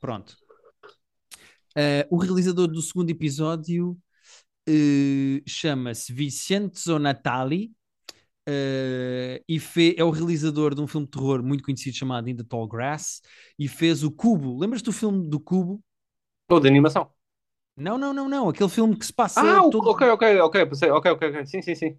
pronto. 0.02 0.36
O 2.10 2.18
realizador 2.18 2.68
do 2.68 2.82
segundo 2.82 3.12
episódio 3.12 3.96
chama-se 5.46 6.12
Vicente 6.14 6.80
Zonatali, 6.80 7.72
Uh, 8.50 9.44
e 9.46 9.60
fe, 9.60 9.94
é 9.98 10.06
o 10.06 10.10
realizador 10.10 10.74
de 10.74 10.80
um 10.80 10.88
filme 10.88 11.06
de 11.06 11.12
terror 11.12 11.44
muito 11.44 11.62
conhecido 11.62 11.98
chamado 11.98 12.30
In 12.30 12.36
the 12.38 12.46
Tall 12.46 12.66
Grass 12.66 13.22
e 13.60 13.68
fez 13.68 14.06
o 14.06 14.10
Cubo. 14.10 14.58
Lembras 14.58 14.82
do 14.82 14.94
filme 14.94 15.30
do 15.30 15.38
Cubo? 15.38 15.84
Ou 16.50 16.58
de 16.58 16.70
animação. 16.70 17.12
Não, 17.76 17.98
não, 17.98 18.14
não, 18.14 18.30
não. 18.30 18.48
Aquele 18.48 18.70
filme 18.70 18.96
que 18.96 19.06
se 19.06 19.12
passa. 19.12 19.42
Ah, 19.42 19.70
todo... 19.70 19.90
ok, 19.90 20.08
ok, 20.12 20.40
ok, 20.40 20.62
ok, 20.64 20.92
ok, 20.92 21.12
ok. 21.12 21.46
Sim, 21.46 21.62
sim, 21.62 21.76
sim. 21.76 21.98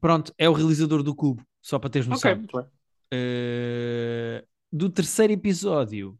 Pronto, 0.00 0.32
é 0.38 0.48
o 0.48 0.52
realizador 0.52 1.02
do 1.02 1.12
Cubo, 1.12 1.44
só 1.60 1.76
para 1.76 1.90
teres 1.90 2.06
noção. 2.06 2.30
Ok, 2.30 2.38
muito 2.38 2.56
bem. 2.56 2.66
Uh, 3.12 4.46
do 4.72 4.88
terceiro 4.88 5.32
episódio, 5.32 6.16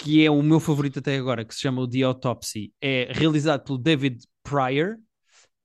que 0.00 0.24
é 0.24 0.30
o 0.30 0.42
meu 0.42 0.58
favorito 0.58 0.98
até 0.98 1.16
agora, 1.16 1.44
que 1.44 1.54
se 1.54 1.60
chama 1.60 1.82
o 1.82 1.88
The 1.88 2.02
Autopsy, 2.02 2.72
é 2.80 3.12
realizado 3.12 3.64
pelo 3.64 3.78
David 3.78 4.24
Pryor, 4.42 4.96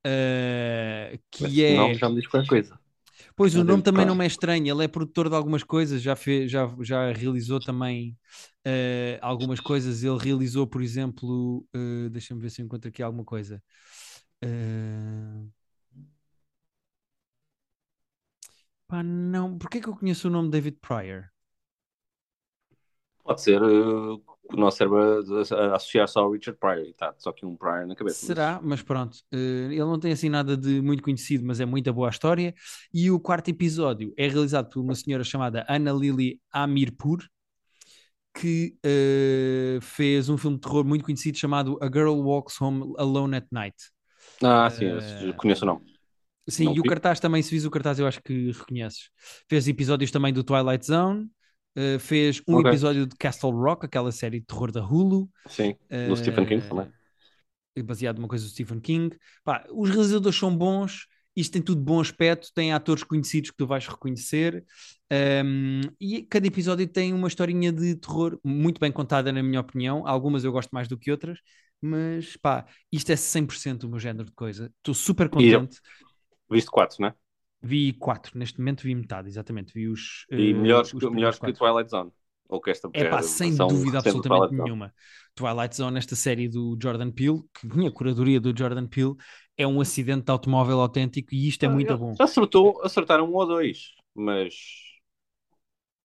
uh, 0.06 1.18
que 1.30 1.64
é. 1.64 1.76
Não, 1.76 1.94
já 1.94 2.08
me 2.08 2.16
diz 2.16 2.26
qualquer 2.26 2.48
coisa. 2.48 2.78
Pois 3.34 3.54
o 3.54 3.64
nome 3.64 3.82
também 3.82 4.04
não 4.04 4.14
me 4.14 4.24
é 4.24 4.26
estranho, 4.26 4.66
ele 4.66 4.84
é 4.84 4.88
produtor 4.88 5.28
de 5.28 5.34
algumas 5.34 5.62
coisas, 5.62 6.02
já, 6.02 6.14
fez, 6.14 6.50
já, 6.50 6.74
já 6.80 7.12
realizou 7.12 7.60
também 7.60 8.16
uh, 8.66 9.18
algumas 9.20 9.60
coisas. 9.60 10.02
Ele 10.02 10.18
realizou, 10.18 10.66
por 10.66 10.82
exemplo, 10.82 11.66
uh, 11.74 12.10
deixa-me 12.10 12.40
ver 12.40 12.50
se 12.50 12.60
eu 12.60 12.66
encontro 12.66 12.88
aqui 12.88 13.02
alguma 13.02 13.24
coisa. 13.24 13.62
Uh... 14.44 15.50
Pá, 18.86 19.02
não, 19.02 19.58
porquê 19.58 19.80
que 19.80 19.88
eu 19.88 19.96
conheço 19.96 20.28
o 20.28 20.30
nome 20.30 20.50
David 20.50 20.78
Pryor? 20.80 21.30
Pode 23.26 23.42
ser 23.42 23.60
uh, 23.60 24.22
o 24.52 24.56
nosso 24.56 24.78
cérebro 24.78 25.24
associar 25.74 26.06
só 26.06 26.20
ao 26.20 26.30
Richard 26.30 26.58
Pryor 26.60 26.84
e 26.84 26.90
está 26.90 27.12
só 27.18 27.32
que 27.32 27.44
um 27.44 27.56
Pryor 27.56 27.86
na 27.86 27.96
cabeça. 27.96 28.24
Será? 28.24 28.60
Mas 28.62 28.82
pronto, 28.82 29.16
uh, 29.34 29.36
ele 29.36 29.80
não 29.80 29.98
tem 29.98 30.12
assim 30.12 30.28
nada 30.28 30.56
de 30.56 30.80
muito 30.80 31.02
conhecido, 31.02 31.44
mas 31.44 31.58
é 31.58 31.66
muita 31.66 31.92
boa 31.92 32.08
história. 32.08 32.54
E 32.94 33.10
o 33.10 33.18
quarto 33.18 33.48
episódio 33.48 34.14
é 34.16 34.28
realizado 34.28 34.70
por 34.70 34.80
uma 34.80 34.94
senhora 34.94 35.24
chamada 35.24 35.66
Ana 35.68 35.92
Lili 35.92 36.40
Amirpur, 36.52 37.18
que 38.32 38.76
uh, 38.84 39.80
fez 39.80 40.28
um 40.28 40.38
filme 40.38 40.56
de 40.56 40.62
terror 40.62 40.84
muito 40.84 41.04
conhecido 41.04 41.36
chamado 41.36 41.78
A 41.80 41.86
Girl 41.86 42.14
Walks 42.20 42.60
Home 42.60 42.94
Alone 42.98 43.36
at 43.38 43.46
Night. 43.50 43.76
Ah, 44.42 44.70
sim, 44.70 44.86
uh, 44.86 45.34
conheço 45.36 45.64
o 45.64 45.66
nome. 45.66 45.96
Sim, 46.48 46.66
não 46.66 46.72
e 46.72 46.74
vi. 46.76 46.80
o 46.80 46.84
cartaz 46.84 47.18
também, 47.18 47.42
se 47.42 47.50
vis 47.50 47.64
o 47.64 47.70
cartaz, 47.70 47.98
eu 47.98 48.06
acho 48.06 48.22
que 48.22 48.52
reconheces. 48.52 49.10
Fez 49.48 49.66
episódios 49.66 50.12
também 50.12 50.32
do 50.32 50.44
Twilight 50.44 50.86
Zone, 50.86 51.28
uh, 51.76 51.98
fez 51.98 52.42
um 52.48 52.56
okay. 52.56 52.70
episódio 52.70 53.06
de 53.06 53.16
Castle 53.16 53.52
Rock, 53.52 53.86
aquela 53.86 54.10
série 54.10 54.40
de 54.40 54.46
terror 54.46 54.72
da 54.72 54.84
Hulu. 54.84 55.28
Sim, 55.46 55.76
do 56.08 56.12
uh, 56.12 56.16
Stephen 56.16 56.46
King 56.46 56.66
também. 56.66 56.90
Baseado 57.84 58.16
numa 58.16 58.28
coisa 58.28 58.44
do 58.44 58.50
Stephen 58.50 58.80
King. 58.80 59.16
Pá, 59.44 59.64
os 59.70 59.90
realizadores 59.90 60.38
são 60.38 60.56
bons, 60.56 61.06
isto 61.36 61.52
tem 61.52 61.60
tudo 61.60 61.82
bom 61.82 62.00
aspecto, 62.00 62.50
tem 62.54 62.72
atores 62.72 63.04
conhecidos 63.04 63.50
que 63.50 63.56
tu 63.56 63.66
vais 63.66 63.86
reconhecer. 63.86 64.64
Um, 65.44 65.82
e 66.00 66.22
cada 66.22 66.46
episódio 66.46 66.88
tem 66.88 67.12
uma 67.12 67.28
historinha 67.28 67.70
de 67.70 67.94
terror 67.96 68.40
muito 68.42 68.80
bem 68.80 68.90
contada, 68.90 69.30
na 69.30 69.42
minha 69.42 69.60
opinião. 69.60 70.06
Algumas 70.06 70.44
eu 70.44 70.50
gosto 70.50 70.70
mais 70.70 70.88
do 70.88 70.96
que 70.96 71.10
outras, 71.10 71.38
mas 71.80 72.38
pá, 72.38 72.64
isto 72.90 73.12
é 73.12 73.16
100% 73.16 73.84
o 73.84 73.88
meu 73.90 73.98
género 73.98 74.24
de 74.24 74.32
coisa. 74.32 74.72
Estou 74.78 74.94
super 74.94 75.28
contente. 75.28 75.78
Viste 76.50 76.70
quatro, 76.70 76.96
não 77.00 77.08
é? 77.08 77.14
Vi 77.66 77.92
quatro, 77.92 78.38
neste 78.38 78.58
momento 78.58 78.82
vi 78.82 78.94
metade, 78.94 79.28
exatamente. 79.28 79.72
Vi 79.72 79.88
os. 79.88 80.26
E 80.30 80.52
uh, 80.52 80.56
melhores, 80.56 80.94
os 80.94 81.10
melhores 81.10 81.38
que 81.38 81.52
Twilight 81.52 81.90
Zone. 81.90 82.10
Ou 82.48 82.60
que 82.60 82.70
esta 82.70 82.88
é 82.92 83.08
pá, 83.08 83.22
sem 83.22 83.56
dúvida 83.56 83.98
absolutamente 83.98 84.54
nenhuma. 84.54 84.94
Twilight 85.34 85.74
Zone, 85.74 85.98
esta 85.98 86.14
série 86.14 86.48
do 86.48 86.78
Jordan 86.80 87.10
Peele, 87.10 87.42
que 87.52 87.66
tinha 87.68 87.88
a 87.88 87.92
curadoria 87.92 88.40
do 88.40 88.56
Jordan 88.56 88.86
Peele, 88.86 89.14
é 89.56 89.66
um 89.66 89.80
acidente 89.80 90.24
de 90.24 90.30
automóvel 90.30 90.80
autêntico 90.80 91.34
e 91.34 91.48
isto 91.48 91.64
é 91.64 91.66
ah, 91.66 91.70
muito 91.70 91.98
bom. 91.98 92.14
Acertou, 92.20 92.80
acertaram 92.82 93.28
um 93.28 93.34
ou 93.34 93.46
dois, 93.46 93.94
mas. 94.14 94.54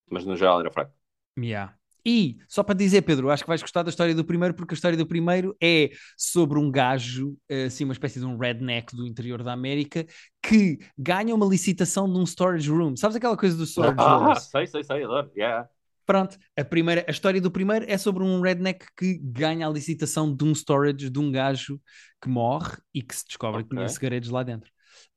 Mas 0.09 0.25
no 0.25 0.35
geral 0.35 0.59
era 0.59 0.71
fraco. 0.71 0.93
Yeah. 1.37 1.77
E, 2.05 2.37
só 2.47 2.63
para 2.63 2.75
dizer, 2.75 3.01
Pedro, 3.03 3.29
acho 3.29 3.43
que 3.43 3.49
vais 3.49 3.61
gostar 3.61 3.83
da 3.83 3.89
história 3.89 4.15
do 4.15 4.25
primeiro, 4.25 4.53
porque 4.53 4.73
a 4.73 4.75
história 4.75 4.97
do 4.97 5.05
primeiro 5.05 5.55
é 5.61 5.91
sobre 6.17 6.57
um 6.57 6.71
gajo, 6.71 7.37
assim, 7.65 7.83
uma 7.83 7.93
espécie 7.93 8.19
de 8.19 8.25
um 8.25 8.37
redneck 8.37 8.95
do 8.95 9.05
interior 9.05 9.43
da 9.43 9.53
América, 9.53 10.05
que 10.41 10.79
ganha 10.97 11.35
uma 11.35 11.45
licitação 11.45 12.11
de 12.11 12.17
um 12.17 12.23
storage 12.23 12.69
room. 12.69 12.95
Sabes 12.95 13.15
aquela 13.15 13.37
coisa 13.37 13.55
do 13.55 13.65
storage 13.65 13.97
room? 13.97 14.31
Ah, 14.31 14.35
sei, 14.39 14.65
sei, 14.65 14.83
sei, 14.83 15.03
adoro. 15.03 15.31
Yeah. 15.35 15.69
Pronto, 16.05 16.37
a, 16.57 16.65
primeira, 16.65 17.05
a 17.07 17.11
história 17.11 17.39
do 17.39 17.51
primeiro 17.51 17.85
é 17.87 17.97
sobre 17.97 18.23
um 18.23 18.41
redneck 18.41 18.85
que 18.97 19.17
ganha 19.23 19.67
a 19.67 19.69
licitação 19.69 20.35
de 20.35 20.43
um 20.43 20.51
storage 20.51 21.09
de 21.09 21.19
um 21.19 21.31
gajo 21.31 21.79
que 22.21 22.27
morre 22.27 22.77
e 22.93 23.01
que 23.01 23.15
se 23.15 23.25
descobre 23.25 23.61
okay. 23.61 23.69
que 23.69 23.75
tinha 23.75 23.87
segredos 23.87 24.29
lá 24.29 24.43
dentro. 24.43 24.69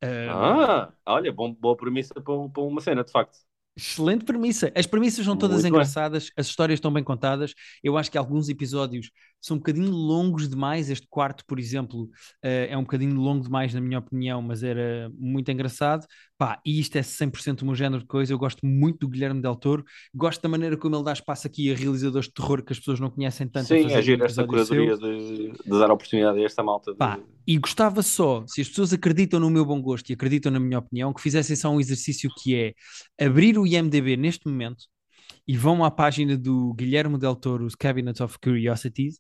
Uh, 0.03 0.31
ah, 0.31 0.93
olha, 1.07 1.33
bom, 1.33 1.53
boa 1.53 1.77
premissa 1.77 2.15
para, 2.15 2.49
para 2.49 2.63
uma 2.63 2.81
cena, 2.81 3.03
de 3.03 3.11
facto. 3.11 3.39
Excelente 3.77 4.25
premissa. 4.25 4.73
As 4.77 4.87
premissas 4.87 5.25
são 5.25 5.37
todas 5.37 5.65
Muito 5.65 5.69
engraçadas, 5.69 6.25
bem. 6.27 6.33
as 6.37 6.47
histórias 6.47 6.77
estão 6.77 6.93
bem 6.93 7.03
contadas. 7.03 7.55
Eu 7.83 7.97
acho 7.99 8.11
que 8.11 8.17
alguns 8.19 8.49
episódios 8.49 9.11
são 9.45 9.57
um 9.57 9.61
bocadinho 9.61 9.91
longos 9.91 10.49
demais. 10.49 10.89
Este 10.89 11.07
quarto, 11.07 11.45
por 11.47 11.59
exemplo, 11.59 12.05
uh, 12.05 12.09
é 12.43 12.77
um 12.79 12.81
bocadinho 12.81 13.15
longo 13.21 13.45
demais, 13.45 13.75
na 13.75 13.81
minha 13.81 13.99
opinião, 13.99 14.41
mas 14.41 14.63
era 14.63 15.11
muito 15.19 15.51
engraçado. 15.51 16.07
Pá, 16.39 16.59
e 16.65 16.81
isto 16.81 16.97
é 16.97 17.03
100% 17.03 17.61
o 17.61 17.67
meu 17.67 17.75
género 17.75 18.01
de 18.01 18.09
coisa. 18.09 18.33
Eu 18.33 18.39
gosto 18.39 18.65
muito 18.65 19.01
do 19.01 19.09
Guilherme 19.09 19.43
Del 19.43 19.55
Toro, 19.55 19.85
gosto 20.15 20.41
da 20.41 20.49
maneira 20.49 20.79
como 20.79 20.97
ele 20.97 21.05
dá 21.05 21.13
espaço 21.13 21.47
aqui 21.47 21.71
a 21.71 21.77
realizadores 21.77 22.27
de 22.27 22.33
terror 22.33 22.65
que 22.65 22.73
as 22.73 22.79
pessoas 22.79 22.99
não 22.99 23.11
conhecem 23.11 23.47
tanto. 23.47 23.67
Sim, 23.67 23.93
agir 23.93 24.19
um 24.19 24.25
esta 24.25 24.47
curadoria 24.47 24.97
de, 24.97 25.53
de, 25.53 25.79
dar 25.79 25.91
oportunidade 25.91 26.39
a 26.39 26.43
esta 26.43 26.63
malta. 26.63 26.93
De... 26.93 26.97
Pá, 26.97 27.21
e 27.47 27.59
gostava 27.59 28.03
só, 28.03 28.45
se 28.47 28.63
as 28.63 28.69
pessoas 28.69 28.95
acreditam 28.95 29.39
no 29.39 29.51
meu 29.51 29.67
bom 29.67 29.81
gosto 29.81 30.09
e 30.09 30.15
acreditam 30.15 30.51
na 30.51 30.59
minha 30.59 30.79
opinião, 30.79 31.13
que 31.13 31.21
fizessem 31.21 31.55
só 31.55 31.69
um 31.69 31.79
exercício 31.79 32.31
que 32.43 32.55
é 32.57 33.25
abrir 33.27 33.59
o 33.59 33.67
IMDB 33.67 34.17
neste 34.17 34.49
momento 34.49 34.87
e 35.47 35.57
vão 35.57 35.85
à 35.85 35.91
página 35.91 36.37
do 36.37 36.73
Guilherme 36.75 37.19
Del 37.19 37.37
Toro's 37.37 37.75
Cabinet 37.75 38.23
of 38.23 38.39
Curiosities, 38.39 39.19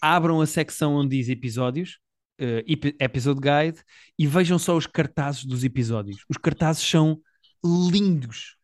abram 0.00 0.40
a 0.40 0.46
secção 0.46 0.94
onde 0.94 1.16
diz 1.16 1.28
episódios, 1.28 1.98
uh, 2.40 2.94
episode 3.00 3.40
guide, 3.40 3.82
e 4.18 4.26
vejam 4.26 4.58
só 4.58 4.76
os 4.76 4.86
cartazes 4.86 5.44
dos 5.44 5.64
episódios. 5.64 6.24
Os 6.28 6.36
cartazes 6.36 6.82
são 6.82 7.20
lindos. 7.64 8.56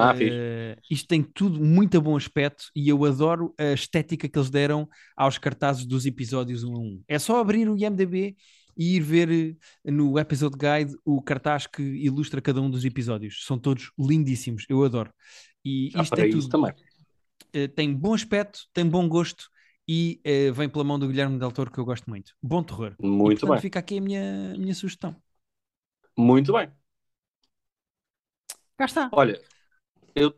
Ah, 0.00 0.14
uh, 0.14 0.80
isto 0.88 1.08
tem 1.08 1.22
tudo 1.22 1.58
muito 1.58 2.00
bom 2.00 2.16
aspecto 2.16 2.66
e 2.74 2.88
eu 2.88 3.04
adoro 3.04 3.52
a 3.58 3.72
estética 3.72 4.28
que 4.28 4.38
eles 4.38 4.48
deram 4.48 4.88
aos 5.16 5.38
cartazes 5.38 5.84
dos 5.84 6.06
episódios 6.06 6.62
1 6.62 6.72
a 6.72 6.78
1. 6.78 7.02
É 7.08 7.18
só 7.18 7.40
abrir 7.40 7.68
o 7.68 7.76
IMDB 7.76 8.36
e 8.78 8.94
ir 8.94 9.00
ver 9.00 9.58
eh, 9.84 9.90
no 9.90 10.16
episode 10.18 10.56
guide 10.56 10.96
o 11.04 11.20
cartaz 11.20 11.66
que 11.66 11.82
ilustra 11.82 12.40
cada 12.40 12.62
um 12.62 12.70
dos 12.70 12.84
episódios. 12.84 13.44
São 13.44 13.58
todos 13.58 13.90
lindíssimos, 13.98 14.64
eu 14.68 14.84
adoro. 14.84 15.12
E 15.68 15.90
Já 15.90 16.02
isto 16.02 16.14
é 16.14 16.28
tudo. 16.30 16.48
também. 16.48 16.72
Uh, 17.54 17.68
tem 17.68 17.94
bom 17.94 18.14
aspecto, 18.14 18.60
tem 18.72 18.86
bom 18.86 19.08
gosto 19.08 19.50
e 19.86 20.20
uh, 20.26 20.52
vem 20.52 20.68
pela 20.68 20.84
mão 20.84 20.98
do 20.98 21.06
Guilherme 21.06 21.38
Del 21.38 21.52
Toro 21.52 21.70
que 21.70 21.78
eu 21.78 21.84
gosto 21.84 22.08
muito. 22.08 22.34
Bom 22.42 22.62
terror. 22.62 22.94
Muito 23.00 23.36
e, 23.36 23.40
portanto, 23.40 23.52
bem. 23.52 23.60
Fica 23.60 23.78
aqui 23.78 23.98
a 23.98 24.00
minha, 24.00 24.54
minha 24.58 24.74
sugestão. 24.74 25.14
Muito 26.16 26.52
bem. 26.52 26.70
Cá 28.76 28.84
está. 28.84 29.10
Olha, 29.12 29.40
eu 30.14 30.34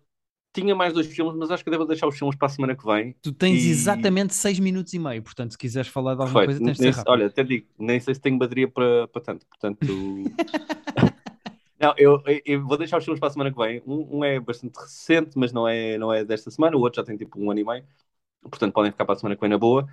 tinha 0.53 0.75
mais 0.75 0.93
dois 0.93 1.07
filmes, 1.07 1.37
mas 1.37 1.51
acho 1.51 1.63
que 1.63 1.71
devo 1.71 1.85
deixar 1.85 2.07
os 2.09 2.19
filmes 2.19 2.37
para 2.37 2.47
a 2.47 2.49
semana 2.49 2.77
que 2.77 2.85
vem. 2.85 3.15
Tu 3.23 3.33
tens 3.33 3.63
e... 3.63 3.71
exatamente 3.71 4.35
seis 4.35 4.59
minutos 4.59 4.93
e 4.95 4.99
meio, 4.99 5.23
portanto, 5.23 5.53
se 5.53 5.59
quiseres 5.59 5.89
falar 5.89 6.15
de 6.15 6.23
alguma 6.23 6.41
Perfeito. 6.41 6.61
coisa, 6.61 6.77
tens 6.77 6.79
de 6.79 6.93
ser 6.93 6.99
rápido. 6.99 7.13
Olha, 7.13 7.27
até 7.27 7.45
digo, 7.45 7.67
nem 7.79 8.01
sei 8.01 8.15
se 8.15 8.21
tenho 8.21 8.39
bateria 8.39 8.69
para, 8.69 9.07
para 9.09 9.23
tanto, 9.23 9.47
portanto. 9.47 9.81
não, 11.81 11.95
eu, 11.97 12.23
eu, 12.45 12.67
vou 12.67 12.77
deixar 12.77 12.99
os 12.99 13.05
filmes 13.05 13.21
para 13.21 13.29
a 13.29 13.33
semana 13.33 13.51
que 13.51 13.59
vem. 13.59 13.83
Um, 13.87 14.19
um, 14.19 14.25
é 14.25 14.39
bastante 14.39 14.77
recente, 14.79 15.39
mas 15.39 15.53
não 15.53 15.67
é, 15.67 15.99
não 15.99 16.13
é 16.13 16.25
desta 16.25 16.51
semana, 16.51 16.77
o 16.77 16.81
outro 16.81 17.01
já 17.01 17.05
tem 17.05 17.17
tipo 17.17 17.41
um 17.41 17.51
ano 17.51 17.61
e 17.61 17.65
meio, 17.65 17.85
portanto, 18.43 18.73
podem 18.73 18.93
ficar 18.93 19.05
para 19.05 19.15
a 19.15 19.19
semana 19.19 19.35
que 19.37 19.41
vem 19.41 19.51
na 19.51 19.59
boa. 19.59 19.87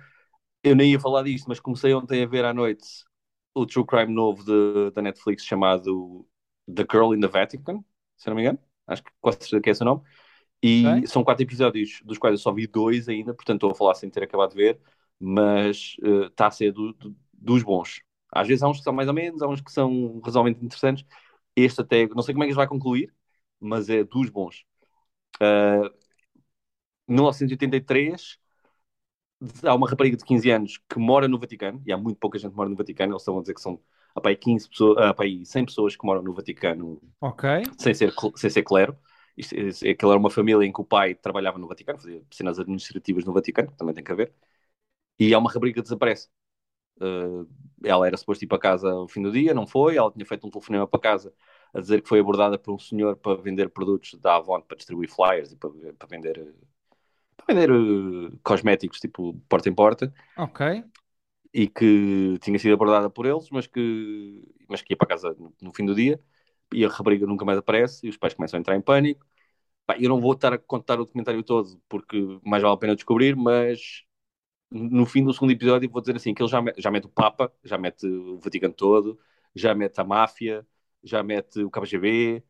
Eu 0.62 0.76
nem 0.76 0.92
ia 0.92 1.00
falar 1.00 1.22
disto, 1.22 1.46
mas 1.48 1.60
comecei 1.60 1.94
ontem 1.94 2.22
a 2.22 2.26
ver 2.26 2.44
à 2.44 2.52
noite 2.52 2.86
o 3.54 3.66
True 3.66 3.86
Crime 3.86 4.12
novo 4.12 4.44
de, 4.44 4.90
da 4.92 5.02
Netflix 5.02 5.44
chamado 5.44 6.26
The 6.72 6.84
Girl 6.90 7.14
in 7.14 7.20
the 7.20 7.28
Vatican, 7.28 7.84
se 8.16 8.28
não 8.28 8.36
me 8.36 8.42
engano. 8.42 8.58
Acho 8.86 9.02
que 9.04 9.10
quase 9.20 9.38
certeza 9.40 9.60
que 9.62 9.70
é 9.70 9.72
esse 9.72 9.82
o 9.82 9.84
nome 9.86 10.02
e 10.62 10.86
okay. 10.86 11.06
são 11.06 11.24
quatro 11.24 11.42
episódios, 11.42 12.00
dos 12.04 12.18
quais 12.18 12.32
eu 12.32 12.38
só 12.38 12.52
vi 12.52 12.66
dois 12.66 13.08
ainda, 13.08 13.32
portanto 13.32 13.58
estou 13.58 13.70
a 13.70 13.74
falar 13.74 13.94
sem 13.94 14.10
ter 14.10 14.22
acabado 14.22 14.50
de 14.50 14.56
ver, 14.56 14.80
mas 15.18 15.96
está 16.26 16.46
uh, 16.46 16.48
a 16.48 16.50
ser 16.50 16.72
do, 16.72 16.92
do, 16.92 17.16
dos 17.32 17.62
bons. 17.62 18.02
Às 18.32 18.48
vezes 18.48 18.62
há 18.62 18.68
uns 18.68 18.78
que 18.78 18.84
são 18.84 18.92
mais 18.92 19.08
ou 19.08 19.14
menos, 19.14 19.40
há 19.40 19.48
uns 19.48 19.60
que 19.60 19.72
são 19.72 20.20
razoavelmente 20.24 20.64
interessantes. 20.64 21.04
Este 21.64 21.80
até, 21.80 22.06
não 22.08 22.22
sei 22.22 22.34
como 22.34 22.44
é 22.44 22.46
que 22.46 22.52
ele 22.52 22.56
vai 22.56 22.68
concluir, 22.68 23.12
mas 23.60 23.88
é 23.88 24.04
dos 24.04 24.30
bons. 24.30 24.64
Uh, 25.40 25.90
1983, 27.08 28.38
há 29.64 29.74
uma 29.74 29.88
rapariga 29.88 30.16
de 30.16 30.24
15 30.24 30.50
anos 30.50 30.78
que 30.88 30.98
mora 30.98 31.28
no 31.28 31.38
Vaticano, 31.38 31.82
e 31.86 31.92
há 31.92 31.96
muito 31.96 32.18
pouca 32.18 32.38
gente 32.38 32.50
que 32.50 32.56
mora 32.56 32.68
no 32.68 32.76
Vaticano, 32.76 33.12
eles 33.12 33.22
estão 33.22 33.38
a 33.38 33.40
dizer 33.40 33.54
que 33.54 33.60
são 33.60 33.80
apá, 34.14 34.34
15 34.34 34.68
pessoas, 34.68 34.98
apá, 34.98 35.24
100 35.44 35.64
pessoas 35.64 35.96
que 35.96 36.06
moram 36.06 36.22
no 36.22 36.34
Vaticano 36.34 37.00
okay. 37.20 37.62
sem, 37.78 37.94
ser, 37.94 38.12
sem 38.36 38.50
ser 38.50 38.62
clero. 38.62 38.96
Isto, 39.36 39.54
aquilo 39.88 40.10
era 40.10 40.18
uma 40.18 40.30
família 40.30 40.66
em 40.66 40.72
que 40.72 40.80
o 40.80 40.84
pai 40.84 41.14
trabalhava 41.14 41.58
no 41.58 41.68
Vaticano, 41.68 41.98
fazia 42.00 42.22
cenas 42.30 42.58
administrativas 42.58 43.24
no 43.24 43.32
Vaticano, 43.32 43.72
também 43.76 43.94
tem 43.94 44.04
que 44.04 44.12
haver, 44.12 44.32
e 45.18 45.34
há 45.34 45.38
uma 45.38 45.50
rapariga 45.52 45.76
que 45.76 45.82
desaparece. 45.82 46.28
Uh, 47.00 47.48
ela 47.84 48.06
era 48.06 48.16
suposto 48.16 48.44
ir 48.44 48.48
para 48.48 48.58
casa 48.58 48.90
ao 48.90 49.08
fim 49.08 49.22
do 49.22 49.30
dia, 49.30 49.54
não 49.54 49.66
foi, 49.66 49.96
ela 49.96 50.10
tinha 50.10 50.26
feito 50.26 50.46
um 50.46 50.50
telefonema 50.50 50.86
para 50.86 51.00
casa 51.00 51.32
a 51.72 51.80
dizer 51.80 52.02
que 52.02 52.08
foi 52.08 52.20
abordada 52.20 52.58
por 52.58 52.74
um 52.74 52.78
senhor 52.78 53.16
para 53.16 53.40
vender 53.40 53.68
produtos 53.68 54.14
da 54.14 54.36
Avon, 54.36 54.60
para 54.60 54.76
distribuir 54.76 55.10
flyers 55.10 55.52
e 55.52 55.56
para, 55.56 55.70
para 55.98 56.08
vender, 56.08 56.54
para 57.36 57.54
vender 57.54 57.70
uh, 57.70 58.38
cosméticos, 58.42 58.98
tipo, 58.98 59.34
porta 59.48 59.68
em 59.68 59.74
porta. 59.74 60.12
Ok. 60.36 60.84
E 61.52 61.68
que 61.68 62.38
tinha 62.40 62.58
sido 62.58 62.74
abordada 62.74 63.08
por 63.08 63.26
eles, 63.26 63.48
mas 63.50 63.66
que, 63.66 64.42
mas 64.68 64.82
que 64.82 64.92
ia 64.92 64.96
para 64.96 65.08
casa 65.08 65.34
no, 65.38 65.54
no 65.60 65.72
fim 65.72 65.84
do 65.84 65.94
dia 65.94 66.20
e 66.72 66.84
a 66.84 66.88
rapariga 66.88 67.26
nunca 67.26 67.44
mais 67.44 67.58
aparece 67.58 68.06
e 68.06 68.10
os 68.10 68.16
pais 68.16 68.34
começam 68.34 68.58
a 68.58 68.60
entrar 68.60 68.76
em 68.76 68.80
pânico. 68.80 69.26
eu 69.98 70.08
não 70.08 70.20
vou 70.20 70.32
estar 70.32 70.52
a 70.52 70.58
contar 70.58 71.00
o 71.00 71.04
documentário 71.04 71.42
todo 71.42 71.80
porque 71.88 72.38
mais 72.44 72.62
vale 72.62 72.74
a 72.74 72.78
pena 72.78 72.94
descobrir, 72.94 73.34
mas 73.36 74.04
no 74.70 75.06
fim 75.06 75.24
do 75.24 75.32
segundo 75.32 75.52
episódio 75.52 75.90
vou 75.90 76.00
dizer 76.00 76.16
assim 76.16 76.34
que 76.34 76.42
ele 76.42 76.50
já, 76.50 76.62
já 76.76 76.90
mete 76.90 77.06
o 77.06 77.10
Papa, 77.10 77.52
já 77.64 77.78
mete 77.78 78.06
o 78.06 78.38
Vaticano 78.38 78.74
todo, 78.74 79.18
já 79.54 79.74
mete 79.74 79.98
a 79.98 80.04
máfia, 80.04 80.66
já 81.02 81.22
mete 81.22 81.62
o 81.62 81.70
KGB, 81.70 82.42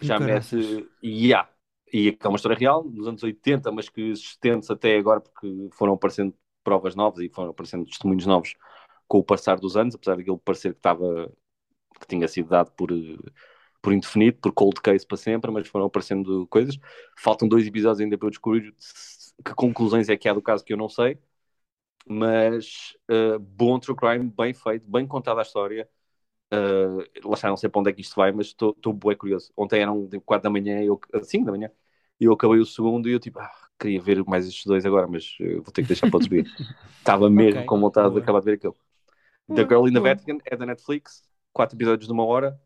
já 0.00 0.18
mete... 0.18 0.88
E, 1.02 1.26
yeah. 1.26 1.48
e 1.92 2.16
é 2.20 2.28
uma 2.28 2.36
história 2.36 2.56
real, 2.56 2.84
dos 2.88 3.08
anos 3.08 3.22
80, 3.22 3.72
mas 3.72 3.88
que 3.88 4.14
se 4.14 4.22
estende 4.22 4.70
até 4.70 4.96
agora 4.96 5.20
porque 5.20 5.68
foram 5.72 5.94
aparecendo 5.94 6.34
provas 6.62 6.94
novas 6.94 7.20
e 7.20 7.28
foram 7.28 7.50
aparecendo 7.50 7.84
testemunhos 7.86 8.26
novos 8.26 8.54
com 9.08 9.18
o 9.18 9.24
passar 9.24 9.58
dos 9.58 9.76
anos, 9.76 9.94
apesar 9.94 10.16
daquele 10.16 10.38
parecer 10.38 10.72
que 10.72 10.78
estava 10.78 11.32
que 12.00 12.06
tinha 12.06 12.28
sido 12.28 12.48
dado 12.48 12.70
por 12.72 12.90
por 13.82 13.92
indefinido, 13.92 14.38
por 14.38 14.52
cold 14.52 14.80
case 14.80 15.06
para 15.06 15.16
sempre, 15.16 15.48
mas 15.50 15.68
foram 15.68 15.86
aparecendo 15.86 16.44
coisas. 16.48 16.76
Faltam 17.16 17.46
dois 17.46 17.64
episódios 17.66 18.00
ainda 18.00 18.18
para 18.18 18.26
eu 18.26 18.30
descobrir 18.30 18.74
que 19.44 19.54
conclusões 19.54 20.08
é 20.08 20.16
que 20.16 20.28
há 20.28 20.32
do 20.32 20.42
caso 20.42 20.64
que 20.64 20.72
eu 20.72 20.76
não 20.76 20.88
sei, 20.88 21.18
mas 22.08 22.96
uh, 23.10 23.38
bom 23.38 23.78
true 23.78 23.96
crime, 23.96 24.32
bem 24.36 24.54
feito, 24.54 24.88
bem 24.88 25.06
contada 25.06 25.40
a 25.40 25.42
história. 25.42 25.88
Uh, 26.52 26.98
lá 27.28 27.34
está, 27.34 27.48
não 27.48 27.56
sei 27.56 27.68
para 27.68 27.80
onde 27.80 27.90
é 27.90 27.92
que 27.92 28.00
isto 28.00 28.14
vai, 28.14 28.30
mas 28.30 28.46
estou 28.46 28.92
bem 28.92 29.16
curioso. 29.16 29.52
Ontem 29.56 29.80
eram 29.80 30.08
4 30.24 30.44
da 30.44 30.50
manhã, 30.50 30.80
eu, 30.82 31.00
5 31.22 31.44
da 31.44 31.50
manhã, 31.50 31.70
e 32.20 32.24
eu 32.24 32.32
acabei 32.32 32.60
o 32.60 32.64
segundo 32.64 33.08
e 33.08 33.12
eu 33.12 33.18
tipo, 33.18 33.40
ah, 33.40 33.50
queria 33.78 34.00
ver 34.00 34.24
mais 34.24 34.46
estes 34.46 34.64
dois 34.64 34.86
agora, 34.86 35.08
mas 35.08 35.36
uh, 35.40 35.62
vou 35.62 35.72
ter 35.72 35.82
que 35.82 35.88
deixar 35.88 36.06
para 36.08 36.16
outros 36.16 36.30
ver. 36.30 36.46
Estava 36.98 37.28
mesmo 37.28 37.58
okay, 37.58 37.66
com 37.66 37.80
vontade 37.80 38.08
boa. 38.08 38.20
de 38.20 38.22
acabar 38.22 38.38
de 38.40 38.44
ver 38.44 38.52
aquilo. 38.54 38.76
The 39.52 39.62
Girl 39.62 39.88
in 39.88 39.92
the 39.92 40.00
Vatican 40.00 40.38
é 40.44 40.56
da 40.56 40.66
Netflix, 40.66 41.22
4 41.52 41.76
episódios 41.76 42.06
de 42.06 42.12
uma 42.12 42.24
hora. 42.24 42.60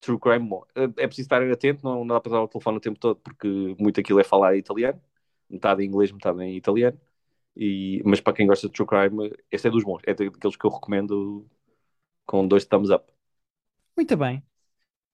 True 0.00 0.18
crime, 0.18 0.48
bom. 0.48 0.64
É 0.74 1.06
preciso 1.06 1.26
estar 1.26 1.42
atento, 1.42 1.84
não, 1.84 2.04
não 2.04 2.14
dá 2.14 2.20
para 2.20 2.30
usar 2.30 2.40
o 2.40 2.48
telefone 2.48 2.76
o 2.76 2.80
tempo 2.80 2.98
todo, 2.98 3.16
porque 3.16 3.74
muito 3.78 3.98
aquilo 3.98 4.20
é 4.20 4.24
falar 4.24 4.54
em 4.54 4.58
italiano, 4.58 5.00
metade 5.50 5.82
em 5.82 5.86
inglês, 5.88 6.12
metade 6.12 6.40
em 6.42 6.56
italiano. 6.56 6.98
E, 7.58 8.02
mas 8.06 8.20
para 8.20 8.34
quem 8.34 8.46
gosta 8.48 8.68
de 8.68 8.74
True 8.74 8.88
Crime, 8.88 9.32
este 9.50 9.68
é 9.68 9.70
dos 9.72 9.84
bons, 9.84 10.02
é 10.06 10.14
daqueles 10.14 10.56
que 10.56 10.66
eu 10.66 10.70
recomendo 10.70 11.46
com 12.26 12.46
dois 12.48 12.66
thumbs 12.66 12.90
up. 12.90 13.12
Muito 13.96 14.16
bem. 14.16 14.42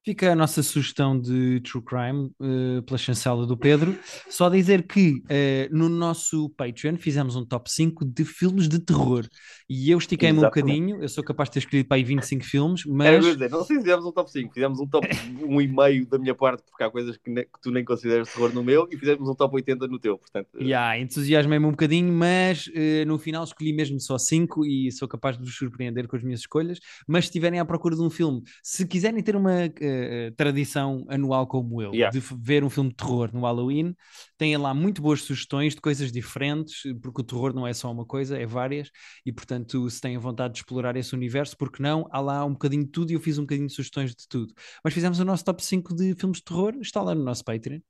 Fica 0.05 0.33
a 0.33 0.37
nossa 0.37 0.63
sugestão 0.63 1.19
de 1.19 1.61
True 1.61 1.83
Crime 1.83 2.31
uh, 2.39 2.83
pela 2.83 2.99
chancela 2.99 3.47
do 3.47 3.57
Pedro. 3.57 3.99
Só 4.29 4.51
dizer 4.51 4.87
que 4.87 5.13
uh, 5.13 5.75
no 5.75 5.89
nosso 5.89 6.51
Patreon 6.51 6.97
fizemos 6.97 7.37
um 7.37 7.45
top 7.47 7.73
5 7.73 8.05
de 8.05 8.23
filmes 8.23 8.69
de 8.69 8.81
terror. 8.81 9.27
E 9.67 9.91
eu 9.91 9.97
estiquei-me 9.97 10.41
um 10.41 10.43
bocadinho, 10.43 11.03
eu 11.03 11.09
sou 11.09 11.25
capaz 11.25 11.49
de 11.49 11.55
ter 11.55 11.59
escolhido 11.61 11.89
para 11.89 11.97
aí 11.97 12.05
25 12.05 12.45
filmes, 12.45 12.85
mas. 12.85 13.25
dizer, 13.25 13.49
não 13.49 13.65
sei 13.65 13.77
se 13.77 13.83
fizemos 13.83 14.05
um 14.05 14.13
top 14.13 14.31
5, 14.31 14.53
fizemos 14.53 14.79
um 14.79 14.87
top 14.87 15.09
1,5 15.09 16.09
da 16.11 16.19
minha 16.19 16.35
parte, 16.35 16.65
porque 16.69 16.85
há 16.85 16.91
coisas 16.91 17.17
que, 17.17 17.31
ne... 17.31 17.45
que, 17.45 17.63
tu 17.63 17.71
nem 17.71 17.83
consideras 17.83 18.31
terror 18.31 18.53
no 18.53 18.63
meu, 18.63 18.87
e 18.91 18.99
fizemos 18.99 19.27
um 19.27 19.35
top 19.35 19.55
80 19.55 19.89
no 19.89 19.99
teu. 19.99 20.19
Portanto... 20.19 20.49
Yeah, 20.61 20.99
entusiasmei-me 20.99 21.65
um 21.65 21.71
bocadinho, 21.71 22.13
mas 22.13 22.67
uh, 22.67 23.07
no 23.07 23.19
final 23.19 23.43
escolhi 23.43 23.73
mesmo 23.73 23.99
só 23.99 24.19
5 24.19 24.67
e 24.67 24.93
sou 24.93 25.09
capaz 25.09 25.39
de 25.39 25.45
vos 25.45 25.57
surpreender 25.57 26.07
com 26.07 26.17
as 26.17 26.23
minhas 26.23 26.41
escolhas. 26.41 26.79
Mas 27.09 27.25
se 27.25 27.29
estiverem 27.31 27.59
à 27.59 27.65
procura 27.65 27.97
de 27.97 28.03
um 28.03 28.11
filme, 28.11 28.43
se 28.63 28.87
quiserem 28.87 29.23
ter 29.23 29.35
uma 29.35 29.71
uh, 29.95 30.35
tradição 30.37 31.05
anual 31.09 31.47
como 31.47 31.81
eu, 31.81 31.93
yeah. 31.93 32.11
de 32.11 32.25
ver 32.41 32.65
um 32.65 32.71
filme 32.71 32.91
de 32.91 32.97
terror 32.97 33.31
no 33.33 33.43
Halloween. 33.43 33.95
Têm 34.37 34.57
lá 34.57 34.75
muito 34.75 35.01
boas 35.01 35.23
sugestões 35.23 35.75
de 35.75 35.81
coisas 35.81 36.11
diferentes, 36.11 36.83
porque 37.03 37.21
o 37.21 37.25
terror 37.25 37.55
não 37.55 37.67
é 37.67 37.73
só 37.73 37.91
uma 37.91 38.05
coisa, 38.05 38.39
é 38.39 38.47
várias, 38.47 38.91
e 39.25 39.33
portanto, 39.33 39.89
se 39.89 40.01
têm 40.01 40.17
vontade 40.19 40.55
de 40.55 40.61
explorar 40.61 40.97
esse 40.97 41.15
universo, 41.15 41.57
porque 41.57 41.83
não? 41.83 42.07
Há 42.11 42.21
lá 42.21 42.45
um 42.45 42.53
bocadinho 42.53 42.85
de 42.85 42.91
tudo 42.91 43.11
e 43.11 43.15
eu 43.15 43.21
fiz 43.21 43.39
um 43.39 43.43
bocadinho 43.43 43.69
de 43.69 43.75
sugestões 43.75 44.11
de 44.15 44.29
tudo. 44.29 44.53
Mas 44.83 44.95
fizemos 44.95 45.19
o 45.19 45.25
nosso 45.25 45.45
top 45.45 45.65
5 45.65 45.95
de 45.95 46.15
filmes 46.15 46.39
de 46.39 46.45
terror, 46.45 46.75
está 46.81 47.03
lá 47.03 47.15
no 47.15 47.23
nosso 47.23 47.45
Patreon. 47.45 47.81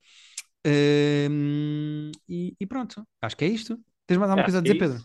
Um, 0.66 2.10
e, 2.28 2.56
e, 2.58 2.66
pronto, 2.66 3.06
acho 3.20 3.36
que 3.36 3.44
é 3.44 3.48
isto. 3.48 3.78
Tens 4.06 4.16
mais 4.16 4.30
alguma 4.30 4.42
é, 4.42 4.44
coisa 4.44 4.58
a 4.58 4.62
dizer, 4.62 4.78
Pedro? 4.78 5.04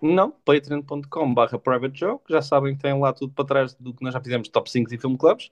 Não, 0.00 0.30
patreon.com.br 0.44 1.58
private 1.62 1.98
joke. 1.98 2.24
Já 2.30 2.42
sabem 2.42 2.76
que 2.76 2.82
tem 2.82 2.98
lá 2.98 3.12
tudo 3.12 3.32
para 3.32 3.44
trás 3.44 3.74
do 3.74 3.94
que 3.94 4.02
nós 4.02 4.12
já 4.12 4.20
fizemos 4.20 4.48
top 4.48 4.70
5 4.70 4.92
e 4.94 4.98
filme 4.98 5.16
clubs. 5.16 5.50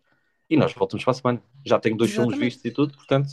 E 0.51 0.57
nós 0.57 0.72
voltamos 0.72 1.05
para 1.05 1.12
a 1.12 1.14
semana. 1.14 1.43
Já 1.64 1.78
tenho 1.80 1.97
dois 1.97 2.11
Exatamente. 2.11 2.34
filmes 2.34 2.38
vistos 2.38 2.64
e 2.64 2.70
tudo, 2.72 2.95
portanto, 2.95 3.28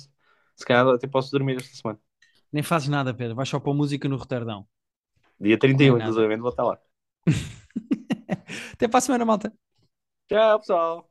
se 0.55 0.65
calhar 0.65 0.87
até 0.87 1.07
posso 1.07 1.31
dormir 1.31 1.57
esta 1.57 1.75
semana. 1.75 1.99
Nem 2.51 2.61
fazes 2.63 2.89
nada, 2.89 3.11
Pedro. 3.13 3.35
Vais 3.35 3.49
só 3.49 3.59
pôr 3.59 3.73
música 3.73 4.07
no 4.07 4.15
Roterdão. 4.17 4.67
Dia 5.39 5.57
31, 5.57 5.97
inclusive, 5.97 6.37
vou 6.37 6.49
estar 6.49 6.63
lá. 6.63 6.79
até 8.73 8.87
para 8.87 8.97
a 8.99 9.01
semana, 9.01 9.25
malta. 9.25 9.53
Tchau, 10.27 10.59
pessoal. 10.59 11.09